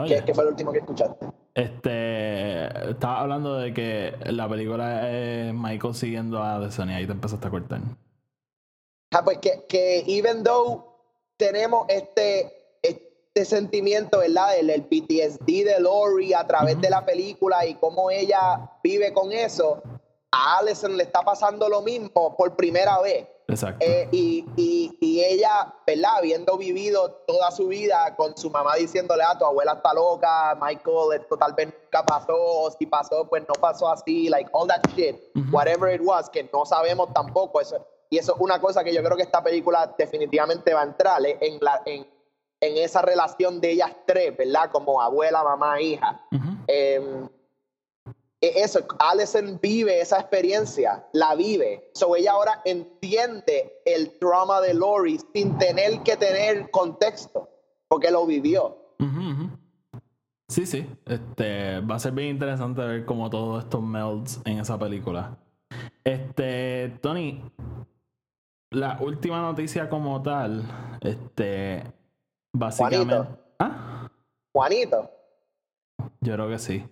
¿Qué, 0.09 0.25
¿Qué, 0.25 0.35
fue 0.35 0.45
lo 0.45 0.51
último 0.51 0.73
que 0.73 0.79
escuchaste? 0.79 1.42
Este. 1.55 2.91
Estaba 2.91 3.21
hablando 3.21 3.57
de 3.57 3.75
que 3.75 4.15
la 4.27 4.49
película 4.49 5.11
es 5.11 5.53
Michael 5.53 5.95
siguiendo 5.95 6.43
a 6.43 6.55
Addison 6.55 6.91
y 6.91 6.95
ahí 6.95 7.07
te 7.07 7.13
empezaste 7.13 7.47
a 7.47 7.51
cortar. 7.51 7.81
Ah, 9.13 9.23
pues 9.23 9.39
que, 9.39 9.65
que 9.69 10.05
even 10.07 10.43
though 10.43 10.85
tenemos 11.37 11.87
este, 11.89 12.51
este 12.83 13.45
sentimiento, 13.45 14.19
¿verdad? 14.19 14.59
El, 14.59 14.71
el 14.71 14.85
PTSD 14.85 15.45
de 15.45 15.81
Lori 15.81 16.33
a 16.33 16.47
través 16.47 16.81
de 16.81 16.89
la 16.89 17.05
película 17.05 17.67
y 17.67 17.75
cómo 17.75 18.11
ella 18.11 18.71
vive 18.83 19.13
con 19.13 19.33
eso, 19.33 19.83
a 20.31 20.59
Allison 20.59 20.97
le 20.97 21.03
está 21.03 21.23
pasando 21.23 21.69
lo 21.69 21.83
mismo 21.83 22.37
por 22.37 22.57
primera 22.57 23.01
vez. 23.01 23.27
Exacto. 23.49 23.85
Eh, 23.87 24.09
y, 24.13 24.47
y, 24.57 24.72
y, 25.01 25.25
ella, 25.25 25.75
¿verdad? 25.87 26.17
Habiendo 26.19 26.57
vivido 26.57 27.11
toda 27.27 27.51
su 27.51 27.69
vida 27.69 28.15
con 28.17 28.37
su 28.37 28.51
mamá 28.51 28.77
diciéndole, 28.77 29.23
ah, 29.23 29.37
tu 29.39 29.45
abuela 29.45 29.75
está 29.75 29.93
loca, 29.95 30.57
Michael, 30.61 31.21
esto 31.21 31.37
tal 31.37 31.53
vez 31.55 31.69
nunca 31.69 32.05
pasó, 32.05 32.35
o 32.37 32.71
si 32.71 32.87
pasó, 32.87 33.27
pues 33.29 33.43
no 33.49 33.55
pasó 33.55 33.89
así, 33.89 34.29
like 34.29 34.51
all 34.53 34.67
that 34.67 34.83
shit, 34.95 35.17
whatever 35.51 35.95
it 35.95 36.01
was, 36.05 36.29
que 36.31 36.49
no 36.53 36.65
sabemos 36.65 37.13
tampoco. 37.13 37.61
Eso, 37.61 37.87
y 38.11 38.19
eso 38.19 38.35
es 38.35 38.41
una 38.41 38.61
cosa 38.61 38.85
que 38.85 38.93
yo 38.93 39.03
creo 39.03 39.17
que 39.17 39.23
esta 39.23 39.43
película 39.43 39.95
definitivamente 39.97 40.75
va 40.75 40.81
a 40.81 40.85
entrar 40.85 41.25
¿eh? 41.25 41.39
en, 41.41 41.59
la, 41.61 41.83
en, 41.87 42.07
en 42.61 42.77
esa 42.79 43.03
relación 43.03 43.61
de 43.61 43.73
ellas 43.73 43.91
tres, 44.07 44.37
¿verdad? 44.37 44.71
Como 44.71 45.01
abuela, 45.01 45.43
mamá, 45.43 45.81
hija. 45.81 46.21
Em, 46.67 47.25
e, 47.25 47.29
eso, 48.43 48.81
Allison 48.99 49.59
vive 49.63 50.01
esa 50.01 50.19
experiencia, 50.19 51.07
la 51.13 51.35
vive. 51.35 51.91
So 51.95 52.17
ella 52.17 52.33
ahora 52.33 52.61
entiende 52.65 53.81
el 53.85 54.19
trauma 54.19 54.61
de 54.61 54.75
Lori 54.75 55.21
sin 55.33 55.57
tener 55.59 56.03
que 56.03 56.17
tener 56.17 56.71
contexto, 56.71 57.49
porque 57.89 58.11
lo 58.11 58.27
vivió. 58.27 58.77
Sí, 60.49 60.67
sí. 60.67 60.87
Este, 61.07 61.81
va 61.81 61.97
a 61.97 61.99
ser 61.99 62.13
bien 62.13 62.29
interesante 62.29 62.83
ver 62.83 63.05
cómo 63.05 63.31
todo 63.31 63.59
esto 63.59 63.81
melds 63.81 64.41
en 64.45 64.59
esa 64.59 64.79
película. 64.79 65.39
Este, 66.05 66.99
Tony, 67.01 67.43
la 68.71 68.99
última 69.01 69.41
noticia 69.41 69.89
como 69.89 70.21
tal, 70.21 70.65
este, 71.01 71.85
Básicamente. 72.53 73.15
Juanito. 73.15 73.39
¿Ah? 73.59 74.11
Juanito. 74.53 75.11
Yo 76.21 76.35
creo 76.35 76.49
que 76.49 76.59
sí. 76.59 76.85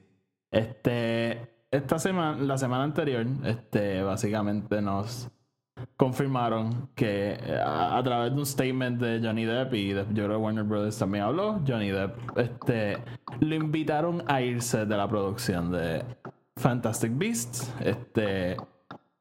Este, 0.50 1.64
esta 1.70 1.98
semana, 1.98 2.42
la 2.42 2.58
semana 2.58 2.84
anterior, 2.84 3.26
este, 3.44 4.02
básicamente 4.02 4.82
nos 4.82 5.30
confirmaron 5.96 6.90
que 6.94 7.38
a, 7.64 8.00
través 8.04 8.34
de 8.34 8.38
un 8.38 8.44
statement 8.44 9.00
de 9.00 9.20
Johnny 9.26 9.44
Depp 9.44 9.74
y 9.74 9.92
de, 9.92 10.04
yo 10.12 10.26
creo 10.26 10.38
Warner 10.38 10.64
Brothers 10.64 10.98
también 10.98 11.24
habló, 11.24 11.60
Johnny 11.66 11.90
Depp, 11.90 12.36
este, 12.36 12.98
lo 13.40 13.54
invitaron 13.54 14.22
a 14.26 14.42
irse 14.42 14.84
de 14.84 14.96
la 14.96 15.08
producción 15.08 15.70
de 15.70 16.04
Fantastic 16.56 17.16
Beasts. 17.16 17.72
Este, 17.80 18.56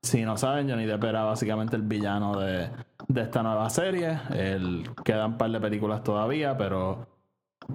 si 0.01 0.23
no 0.23 0.35
saben, 0.35 0.69
Johnny 0.69 0.85
Depp 0.85 1.03
era 1.03 1.23
básicamente 1.23 1.75
el 1.75 1.83
villano 1.83 2.37
de 2.39 2.69
de 3.09 3.21
esta 3.21 3.43
nueva 3.43 3.69
serie. 3.69 4.19
El, 4.29 4.89
quedan 5.03 5.31
un 5.33 5.37
par 5.37 5.51
de 5.51 5.59
películas 5.59 6.01
todavía, 6.03 6.57
pero. 6.57 7.07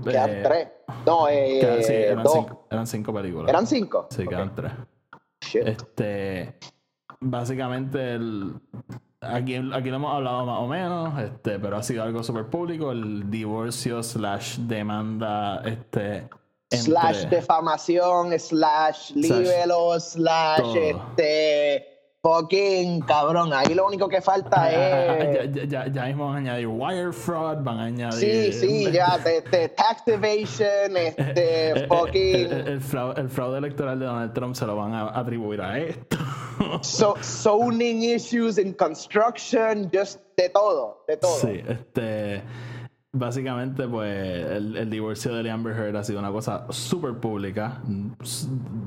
Quedan 0.03 0.31
eh, 0.31 0.43
tres. 0.43 0.69
No, 1.07 1.29
eh, 1.29 1.83
sí, 1.83 1.93
eran, 1.93 2.27
Cinco, 2.27 2.67
eran, 2.71 2.87
cinco, 2.87 3.15
películas. 3.15 3.49
¿Eran 3.49 3.67
cinco? 3.67 4.09
Sí, 4.11 4.27
quedan 4.27 4.55
tres. 4.55 4.73
Este. 5.53 6.59
Básicamente, 7.21 8.15
el, 8.15 8.55
aquí, 9.21 9.57
aquí 9.57 9.91
lo 9.91 9.97
hemos 9.97 10.15
hablado 10.15 10.45
más 10.45 10.61
o 10.61 10.67
menos, 10.67 11.23
este, 11.23 11.59
pero 11.59 11.77
ha 11.77 11.83
sido 11.83 12.03
algo 12.03 12.23
súper 12.23 12.47
público. 12.47 12.93
El 12.93 13.31
divorcio 13.31 14.03
slash 14.03 14.59
demanda. 14.59 15.63
Este, 15.65 16.29
slash 16.71 17.27
defamación, 17.27 18.39
slash 18.39 19.13
libelo, 19.13 19.99
slash 20.01 20.77
este 20.77 21.94
fucking 22.25 23.03
cabrón. 23.03 23.53
Ahí 23.53 23.75
lo 23.75 23.87
único 23.87 24.09
que 24.09 24.21
falta 24.23 24.57
ah, 24.65 24.73
es. 24.73 25.53
Ya, 25.53 25.67
ya, 25.67 25.87
ya, 25.93 26.05
mismo 26.07 26.27
van 26.27 26.37
a 26.37 26.39
añadir 26.39 26.67
wire 26.67 27.13
fraud, 27.13 27.59
van 27.63 27.79
a 27.79 27.85
añadir. 27.85 28.53
Sí, 28.53 28.85
sí, 28.85 28.93
ya. 28.93 29.21
Este, 29.25 29.69
tax 29.69 30.09
evasion, 30.09 30.97
este, 30.97 31.87
fucking. 31.87 32.53
El, 32.53 32.81
fraude, 32.81 33.21
el, 33.21 33.29
fraude, 33.29 33.59
electoral 33.59 33.99
de 33.99 34.07
Donald 34.07 34.33
Trump 34.33 34.55
se 34.55 34.67
lo 34.67 34.77
van 34.77 34.95
a 34.95 35.19
atribuir 35.19 35.61
a 35.61 35.79
esto. 35.79 36.17
so, 36.81 37.15
zoning 37.23 38.03
issues 38.03 38.59
in 38.59 38.73
construction, 38.73 39.91
just 39.93 40.21
de 40.37 40.49
todo, 40.49 41.05
de 41.07 41.17
todo. 41.19 41.39
Sí, 41.39 41.63
este. 41.69 42.43
Básicamente, 43.17 43.87
pues 43.87 44.11
el, 44.11 44.91
divorcio 44.91 45.33
de 45.37 45.49
Amber 45.49 45.73
Heard 45.77 45.97
ha 45.97 46.03
sido 46.03 46.19
una 46.19 46.33
cosa 46.33 46.67
súper 46.71 47.15
pública, 47.15 47.81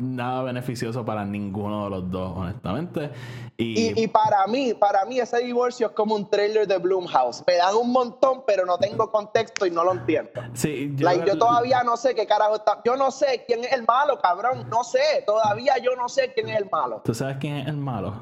nada 0.01 0.43
beneficioso 0.43 1.05
para 1.05 1.23
ninguno 1.23 1.85
de 1.85 1.89
los 1.91 2.11
dos, 2.11 2.33
honestamente. 2.35 3.09
Y, 3.55 4.03
y, 4.03 4.07
para 4.07 4.45
mí, 4.47 4.73
para 4.73 5.05
mí 5.05 5.17
ese 5.17 5.39
divorcio 5.39 5.87
es 5.87 5.93
como 5.93 6.13
un 6.13 6.29
trailer 6.29 6.67
de 6.67 6.77
Bloomhouse. 6.77 7.41
Me 7.47 7.55
dan 7.55 7.73
un 7.75 7.89
montón, 7.89 8.43
pero 8.45 8.65
no 8.65 8.77
tengo 8.77 9.09
contexto 9.09 9.65
y 9.65 9.71
no 9.71 9.85
lo 9.85 9.93
entiendo. 9.93 10.41
Sí, 10.53 10.91
yo, 10.95 11.25
yo 11.25 11.37
todavía 11.37 11.81
no 11.83 11.95
sé 11.95 12.13
qué 12.13 12.27
carajo 12.27 12.57
está. 12.57 12.81
Yo 12.83 12.97
no 12.97 13.11
sé 13.11 13.45
quién 13.47 13.63
es 13.63 13.71
el 13.71 13.85
malo, 13.87 14.19
cabrón. 14.19 14.67
No 14.69 14.83
sé, 14.83 15.23
todavía 15.25 15.77
yo 15.77 15.95
no 15.95 16.09
sé 16.09 16.33
quién 16.33 16.49
es 16.49 16.57
el 16.57 16.69
malo. 16.69 17.01
¿Tú 17.05 17.13
sabes 17.13 17.37
quién 17.39 17.55
es 17.55 17.67
el 17.69 17.77
malo? 17.77 18.13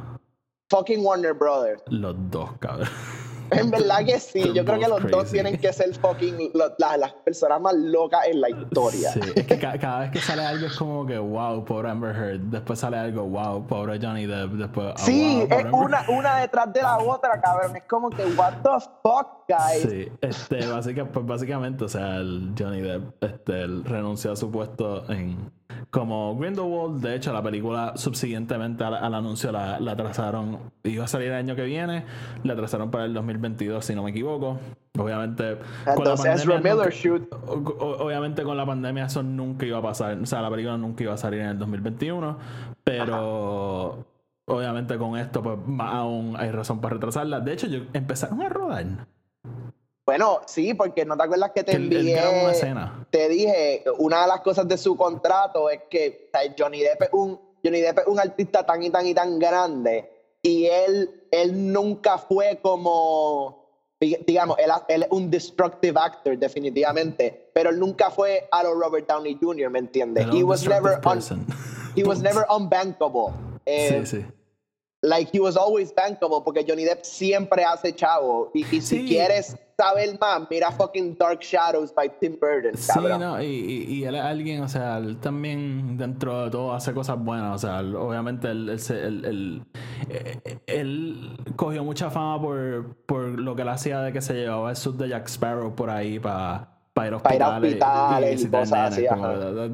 Fucking 0.69 1.03
Warner 1.03 1.33
Brothers. 1.33 1.81
Los 1.87 2.15
dos, 2.29 2.51
cabrón. 2.59 2.89
En 3.51 3.71
verdad 3.71 4.05
que 4.05 4.19
sí. 4.19 4.53
Yo 4.53 4.65
creo 4.65 4.79
que 4.79 4.87
los 4.87 5.11
dos 5.11 5.31
tienen 5.31 5.57
que 5.57 5.71
ser 5.71 5.93
fucking 5.95 6.51
las 6.53 7.13
personas 7.23 7.61
más 7.61 7.75
locas 7.75 8.21
en 8.27 8.41
la 8.41 8.49
historia. 8.49 9.11
Sí, 9.11 9.19
es 9.35 9.45
que 9.45 9.59
cada 9.59 9.99
vez 9.99 10.11
que 10.11 10.19
sale 10.19 10.43
algo 10.43 10.67
es 10.67 10.75
como 10.75 11.05
que 11.05 11.17
wow, 11.17 11.63
pobre 11.63 11.89
Amber 11.89 12.15
Heard. 12.15 12.39
Después 12.41 12.79
sale 12.79 12.97
algo, 12.97 13.23
wow, 13.23 13.65
pobre 13.65 13.99
Johnny 14.01 14.25
Depp. 14.25 14.51
Después, 14.51 14.93
oh, 14.95 14.97
sí, 14.97 15.47
es 15.49 15.65
una, 15.71 16.05
una 16.09 16.37
detrás 16.37 16.71
de 16.73 16.81
la 16.81 16.97
otra, 16.97 17.39
cabrón. 17.41 17.75
Es 17.75 17.83
como 17.83 18.09
que 18.09 18.25
what 18.37 18.53
the 18.63 18.85
fuck, 19.03 19.47
guys. 19.47 19.81
Sí, 19.81 20.11
este, 20.21 20.67
básicamente, 20.67 21.13
pues 21.13 21.25
básicamente, 21.25 21.83
o 21.83 21.89
sea, 21.89 22.17
el 22.17 22.53
Johnny 22.57 22.81
Depp 22.81 23.23
este, 23.23 23.67
renunció 23.83 24.31
a 24.31 24.35
su 24.35 24.51
puesto 24.51 25.09
en 25.11 25.51
como 25.95 26.35
Grindelwald. 26.37 27.01
De 27.01 27.15
hecho, 27.15 27.31
la 27.31 27.41
película 27.41 27.93
subsiguientemente 27.95 28.83
al, 28.83 29.13
anuncio 29.13 29.49
la, 29.53 29.79
la 29.79 29.95
trazaron. 29.95 30.59
Iba 30.83 31.05
a 31.05 31.07
salir 31.07 31.29
el 31.29 31.35
año 31.35 31.55
que 31.55 31.63
viene. 31.63 32.03
La 32.43 32.53
trazaron 32.53 32.91
para 32.91 33.05
el 33.05 33.13
2022, 33.13 33.85
si 33.85 33.95
no 33.95 34.03
me 34.03 34.09
equivoco. 34.11 34.59
Obviamente. 34.97 35.57
Con 35.95 36.03
la 36.03 36.15
pandemia, 36.17 36.89
shoot. 36.89 37.33
Obviamente, 37.47 38.43
con 38.43 38.57
la 38.57 38.65
pandemia, 38.65 39.05
eso 39.05 39.23
nunca 39.23 39.65
iba 39.65 39.77
a 39.77 39.81
pasar. 39.81 40.17
O 40.17 40.25
sea, 40.25 40.41
la 40.41 40.49
película 40.49 40.77
nunca 40.77 41.01
iba 41.03 41.13
a 41.13 41.17
salir 41.17 41.39
en 41.39 41.47
el 41.47 41.59
2021. 41.59 42.37
Pero. 42.83 44.05
Obviamente 44.47 44.95
con 44.99 45.17
esto, 45.17 45.41
pues 45.41 45.57
aún 45.79 46.35
hay 46.37 46.51
razón 46.51 46.79
para 46.79 46.95
retrasarla. 46.95 47.39
De 47.39 47.53
hecho, 47.53 47.65
yo, 47.65 47.79
empezaron 47.93 48.43
a 48.43 48.49
rodar 48.49 48.85
bueno, 50.05 50.41
sí, 50.45 50.73
porque 50.75 51.03
no 51.03 51.17
te 51.17 51.23
acuerdas 51.23 51.51
que 51.53 51.63
te 51.63 51.75
envié. 51.75 52.21
Te 53.09 53.27
dije, 53.27 53.83
una 53.97 54.21
de 54.21 54.27
las 54.27 54.41
cosas 54.41 54.67
de 54.67 54.77
su 54.77 54.95
contrato 54.95 55.69
es 55.69 55.81
que 55.89 56.29
Johnny 56.57 56.81
Depp 56.81 57.03
es 57.03 57.09
un 57.11 57.39
Johnny 57.63 57.81
Depp 57.81 57.99
es 57.99 58.07
un 58.07 58.19
artista 58.19 58.63
tan 58.63 58.83
y 58.83 58.91
tan 58.91 59.07
y 59.07 59.15
tan 59.15 59.39
grande 59.39 60.37
y 60.43 60.67
él 60.67 61.27
él 61.31 61.73
nunca 61.73 62.19
fue 62.19 62.59
como 62.61 63.65
digamos, 63.99 64.57
él, 64.59 64.69
él, 64.89 65.03
es 65.03 65.09
un 65.09 65.31
destructive 65.31 65.99
actor 65.99 66.37
definitivamente, 66.37 67.49
pero 67.53 67.71
él 67.71 67.79
nunca 67.79 68.11
fue 68.11 68.47
a 68.51 68.61
lo 68.61 68.75
Robert 68.75 69.07
Downey 69.07 69.39
Jr., 69.41 69.71
¿me 69.71 69.79
entiendes? 69.79 70.27
He 70.31 70.43
was 70.43 70.67
never 70.67 70.99
he 71.95 72.03
was 72.03 72.21
never 72.21 72.45
unbankable. 72.49 73.33
sí, 73.65 73.71
eh, 73.71 74.05
sí 74.05 74.25
like 75.05 75.29
he 75.31 75.39
was 75.39 75.55
always 75.55 75.93
bankable 75.93 76.41
porque 76.41 76.65
Johnny 76.67 76.83
Depp 76.83 77.03
siempre 77.03 77.63
hace 77.63 77.93
chavo 77.93 78.51
y, 78.53 78.63
si 78.81 79.05
quieres 79.05 79.55
saber 79.77 80.17
más 80.19 80.41
mira 80.49 80.71
fucking 80.71 81.17
Dark 81.17 81.39
Shadows 81.41 81.93
by 81.93 82.09
Tim 82.19 82.37
Burton 82.39 82.77
sí 82.77 82.99
no 83.19 83.41
y, 83.41 83.45
y, 83.45 84.03
él 84.05 84.15
es 84.15 84.21
alguien 84.21 84.63
o 84.63 84.67
sea 84.69 84.97
él 84.97 85.17
también 85.17 85.97
dentro 85.97 86.45
de 86.45 86.51
todo 86.51 86.73
hace 86.73 86.93
cosas 86.93 87.17
buenas 87.19 87.55
o 87.55 87.67
sea 87.67 87.79
obviamente 87.79 88.49
él, 88.49 88.69
él, 88.69 89.25
él, 89.25 89.65
él, 90.67 91.37
cogió 91.55 91.83
mucha 91.83 92.09
fama 92.09 92.41
por, 92.41 92.95
por 93.05 93.23
lo 93.27 93.55
que 93.55 93.63
él 93.63 93.69
hacía 93.69 94.01
de 94.01 94.13
que 94.13 94.21
se 94.21 94.33
llevaba 94.33 94.69
el 94.69 94.75
sub 94.75 94.97
de 94.97 95.09
Jack 95.09 95.27
Sparrow 95.27 95.75
por 95.75 95.89
ahí 95.89 96.19
para 96.19 96.75
para 96.95 97.07
ir 97.07 97.13
a 97.13 97.17
hospitales, 97.17 98.45
y, 98.45 98.49
cosas 98.49 98.93
así. 98.93 99.05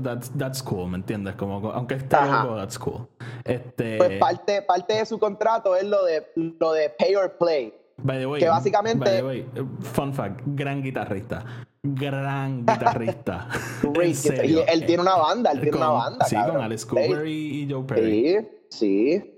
that's, 0.02 0.32
that's, 0.36 0.64
cool, 0.64 0.90
¿me 0.90 0.98
entiendes? 0.98 1.36
Como, 1.36 1.72
aunque 1.72 1.94
esté 1.94 2.18
loco, 2.20 2.56
that's 2.56 2.80
cool. 2.80 3.08
Este... 3.44 3.98
Pues 3.98 4.18
parte, 4.18 4.64
parte 4.64 4.96
de 4.96 5.06
su 5.06 5.20
contrato 5.20 5.76
es 5.76 5.84
lo 5.84 6.04
de, 6.04 6.26
lo 6.36 6.74
de 6.74 6.90
pay 6.90 7.16
or 7.16 7.38
play. 7.38 7.76
By 8.04 8.20
the 8.20 8.26
way, 8.26 8.40
que 8.40 8.48
básicamente. 8.48 9.00
By 9.00 9.16
the 9.18 9.24
way, 9.24 9.46
fun 9.82 10.14
fact: 10.14 10.42
gran 10.46 10.82
guitarrista. 10.82 11.46
Gran 11.84 12.66
guitarrista. 12.66 13.48
y 14.44 14.58
él 14.68 14.86
tiene 14.86 15.02
una 15.02 15.16
banda, 15.16 15.52
él 15.52 15.62
tiene 15.62 15.78
una 15.78 15.90
banda. 15.90 16.26
Sí, 16.26 16.36
con 16.36 16.62
Alice 16.62 16.86
Cooper 16.86 17.26
y, 17.26 17.68
Joe 17.70 17.84
Perry. 17.84 18.48
Sí, 18.70 19.18
sí. 19.20 19.38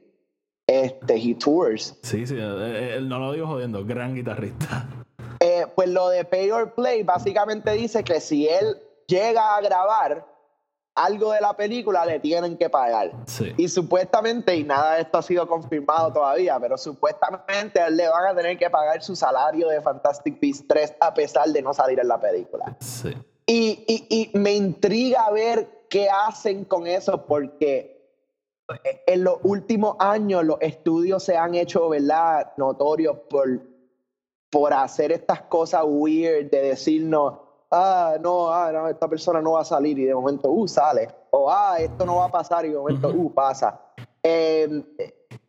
Este, 0.68 1.16
he 1.16 1.36
tours. 1.36 1.98
Sí, 2.04 2.26
sí, 2.26 2.36
él 2.38 3.10
no 3.10 3.20
lo 3.20 3.34
digo 3.34 3.48
jodiendo, 3.48 3.86
gran 3.86 4.16
guitarrista. 4.16 4.88
Eh, 5.40 5.68
pues 5.76 5.90
lo 5.90 6.08
de 6.08 6.24
Pay 6.24 6.52
or 6.52 6.74
Play 6.74 7.04
básicamente 7.04 7.72
dice 7.72 8.04
que 8.04 8.22
si 8.22 8.48
él 8.48 8.78
llega 9.08 9.58
a 9.58 9.62
grabar 9.62 10.26
algo 10.96 11.32
de 11.32 11.42
la 11.42 11.56
película, 11.56 12.06
le 12.06 12.20
tienen 12.20 12.58
que 12.58 12.70
pagar. 12.70 13.12
Y 13.58 13.68
supuestamente, 13.68 14.56
y 14.56 14.64
nada 14.64 14.96
de 14.96 15.02
esto 15.02 15.18
ha 15.18 15.22
sido 15.22 15.48
confirmado 15.48 16.14
todavía, 16.14 16.60
pero 16.60 16.78
supuestamente 16.78 17.82
él 17.86 17.98
le 17.98 18.08
van 18.08 18.28
a 18.28 18.36
tener 18.36 18.58
que 18.58 18.70
pagar 18.70 19.02
su 19.02 19.16
salario 19.16 19.70
de 19.70 19.82
Fantastic 19.82 20.40
Beasts 20.40 20.66
3 20.68 20.96
a 21.00 21.14
pesar 21.14 21.48
de 21.50 21.62
no 21.62 21.74
salir 21.74 22.00
en 22.00 22.08
la 22.08 22.20
película. 22.20 22.76
Sí. 22.80 23.14
Y, 23.46 23.84
y, 23.88 24.32
y 24.34 24.38
me 24.38 24.54
intriga 24.54 25.30
ver 25.32 25.86
qué 25.90 26.10
hacen 26.10 26.66
con 26.66 26.88
eso 26.88 27.26
porque 27.26 27.92
en 29.06 29.24
los 29.24 29.40
últimos 29.44 29.98
años 30.00 30.44
los 30.44 30.58
estudios 30.62 31.24
se 31.24 31.36
han 31.36 31.56
hecho, 31.56 31.90
¿verdad?, 31.90 32.54
notorios 32.58 33.18
por 33.30 33.74
por 34.54 34.72
hacer 34.72 35.12
estas 35.12 35.42
cosas 35.42 35.82
weird 35.84 36.52
de 36.52 36.62
decirnos, 36.62 37.40
ah, 37.74 38.18
no, 38.22 38.54
ah, 38.54 38.72
no, 38.72 38.88
esta 38.88 39.08
persona 39.08 39.42
no 39.42 39.54
va 39.54 39.62
a 39.62 39.66
salir 39.66 39.98
y 40.00 40.06
de 40.06 40.14
momento, 40.14 40.50
uh, 40.50 40.68
sale. 40.68 41.10
O, 41.32 41.52
ah, 41.52 41.78
esto 41.80 42.06
no 42.06 42.18
va 42.18 42.26
a 42.26 42.32
pasar 42.32 42.66
y 42.66 42.70
de 42.70 42.78
momento, 42.78 43.10
uh, 43.10 43.34
pasa. 43.34 43.80
Em, 44.22 44.84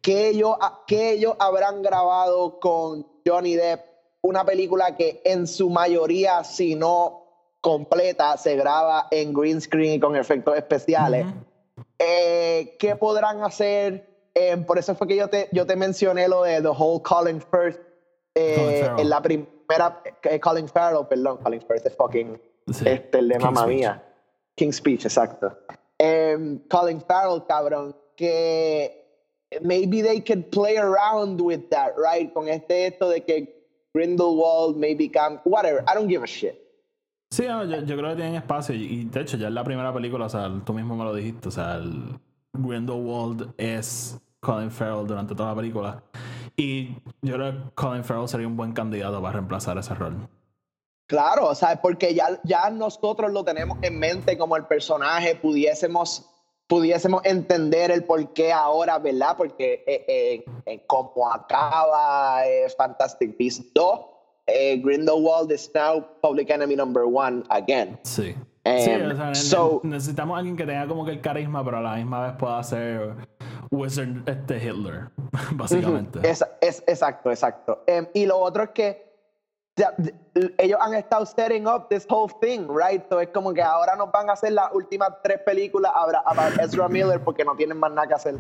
que 0.01 0.29
ellos, 0.29 0.57
que 0.87 1.13
ellos 1.13 1.37
habrán 1.39 1.83
grabado 1.83 2.59
con 2.59 3.07
Johnny 3.25 3.55
Depp 3.55 3.95
una 4.23 4.45
película 4.45 4.97
que 4.97 5.21
en 5.25 5.47
su 5.47 5.69
mayoría, 5.69 6.45
si 6.45 6.75
no 6.75 7.25
completa, 7.61 8.37
se 8.39 8.57
graba 8.57 9.07
en 9.11 9.35
green 9.35 9.61
screen 9.61 9.95
y 9.95 10.01
con 10.01 10.17
efectos 10.17 10.57
especiales. 10.57 11.27
Eh, 11.99 12.77
¿Qué 12.79 12.97
podrán 12.97 13.43
hacer? 13.43 14.09
Eh, 14.35 14.57
por 14.67 14.79
eso 14.79 14.95
fue 14.95 15.07
que 15.09 15.17
yo 15.17 15.29
te, 15.29 15.49
yo 15.53 15.67
te 15.67 15.77
mencioné 15.77 16.27
lo 16.29 16.43
de 16.43 16.63
The 16.63 16.69
Whole 16.69 17.03
Colin 17.03 17.41
First 17.41 17.81
eh, 18.35 18.89
en 18.97 19.11
la 19.11 19.21
primera. 19.67 20.03
Colin 20.41 20.69
Farrell, 20.69 21.07
perdón, 21.07 21.39
Colin 21.39 21.61
First 21.61 21.87
es 21.87 21.97
fucking. 21.97 22.41
Este, 22.67 23.19
el 23.19 23.29
de 23.29 23.39
mamá 23.39 23.67
mía. 23.67 24.03
King's 24.57 24.77
Speech, 24.77 25.05
exacto. 25.05 25.57
Colin 25.99 27.01
Farrell, 27.01 27.45
cabrón, 27.47 27.95
que 28.17 29.05
maybe 29.63 30.03
they 30.03 30.21
could 30.21 30.51
play 30.51 30.77
around 30.77 31.41
with 31.41 31.71
that, 31.71 31.95
right? 31.97 32.33
Con 32.33 32.49
este 32.49 32.87
esto 32.87 33.09
de 33.09 33.21
que 33.21 33.65
Grindelwald 33.95 34.77
may 34.77 34.95
become 34.95 35.41
whatever. 35.45 35.85
I 35.87 35.95
don't 35.95 36.09
give 36.09 36.23
a 36.23 36.27
shit. 36.27 36.61
Sí, 37.31 37.45
yo, 37.45 37.65
yo, 37.65 37.97
creo 37.97 38.11
que 38.11 38.17
tienen 38.17 38.37
espacio 38.37 38.75
y 38.75 39.05
de 39.05 39.21
hecho 39.21 39.37
ya 39.37 39.49
en 39.49 39.55
la 39.55 39.65
primera 39.65 39.93
película, 39.93 40.27
o 40.27 40.29
sea, 40.29 40.49
tú 40.65 40.73
mismo 40.73 40.95
me 40.95 41.03
lo 41.05 41.13
dijiste, 41.13 41.49
o 41.49 41.51
sea, 41.51 41.77
el 41.77 42.19
Grindelwald 42.53 43.53
es 43.57 44.21
Colin 44.41 44.71
Farrell 44.71 45.07
durante 45.07 45.35
toda 45.35 45.51
la 45.51 45.57
película 45.57 46.03
y 46.57 46.97
yo 47.23 47.35
creo 47.35 47.53
que 47.53 47.75
Colin 47.75 48.05
Farrell 48.05 48.29
sería 48.29 48.47
un 48.47 48.57
buen 48.57 48.73
candidato 48.73 49.21
para 49.21 49.33
reemplazar 49.35 49.79
ese 49.79 49.95
rol. 49.95 50.29
Claro, 51.07 51.49
o 51.49 51.55
sea, 51.55 51.81
porque 51.83 52.15
ya, 52.15 52.41
ya 52.45 52.71
nosotros 52.71 53.31
lo 53.33 53.45
tenemos 53.45 53.79
en 53.83 53.99
mente 53.99 54.39
como 54.39 54.57
el 54.57 54.65
personaje, 54.65 55.37
pudiésemos 55.37 56.31
pudiésemos 56.67 57.25
entender 57.25 57.91
el 57.91 58.05
por 58.05 58.33
qué 58.33 58.53
ahora, 58.53 58.99
¿verdad? 58.99 59.37
Porque 59.37 59.85
eh, 59.87 60.45
eh, 60.67 60.85
como 60.87 61.31
acaba 61.31 62.47
eh, 62.47 62.67
Fantastic 62.77 63.37
Beasts 63.39 63.73
2, 63.75 64.01
Grindelwald 64.83 65.51
is 65.53 65.71
now 65.75 66.05
public 66.23 66.51
enemy 66.51 66.77
number 66.77 67.05
one 67.05 67.45
again. 67.51 67.99
Sí. 68.03 68.35
sí 68.65 68.91
o 68.91 69.35
sea, 69.35 69.69
necesitamos 69.83 70.39
alguien 70.39 70.57
que 70.57 70.65
tenga 70.65 70.87
como 70.87 71.05
que 71.05 71.13
el 71.13 71.21
carisma, 71.21 71.65
pero 71.65 71.79
a 71.79 71.83
la 71.83 71.97
misma 71.97 72.27
vez 72.27 72.37
pueda 72.39 72.63
ser 72.63 73.15
Wizard 73.75 74.23
este 74.27 74.57
Hitler, 74.57 75.11
básicamente. 75.53 76.21
es, 76.29 76.45
es, 76.61 76.83
exacto, 76.87 77.31
exacto. 77.31 77.83
Em, 77.87 78.07
y 78.15 78.27
lo 78.27 78.39
otro 78.39 78.65
es 78.65 78.71
que 78.71 79.15
ellos 80.59 80.79
han 80.81 80.95
estado 80.95 81.27
setting 81.27 81.67
up 81.67 81.89
this 81.89 82.07
whole 82.09 82.33
thing, 82.41 82.69
right? 82.69 83.03
So 83.09 83.21
es 83.21 83.29
como 83.29 83.53
que 83.53 83.63
ahora 83.63 83.97
nos 83.97 84.11
van 84.13 84.31
a 84.31 84.35
hacer 84.35 84.53
las 84.53 84.73
últimas 84.73 85.11
tres 85.23 85.41
películas 85.41 85.93
a 85.95 86.63
Ezra 86.63 86.89
Miller 86.89 87.23
porque 87.23 87.45
no 87.45 87.57
tienen 87.57 87.79
más 87.79 87.91
nada 87.91 88.07
que 88.07 88.15
hacer. 88.15 88.37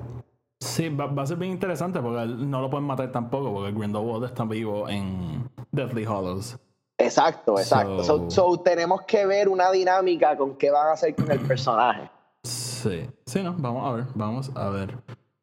Sí, 0.60 0.88
va, 0.88 1.22
a 1.22 1.26
ser 1.26 1.36
bien 1.36 1.52
interesante 1.52 2.00
porque 2.00 2.26
no 2.26 2.60
lo 2.60 2.70
pueden 2.70 2.86
matar 2.86 3.10
tampoco 3.12 3.52
porque 3.52 3.72
Grindelwald 3.72 4.24
está 4.24 4.44
vivo 4.44 4.88
en 4.88 5.50
Deathly 5.72 6.06
Hollows. 6.06 6.58
Exacto, 6.96 7.58
exacto. 7.58 8.30
So, 8.30 8.60
tenemos 8.60 9.02
que 9.02 9.26
ver 9.26 9.48
una 9.48 9.70
dinámica 9.70 10.36
con 10.36 10.56
qué 10.56 10.70
van 10.70 10.88
a 10.88 10.92
hacer 10.92 11.14
con 11.14 11.30
el 11.30 11.40
personaje. 11.40 12.08
Sí, 12.44 13.08
sí, 13.26 13.42
no, 13.42 13.54
vamos 13.58 13.86
a 13.86 13.92
ver, 13.92 14.04
vamos 14.14 14.52
a 14.54 14.68
ver. 14.68 14.96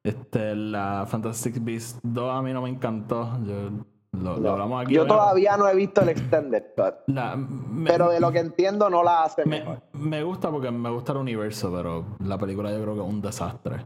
Este, 0.03 0.55
la 0.55 1.05
Fantastic 1.07 1.63
Beasts 1.63 1.99
2 2.03 2.31
a 2.31 2.41
mí 2.41 2.53
no 2.53 2.61
me 2.61 2.69
encantó. 2.69 3.37
Yo 3.45 3.69
yo 4.89 5.07
todavía 5.07 5.55
no 5.55 5.67
he 5.69 5.75
visto 5.75 6.01
el 6.01 6.09
Extended 6.09 6.63
Cut. 6.75 7.15
pero 7.85 8.09
de 8.09 8.19
lo 8.19 8.31
que 8.31 8.39
entiendo 8.39 8.89
no 8.89 9.03
la 9.03 9.23
hace 9.23 9.45
me, 9.45 9.63
Me 9.93 10.23
gusta 10.23 10.51
porque 10.51 10.69
me 10.69 10.89
gusta 10.89 11.13
el 11.13 11.19
universo, 11.19 11.71
pero 11.73 12.17
la 12.19 12.37
película 12.37 12.71
yo 12.71 12.81
creo 12.81 12.95
que 12.95 13.01
es 13.01 13.07
un 13.07 13.21
desastre. 13.21 13.85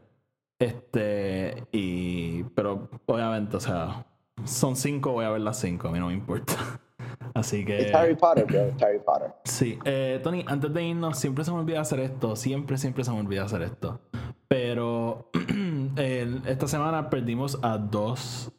Este, 0.57 1.67
y. 1.71 2.43
Pero 2.55 2.89
obviamente, 3.05 3.57
o 3.57 3.59
sea, 3.59 4.05
son 4.45 4.75
cinco, 4.75 5.11
voy 5.11 5.25
a 5.25 5.29
ver 5.29 5.41
las 5.41 5.59
cinco, 5.59 5.89
a 5.89 5.91
mí 5.91 5.99
no 5.99 6.07
me 6.07 6.13
importa. 6.13 6.53
Así 7.35 7.63
que. 7.63 7.89
Es 7.89 7.93
Harry 7.93 8.15
Potter, 8.15 8.45
bro. 8.45 8.71
Harry 8.81 8.99
Potter. 8.99 9.31
Sí. 9.43 9.77
Eh, 9.85 10.19
Tony, 10.23 10.43
antes 10.47 10.73
de 10.73 10.83
irnos, 10.83 11.19
siempre 11.19 11.43
se 11.43 11.51
me 11.51 11.59
olvida 11.59 11.81
hacer 11.81 11.99
esto. 11.99 12.35
Siempre, 12.35 12.77
siempre 12.77 13.03
se 13.03 13.11
me 13.11 13.19
olvida 13.19 13.43
hacer 13.43 13.61
esto. 13.61 13.99
Pero 14.47 15.29
esta 16.45 16.67
semana 16.67 17.09
perdimos 17.09 17.57
a 17.61 17.77
dos 17.77 18.51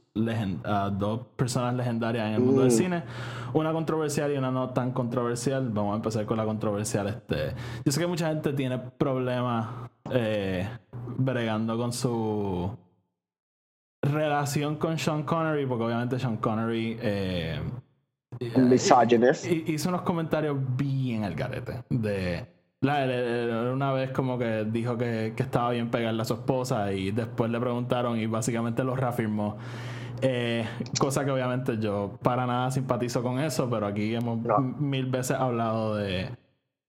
dos 0.92 1.20
personas 1.36 1.74
legendarias 1.74 2.28
en 2.28 2.34
el 2.34 2.40
mundo 2.40 2.62
del 2.62 2.72
mm. 2.72 2.76
cine. 2.76 3.02
Una 3.52 3.72
controversial 3.72 4.32
y 4.32 4.36
una 4.36 4.50
no 4.50 4.70
tan 4.70 4.92
controversial. 4.92 5.68
Vamos 5.70 5.92
a 5.92 5.96
empezar 5.96 6.26
con 6.26 6.36
la 6.36 6.44
controversial. 6.44 7.08
Este, 7.08 7.54
yo 7.84 7.92
sé 7.92 8.00
que 8.00 8.06
mucha 8.06 8.28
gente 8.28 8.52
tiene 8.52 8.78
problemas 8.78 9.90
eh, 10.10 10.68
bregando 11.18 11.76
con 11.76 11.92
su 11.92 12.70
relación 14.02 14.76
con 14.76 14.98
Sean 14.98 15.24
Connery, 15.24 15.66
porque 15.66 15.84
obviamente 15.84 16.18
Sean 16.18 16.36
Connery 16.38 16.96
eh, 17.00 17.60
hizo 19.66 19.88
unos 19.88 20.02
comentarios 20.02 20.56
bien 20.76 21.24
al 21.24 21.34
garete 21.34 21.84
de 21.90 22.55
una 22.82 23.92
vez 23.92 24.10
como 24.10 24.38
que 24.38 24.64
dijo 24.64 24.96
que, 24.96 25.32
que, 25.36 25.42
estaba 25.42 25.70
bien 25.70 25.90
pegarle 25.90 26.22
a 26.22 26.24
su 26.24 26.34
esposa 26.34 26.92
y 26.92 27.10
después 27.10 27.50
le 27.50 27.58
preguntaron 27.58 28.18
y 28.18 28.26
básicamente 28.26 28.84
lo 28.84 28.94
reafirmó. 28.94 29.56
Eh, 30.22 30.66
cosa 30.98 31.24
que 31.24 31.30
obviamente 31.30 31.78
yo 31.78 32.18
para 32.22 32.46
nada 32.46 32.70
simpatizo 32.70 33.22
con 33.22 33.38
eso, 33.38 33.68
pero 33.68 33.86
aquí 33.86 34.14
hemos 34.14 34.38
mil 34.78 35.06
veces 35.06 35.36
hablado 35.36 35.96
de, 35.96 36.30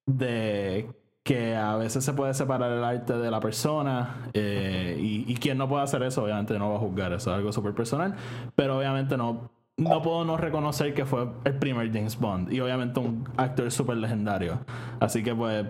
de 0.06 0.90
que 1.24 1.56
a 1.56 1.76
veces 1.76 2.06
se 2.06 2.14
puede 2.14 2.34
separar 2.34 2.72
el 2.72 2.84
arte 2.84 3.18
de 3.18 3.30
la 3.30 3.42
persona 3.42 4.30
eh, 4.34 4.98
y, 4.98 5.36
quien 5.36 5.58
no 5.58 5.68
puede 5.68 5.84
hacer 5.84 6.02
eso, 6.04 6.24
obviamente 6.24 6.58
no 6.58 6.70
va 6.70 6.78
a 6.78 6.80
juzgar, 6.80 7.12
eso 7.12 7.32
es 7.32 7.38
algo 7.38 7.52
súper 7.52 7.74
personal, 7.74 8.16
pero 8.56 8.78
obviamente 8.78 9.18
no, 9.18 9.52
no 9.78 10.02
puedo 10.02 10.26
no 10.26 10.38
reconocer 10.38 10.94
que 10.94 11.06
fue 11.06 11.28
el 11.44 11.60
primer 11.60 11.92
James 11.94 12.20
Bond 12.20 12.52
y 12.52 12.60
obviamente 12.60 13.00
un 13.00 13.28
actor 13.38 13.72
súper 13.72 13.98
legendario. 13.98 14.60
Así 15.00 15.24
que 15.24 15.36
pues 15.36 15.66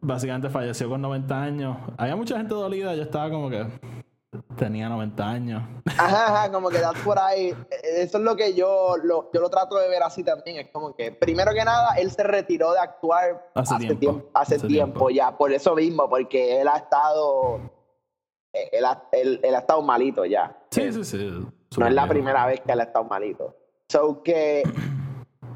básicamente 0.00 0.48
falleció 0.48 0.88
con 0.88 1.02
90 1.02 1.42
años. 1.42 1.76
Había 1.96 2.14
mucha 2.14 2.36
gente 2.36 2.54
dolida, 2.54 2.94
yo 2.94 3.02
estaba 3.02 3.28
como 3.30 3.50
que 3.50 3.66
tenía 4.56 4.88
90 4.88 5.28
años. 5.28 5.62
Ajá, 5.86 6.26
ajá, 6.26 6.52
como 6.52 6.68
que 6.68 6.78
das 6.78 6.98
por 7.00 7.18
ahí. 7.18 7.52
Eso 7.82 8.18
es 8.18 8.24
lo 8.24 8.36
que 8.36 8.54
yo 8.54 8.94
lo, 9.02 9.30
yo 9.32 9.40
lo 9.40 9.50
trato 9.50 9.76
de 9.76 9.88
ver 9.88 10.04
así 10.04 10.22
también. 10.22 10.58
Es 10.58 10.68
como 10.70 10.94
que, 10.94 11.10
primero 11.10 11.52
que 11.52 11.64
nada, 11.64 11.94
él 11.96 12.10
se 12.12 12.22
retiró 12.22 12.72
de 12.72 12.78
actuar 12.78 13.50
hace, 13.54 13.76
tiempo, 13.76 14.22
hace, 14.34 14.58
tiempo, 14.60 15.10
ya. 15.10 15.36
Por 15.36 15.52
eso 15.52 15.74
mismo, 15.74 16.08
porque 16.08 16.60
él 16.60 16.68
ha 16.68 16.76
estado. 16.76 17.60
Él 18.52 18.84
ha, 18.84 19.02
él, 19.12 19.40
ha 19.54 19.58
estado 19.58 19.82
malito 19.82 20.24
ya. 20.24 20.56
Sí, 20.70 20.92
sí, 20.92 21.04
sí. 21.04 21.46
No 21.76 21.86
es 21.86 21.92
la 21.92 22.08
primera 22.08 22.46
vez 22.46 22.60
que 22.60 22.72
él 22.72 22.80
ha 22.80 22.84
estado 22.84 23.04
malito. 23.04 23.54
So 23.88 24.22
que 24.22 24.62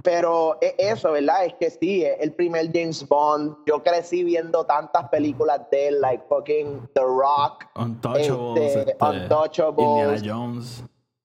pero 0.02 0.58
e, 0.60 0.74
eso, 0.78 1.12
¿verdad? 1.12 1.46
Es 1.46 1.54
que 1.54 1.70
sí, 1.70 2.04
el 2.04 2.32
primer 2.32 2.70
James 2.72 3.06
Bond. 3.06 3.56
Yo 3.66 3.82
crecí 3.82 4.24
viendo 4.24 4.64
tantas 4.64 5.08
películas 5.08 5.60
de 5.70 5.88
él, 5.88 6.00
like 6.00 6.24
fucking 6.28 6.88
The 6.94 7.02
Rock, 7.02 7.66
Untouchables, 7.76 8.76
este, 8.76 8.92
este, 8.92 9.04
Untouchables, 9.04 9.88
Indiana 9.88 10.22
Jones, 10.24 10.84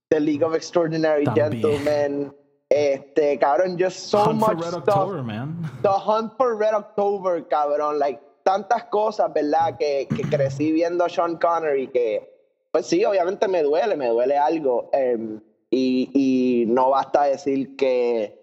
The 0.10 0.20
League 0.20 0.44
of 0.44 0.56
Extraordinary 0.56 1.26
Gentlemen. 1.34 2.34
Este, 2.70 3.40
cabrón, 3.40 3.78
just 3.80 4.10
so 4.10 4.26
Hunt 4.26 4.40
much 4.40 4.50
for 4.50 4.56
Red 4.58 4.84
stuff. 4.84 4.90
October, 4.90 5.24
man. 5.24 5.56
The 5.84 5.90
Hunt 5.90 6.34
for 6.36 6.58
Red 6.58 6.74
October, 6.74 7.42
cabrón. 7.48 7.98
Like, 7.98 8.22
tantas 8.44 8.84
cosas, 8.86 9.32
¿verdad? 9.34 9.78
Que, 9.78 10.08
que 10.14 10.24
crecí 10.24 10.74
viendo 10.74 11.06
a 11.06 11.10
Sean 11.10 11.38
Connery 11.38 11.88
que, 11.88 12.37
pues 12.78 12.86
sí, 12.86 13.04
obviamente 13.06 13.48
me 13.48 13.64
duele, 13.64 13.98
me 13.98 14.08
duele 14.08 14.38
algo. 14.38 14.92
Em, 14.94 15.42
y, 15.72 16.12
y 16.14 16.66
no 16.68 16.92
basta 16.92 17.24
decir 17.24 17.76
que 17.76 18.38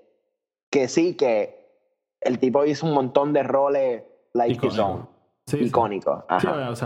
que 0.69 0.89
sí, 0.89 1.15
que 1.15 1.71
el 2.21 2.41
tipo 2.41 2.65
hizo 2.65 2.85
un 2.85 2.95
montón 2.95 3.33
de 3.33 3.45
roles 3.45 4.03
like 4.33 4.67
his 4.67 4.77
own. 4.77 5.09
icónicos. 5.53 6.25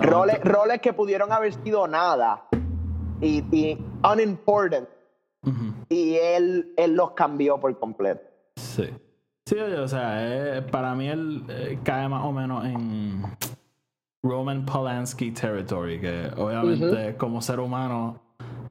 roles, 0.03 0.45
roles 0.45 0.83
que 0.83 0.93
pudieron 0.93 1.33
haber 1.33 1.55
sido 1.55 1.89
nada 1.89 2.47
y, 3.23 3.43
y 3.51 3.79
unimportant. 4.05 4.87
Y 5.89 6.17
él, 6.17 6.75
él 6.77 6.93
los 6.93 7.13
cambió 7.13 7.59
por 7.59 7.79
completo. 7.79 8.21
Sí. 8.57 8.91
Sí, 9.47 9.59
o 9.59 9.89
sea, 9.89 10.59
eh, 10.59 10.61
para 10.61 10.95
mí 10.95 11.09
él 11.09 11.45
eh, 11.49 11.79
cae 11.83 12.11
más 12.11 12.27
o 12.27 12.33
menos 12.33 12.67
en 12.67 13.23
Roman 14.29 14.67
Polanski 14.67 15.33
territory, 15.33 16.01
que 16.01 16.31
obviamente 16.37 17.17
como 17.17 17.41
ser 17.41 17.61
humano 17.61 18.21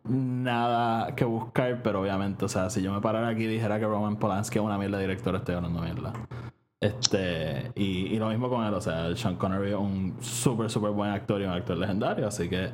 nada 0.07 1.15
que 1.15 1.25
buscar, 1.25 1.81
pero 1.81 2.01
obviamente, 2.01 2.45
o 2.45 2.47
sea, 2.47 2.69
si 2.69 2.81
yo 2.81 2.93
me 2.93 3.01
parara 3.01 3.29
aquí 3.29 3.43
y 3.43 3.47
dijera 3.47 3.79
que 3.79 3.85
Roman 3.85 4.17
Polanski 4.17 4.59
es 4.59 4.63
una 4.63 4.77
mierda 4.77 4.97
de 4.97 5.07
director, 5.07 5.35
estoy 5.35 5.55
hablando 5.55 5.81
mierda. 5.81 6.13
Este, 6.79 7.71
y, 7.75 8.13
y, 8.13 8.19
lo 8.19 8.29
mismo 8.29 8.49
con 8.49 8.63
él, 8.63 8.73
o 8.73 8.79
sea, 8.79 9.15
Sean 9.15 9.35
Connery 9.35 9.69
es 9.69 9.75
un 9.75 10.15
súper, 10.21 10.69
súper 10.69 10.91
buen 10.91 11.09
actor 11.09 11.41
y 11.41 11.45
un 11.45 11.49
actor 11.49 11.75
legendario, 11.75 12.27
así 12.27 12.47
que 12.47 12.71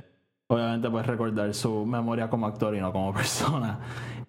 obviamente 0.48 0.90
puedes 0.90 1.08
recordar 1.08 1.54
su 1.54 1.86
memoria 1.86 2.30
como 2.30 2.48
actor 2.48 2.76
y 2.76 2.82
no 2.82 2.92
como 2.92 3.14
persona. 3.16 3.80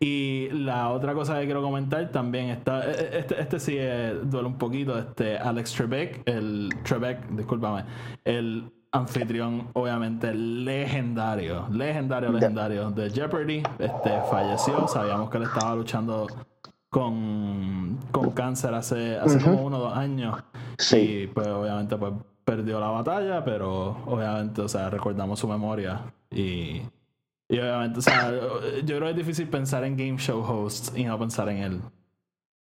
Y 0.00 0.48
la 0.50 0.90
otra 0.90 1.14
cosa 1.14 1.38
que 1.38 1.44
quiero 1.46 1.62
comentar 1.62 2.10
también 2.10 2.48
está, 2.48 2.84
e, 2.84 2.90
e, 2.90 3.18
este, 3.20 3.40
este 3.40 3.60
sí 3.60 3.76
duele 4.24 4.48
un 4.48 4.58
poquito, 4.58 4.98
este 4.98 5.38
Alex 5.38 5.72
Trebek, 5.74 6.22
el 6.26 6.68
Trebek, 6.82 7.28
discúlpame, 7.30 7.84
el 8.24 8.70
anfitrión, 8.94 9.68
obviamente, 9.72 10.32
legendario, 10.34 11.66
legendario, 11.70 12.30
legendario 12.30 12.90
de 12.90 13.10
Jeopardy. 13.10 13.62
Este 13.78 14.10
falleció. 14.30 14.86
Sabíamos 14.86 15.30
que 15.30 15.38
él 15.38 15.42
estaba 15.42 15.74
luchando 15.74 16.28
con, 16.90 17.98
con 18.12 18.30
cáncer 18.30 18.72
hace, 18.72 19.16
hace 19.18 19.40
como 19.40 19.64
uno 19.64 19.78
o 19.78 19.80
dos 19.80 19.96
años. 19.96 20.36
Sí. 20.78 20.96
Y 20.96 21.26
pues 21.26 21.48
obviamente 21.48 21.96
pues 21.96 22.12
perdió 22.45 22.78
la 22.80 22.88
batalla, 22.88 23.45
pero 23.45 23.97
obviamente, 24.07 24.61
o 24.61 24.68
sea, 24.68 24.90
recordamos 24.90 25.38
su 25.38 25.49
memoria. 25.49 26.01
Y, 26.30 26.82
y 27.49 27.59
obviamente, 27.59 27.99
o 27.99 28.03
sea, 28.03 28.30
yo 28.84 28.97
creo 28.97 29.01
que 29.01 29.11
es 29.11 29.16
difícil 29.16 29.49
pensar 29.49 29.84
en 29.84 29.97
game 29.97 30.18
show 30.18 30.40
hosts 30.42 30.92
y 30.97 31.05
no 31.05 31.18
pensar 31.18 31.49
en 31.49 31.59
él. 31.59 31.82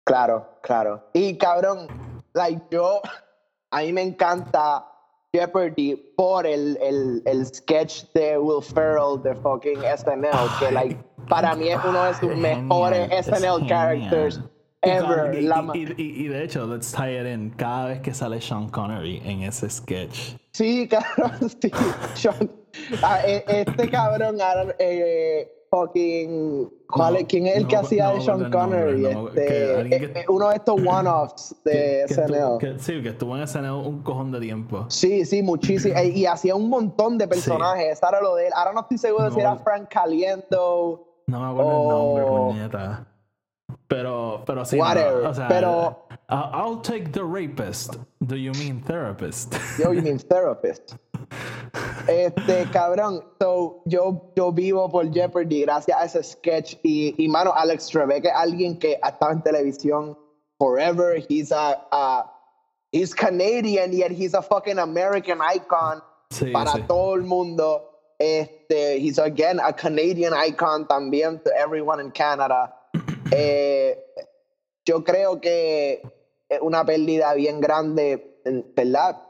Claro, 0.05 0.47
claro. 0.61 1.03
Y 1.13 1.37
cabrón, 1.37 1.87
like 2.33 2.61
yo, 2.71 3.01
a 3.71 3.81
mí 3.81 3.91
me 3.91 4.03
encanta 4.03 4.85
Jeopardy 5.33 5.95
por 6.15 6.45
el, 6.45 6.77
el, 6.81 7.21
el 7.25 7.45
sketch 7.45 8.05
de 8.13 8.37
Will 8.37 8.63
Ferrell 8.63 9.21
de 9.21 9.35
fucking 9.35 9.79
SNL, 9.79 10.59
que 10.59 10.71
like 10.71 11.03
para 11.27 11.55
mí 11.55 11.69
es 11.69 11.79
uno 11.83 12.03
de 12.05 12.13
sus 12.13 12.35
mejores 12.37 13.25
SNL 13.25 13.67
characters 13.67 14.39
ever. 14.85 15.33
Y, 15.97 16.27
de 16.27 16.43
hecho, 16.43 16.65
let's 16.65 16.91
tie 16.91 17.19
it 17.19 17.27
in, 17.27 17.51
cada 17.51 17.87
vez 17.87 18.01
que 18.01 18.13
sale 18.13 18.39
Sean 18.39 18.69
Connery 18.69 19.21
en 19.25 19.43
ese 19.43 19.69
sketch. 19.69 20.35
Sí, 20.51 20.87
cabrón, 20.89 21.49
sí. 21.49 21.71
Sean, 22.13 22.51
ah, 23.03 23.19
e, 23.25 23.43
este 23.47 23.89
cabrón, 23.89 24.37
eh, 24.79 25.55
fucking. 25.69 26.69
¿Quién 27.27 27.47
es 27.47 27.57
el 27.57 27.67
que 27.67 27.75
hacía 27.75 28.11
de 28.11 28.21
Sean 28.21 28.49
Connery? 28.51 29.05
este, 29.05 29.81
eh, 29.81 30.11
eh, 30.15 30.25
uno 30.29 30.49
de 30.49 30.55
estos 30.55 30.75
one-offs 30.75 31.55
de 31.63 32.05
SNL. 32.07 32.79
sí, 32.79 33.01
que 33.01 33.09
estuvo 33.09 33.35
en 33.37 33.47
SNL 33.47 33.71
un 33.71 34.01
cojón 34.03 34.31
de 34.31 34.39
tiempo. 34.39 34.85
Sí, 34.89 35.25
sí, 35.25 35.41
muchísimo. 35.41 35.99
Y, 36.01 36.25
hacía 36.25 36.55
un 36.55 36.69
montón 36.69 37.17
de 37.17 37.27
personajes. 37.27 38.01
Ahora 38.03 38.21
lo 38.21 38.35
de 38.35 38.47
él. 38.47 38.53
Ahora 38.55 38.73
no 38.73 38.81
estoy 38.81 38.97
seguro 38.97 39.25
de 39.25 39.31
si 39.31 39.39
era 39.39 39.55
Frank 39.57 39.89
Caliento. 39.89 41.07
No 41.27 41.39
me 41.39 41.51
acuerdo 41.51 41.81
el 41.81 41.87
nombre, 41.87 42.25
puñeta. 42.25 43.07
Pero, 43.87 44.43
pero 44.45 44.65
sí. 44.65 44.77
Whatever. 44.77 45.25
o 45.25 45.33
sea, 45.33 45.47
pero. 45.47 46.07
I'll 46.29 46.81
take 46.81 47.11
the 47.11 47.23
rapist. 47.23 47.97
Do 48.25 48.35
you 48.35 48.51
mean 48.53 48.81
therapist? 48.81 49.55
Do 49.77 49.93
you 49.93 50.01
mean 50.01 50.17
therapist? 50.17 50.95
Este, 52.07 52.65
cabrón, 52.71 53.23
so, 53.39 53.81
yo, 53.85 54.31
yo 54.35 54.51
vivo 54.51 54.89
por 54.89 55.11
Jeopardy 55.11 55.61
gracias 55.61 55.97
a 55.97 56.05
ese 56.05 56.23
sketch. 56.23 56.75
Y, 56.83 57.15
y 57.17 57.27
mano, 57.27 57.51
Alex 57.55 57.87
Trebek 57.89 58.25
es 58.25 58.31
alguien 58.33 58.77
que 58.77 58.97
ha 59.01 59.09
estado 59.09 59.33
en 59.33 59.41
televisión 59.41 60.17
forever. 60.57 61.17
He's 61.29 61.51
a, 61.51 61.87
a 61.91 62.31
he's 62.91 63.13
Canadian, 63.13 63.91
yet 63.91 64.11
he's 64.11 64.33
a 64.33 64.41
fucking 64.41 64.79
American 64.79 65.39
icon 65.41 66.01
para 66.51 66.85
todo 66.87 67.15
el 67.15 67.23
mundo. 67.23 67.83
Este, 68.19 68.99
he's 68.99 69.17
again 69.17 69.59
a 69.59 69.73
Canadian 69.73 70.33
icon 70.33 70.87
también 70.87 71.43
to 71.43 71.51
everyone 71.55 71.99
in 71.99 72.11
Canada. 72.11 72.73
Eh, 73.31 73.97
yo 74.85 75.03
creo 75.03 75.41
que 75.41 76.01
es 76.49 76.59
una 76.61 76.85
pérdida 76.85 77.33
bien 77.33 77.59
grande, 77.59 78.39
¿verdad? 78.75 79.21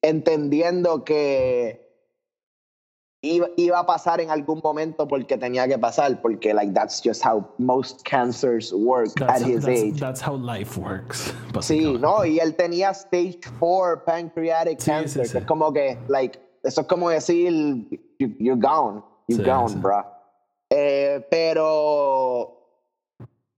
Entendiendo 0.00 1.04
que 1.04 1.82
iba, 3.22 3.48
iba, 3.56 3.78
a 3.78 3.86
pasar 3.86 4.20
en 4.20 4.30
algún 4.30 4.60
momento 4.62 5.06
porque 5.06 5.36
tenía 5.36 5.68
que 5.68 5.78
pasar, 5.78 6.20
porque 6.20 6.52
like 6.52 6.72
that's 6.72 7.00
just 7.02 7.24
how 7.24 7.46
most 7.58 8.04
cancers 8.04 8.72
work 8.72 9.20
at 9.22 9.42
his 9.42 9.66
age. 9.66 10.00
That's 10.00 10.20
how 10.20 10.34
life 10.34 10.78
works. 10.78 11.32
Sí, 11.60 11.98
no, 11.98 12.24
y 12.24 12.40
él 12.40 12.56
tenía 12.56 12.90
stage 12.90 13.40
4 13.60 14.04
pancreatic 14.04 14.84
cancer, 14.84 15.30
que 15.30 15.38
es 15.38 15.44
como 15.44 15.72
que 15.72 15.98
like 16.08 16.38
eso 16.64 16.80
es 16.82 16.86
como 16.86 17.10
decir 17.10 17.52
you, 18.18 18.34
you're 18.38 18.60
gone, 18.60 19.02
you're 19.28 19.44
gone, 19.44 19.80
bro. 19.80 20.04
Eh, 20.70 21.24
pero 21.30 22.61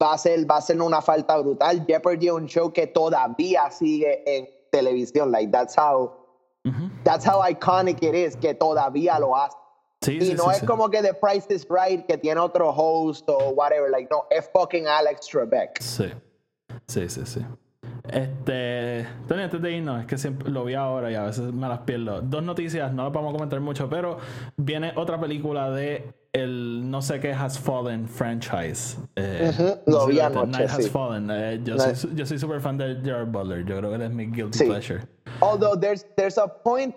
va 0.05 0.15
a 0.15 0.19
ser, 0.19 0.49
va 0.51 0.59
a 0.59 0.61
ser 0.61 0.81
una 0.81 1.01
falta 1.01 1.39
brutal. 1.39 1.85
Jeopardy 1.87 2.27
es 2.27 2.33
un 2.33 2.47
show 2.47 2.73
que 2.73 2.87
todavía 2.87 3.71
sigue 3.71 4.23
en 4.27 4.49
televisión. 4.71 5.31
Like, 5.31 5.51
that's 5.51 5.77
how, 5.77 6.13
that's 7.03 7.27
how 7.27 7.43
iconic 7.43 8.03
it 8.03 8.15
is, 8.15 8.37
que 8.37 8.55
todavía 8.55 9.19
lo 9.19 9.35
hace. 9.37 9.57
y 10.07 10.35
no 10.35 10.51
es 10.51 10.63
como 10.65 10.91
que 10.91 11.01
The 11.01 11.15
Price 11.15 11.47
is 11.49 11.67
Right, 11.69 12.05
que 12.07 12.19
tiene 12.19 12.41
otro 12.41 12.71
host 12.71 13.29
o 13.29 13.51
whatever. 13.51 13.91
Like, 13.91 14.09
no, 14.11 14.27
es 14.31 14.49
fucking 14.53 14.87
Alex 14.87 15.27
Trebek. 15.27 15.81
Sí. 15.81 16.13
Sí, 16.87 17.09
sí, 17.09 17.25
sí. 17.25 17.41
Este, 18.09 19.07
Tony, 19.27 19.43
antes 19.43 19.63
de 19.63 19.73
irnos, 19.73 20.01
es 20.01 20.07
que 20.07 20.19
siempre 20.19 20.51
lo 20.51 20.65
vi 20.65 20.75
ahora 20.75 21.11
y 21.11 21.15
a 21.15 21.23
veces 21.23 21.53
me 21.53 21.69
las 21.69 21.81
pierdo. 21.81 22.21
Dos 22.21 22.43
noticias, 22.43 22.93
no 22.93 23.05
las 23.05 23.13
vamos 23.13 23.31
a 23.31 23.33
comentar 23.33 23.61
mucho, 23.61 23.89
pero 23.89 24.19
viene 24.57 24.93
otra 24.97 25.19
película 25.19 25.71
de 25.71 26.13
el 26.35 26.91
no 26.91 27.01
sé 27.01 27.21
qué 27.21 27.33
Has 27.33 27.59
Fallen 27.59 28.07
franchise. 28.09 28.97
Eh, 29.17 29.53
Lo 29.87 30.07
vi 30.07 30.21
anoche, 30.21 30.65
Has 30.65 30.89
Fallen. 30.91 31.31
Eh, 31.31 31.61
yo, 31.65 31.79
soy, 31.79 32.15
yo 32.15 32.27
soy 32.27 32.39
super 32.39 32.61
fan 32.61 32.77
de 32.77 33.01
Gerard 33.03 33.29
Butler. 33.29 33.65
Yo 33.65 33.79
creo 33.79 33.91
que 33.91 33.97
él 33.97 34.03
es 34.03 34.11
mi 34.11 34.27
guilty 34.27 34.67
pleasure. 34.67 35.01
Although 35.41 35.77
there's, 35.77 36.05
there's 36.17 36.37
a 36.37 36.49
point, 36.49 36.95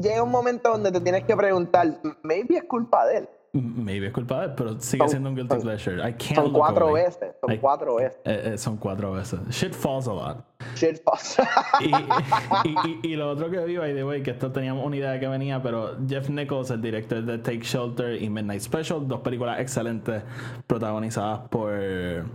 llega 0.00 0.22
un 0.22 0.30
momento 0.30 0.70
donde 0.70 0.90
te 0.90 1.00
tienes 1.00 1.24
que 1.24 1.36
preguntar, 1.36 2.00
maybe 2.22 2.56
es 2.56 2.64
culpa 2.64 3.06
de 3.06 3.18
él. 3.18 3.28
Maybe 3.52 4.06
es 4.06 4.12
culpa 4.12 4.40
de 4.40 4.46
él, 4.46 4.52
pero 4.56 4.80
sigue 4.80 5.08
siendo 5.08 5.28
un 5.28 5.34
guilty 5.34 5.56
pleasure. 5.56 5.96
I 5.96 6.12
can't 6.12 6.36
son 6.36 6.52
cuatro 6.52 6.92
veces. 6.92 7.34
Son 7.40 7.56
cuatro 7.56 7.96
veces. 7.96 8.20
Eh, 8.24 8.58
son 8.58 8.76
cuatro 8.76 9.12
veces. 9.12 9.40
Shit 9.50 9.74
falls 9.74 10.06
a 10.06 10.12
lot. 10.12 10.44
Shit 10.76 11.02
falls. 11.02 11.36
y, 11.80 12.68
y, 12.68 13.00
y, 13.12 13.16
lo 13.16 13.30
otro 13.30 13.50
que 13.50 13.58
vi, 13.64 13.76
by 13.76 13.92
the 13.92 14.04
way, 14.04 14.22
que 14.22 14.30
esto 14.30 14.52
teníamos 14.52 14.86
una 14.86 14.96
idea 14.96 15.10
de 15.12 15.20
que 15.20 15.26
venía, 15.26 15.60
pero 15.60 15.96
Jeff 16.06 16.28
Nichols, 16.28 16.70
el 16.70 16.80
director 16.80 17.24
de 17.24 17.38
Take 17.38 17.62
Shelter 17.62 18.22
y 18.22 18.30
Midnight 18.30 18.60
Special, 18.60 19.08
dos 19.08 19.20
películas 19.20 19.58
excelentes 19.58 20.22
protagonizadas 20.68 21.48
por 21.48 21.72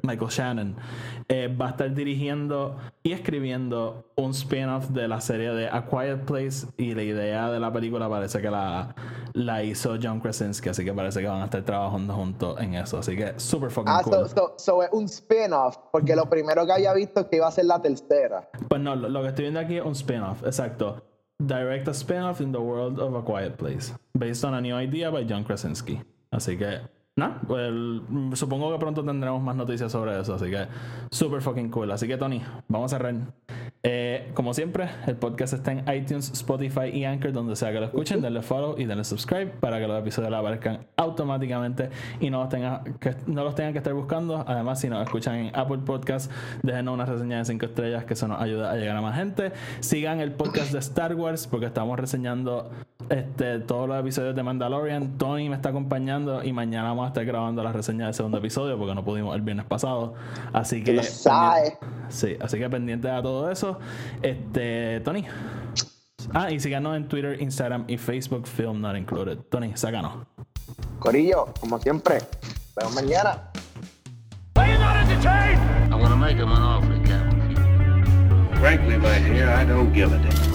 Michael 0.02 0.30
Shannon, 0.30 0.76
eh, 1.30 1.48
va 1.48 1.68
a 1.68 1.70
estar 1.72 1.94
dirigiendo 1.94 2.78
y 3.04 3.14
escribiendo 3.14 4.12
un 4.16 4.32
spin-off 4.32 4.90
de 4.90 5.08
la 5.08 5.22
serie 5.22 5.52
de 5.52 5.68
A 5.68 5.86
Quiet 5.86 6.26
Place 6.26 6.68
y 6.78 6.94
la 6.94 7.04
idea 7.04 7.50
de 7.52 7.60
la 7.60 7.72
película 7.72 8.10
parece 8.10 8.42
que 8.42 8.50
la, 8.52 8.96
la 9.36 9.62
hizo 9.64 9.98
John 10.02 10.22
Krasinski, 10.22 10.70
así 10.70 10.86
que 10.86 10.94
parece 10.94 11.22
que 11.22 11.28
van 11.28 11.42
a 11.42 11.46
estar 11.46 11.62
trabajando 11.64 12.14
juntos 12.14 12.60
en 12.60 12.76
eso. 12.76 12.98
Así 12.98 13.16
que 13.16 13.38
super 13.38 13.70
fucking 13.70 13.94
ah, 13.94 14.02
cool. 14.02 14.30
So, 14.58 14.82
es 14.82 14.90
un 14.92 15.06
spin-off, 15.06 15.78
porque 15.92 16.16
lo 16.16 16.30
primero 16.30 16.66
que 16.66 16.72
había 16.72 16.94
visto 16.94 17.20
es 17.22 17.26
que 17.28 17.36
iba 17.36 17.48
a 17.48 17.52
ser 17.52 17.66
la 17.66 17.82
tercera. 17.82 18.50
Pues 18.70 18.82
no, 18.82 18.96
lo, 18.96 19.22
que 19.22 19.28
estoy 19.28 19.44
viendo 19.44 19.60
aquí 19.60 19.78
es 19.78 19.86
un 19.86 19.92
spin-off, 19.92 20.42
exacto. 20.44 21.04
Direct 21.38 21.88
a 21.90 21.92
spin-off 21.92 22.40
in 22.40 22.54
the 22.54 22.58
world 22.58 22.98
of 23.00 23.14
a 23.14 23.22
quiet 23.22 23.58
place, 23.58 23.94
based 24.14 24.46
on 24.46 24.54
a 24.54 24.62
new 24.62 24.80
idea 24.80 25.10
by 25.10 25.26
John 25.30 25.44
Krasinski. 25.44 26.02
Así 26.32 26.58
que 26.58 26.80
no, 27.18 27.40
pues, 27.48 27.74
supongo 28.38 28.72
que 28.72 28.80
pronto 28.80 29.04
tendremos 29.04 29.42
más 29.42 29.56
noticias 29.56 29.92
sobre 29.92 30.20
eso, 30.20 30.36
así 30.36 30.50
que 30.50 30.68
super 31.12 31.42
fucking 31.42 31.70
cool. 31.70 31.92
Así 31.92 32.08
que 32.08 32.18
Tony, 32.18 32.42
vamos 32.70 32.94
a 32.94 32.98
cerrar. 32.98 33.16
Eh, 33.88 34.32
como 34.34 34.56
siempre, 34.56 34.90
el 35.06 35.16
podcast 35.16 35.54
está 35.54 35.72
en 35.72 35.88
iTunes, 35.96 36.32
Spotify 36.32 36.88
y 36.92 37.06
Anchor, 37.06 37.32
donde 37.32 37.56
sea 37.56 37.72
que 37.72 37.80
lo 37.80 37.86
escuchen. 37.86 38.20
Denle 38.20 38.42
follow 38.42 38.74
y 38.80 38.86
denle 38.86 39.04
subscribe 39.04 39.46
para 39.60 39.80
que 39.80 39.88
los 39.88 40.00
episodios 40.00 40.34
aparezcan 40.34 40.88
automáticamente 40.98 41.92
y 42.20 42.32
no 42.32 42.40
los, 42.40 42.50
tengan 42.50 42.96
que, 42.96 43.16
no 43.28 43.44
los 43.44 43.54
tengan 43.54 43.74
que 43.74 43.78
estar 43.78 43.94
buscando. 43.94 44.44
Además, 44.48 44.80
si 44.80 44.90
nos 44.90 45.04
escuchan 45.04 45.36
en 45.36 45.56
Apple 45.56 45.80
Podcast, 45.86 46.32
déjenos 46.64 46.96
una 46.96 47.06
reseña 47.06 47.38
de 47.38 47.46
5 47.46 47.64
estrellas 47.64 48.06
que 48.06 48.14
eso 48.16 48.28
nos 48.28 48.42
ayuda 48.42 48.72
a 48.72 48.76
llegar 48.76 48.98
a 48.98 49.02
más 49.02 49.16
gente. 49.16 49.52
Sigan 49.82 50.20
el 50.20 50.32
podcast 50.32 50.72
de 50.72 50.80
Star 50.80 51.14
Wars 51.14 51.46
porque 51.46 51.68
estamos 51.68 52.00
reseñando 52.00 52.72
este, 53.10 53.60
todos 53.60 53.88
los 53.88 54.00
episodios 54.00 54.36
de 54.36 54.44
Mandalorian. 54.44 55.18
Tony 55.18 55.50
me 55.50 55.56
está 55.56 55.70
acompañando 55.70 56.44
y 56.44 56.54
mañana 56.54 56.90
vamos 56.90 57.06
a 57.06 57.08
estar 57.10 57.26
grabando 57.26 57.64
la 57.64 57.72
reseña 57.72 58.06
del 58.06 58.14
segundo 58.14 58.38
episodio 58.38 58.78
porque 58.78 58.96
no 58.96 59.04
pudimos 59.04 59.36
el 59.36 59.42
viernes 59.42 59.66
pasado. 59.66 60.14
Así 60.54 60.84
que. 60.84 61.02
Sí, 61.04 62.38
así 62.40 62.58
que 62.58 62.70
pendiente 62.70 63.10
a 63.10 63.22
todo 63.22 63.52
eso. 63.52 63.80
Este, 64.22 65.02
Tony. 65.02 65.26
Ah, 66.34 66.52
y 66.52 66.60
síganos 66.60 66.98
en 66.98 67.08
Twitter, 67.08 67.40
Instagram 67.42 67.86
y 67.88 67.98
Facebook, 67.98 68.48
Film 68.48 68.82
Not 68.82 68.98
Included. 68.98 69.38
Tony, 69.50 69.72
sácanos. 69.76 70.26
Corillo, 71.00 71.54
como 71.60 71.80
siempre. 71.80 72.20
Vemos 72.76 72.96
mañana. 72.96 73.52
I'm 74.58 76.02
gonna 76.02 76.16
make 76.16 76.38
him 76.38 76.52
an 76.52 76.62
offer, 76.62 77.00
Captain. 77.06 77.56
Frankly, 78.60 78.98
my 78.98 79.20
dear, 79.20 79.50
I 79.50 79.64
don't 79.66 79.94
give 79.94 80.12
a 80.12 80.18
damn. 80.18 80.55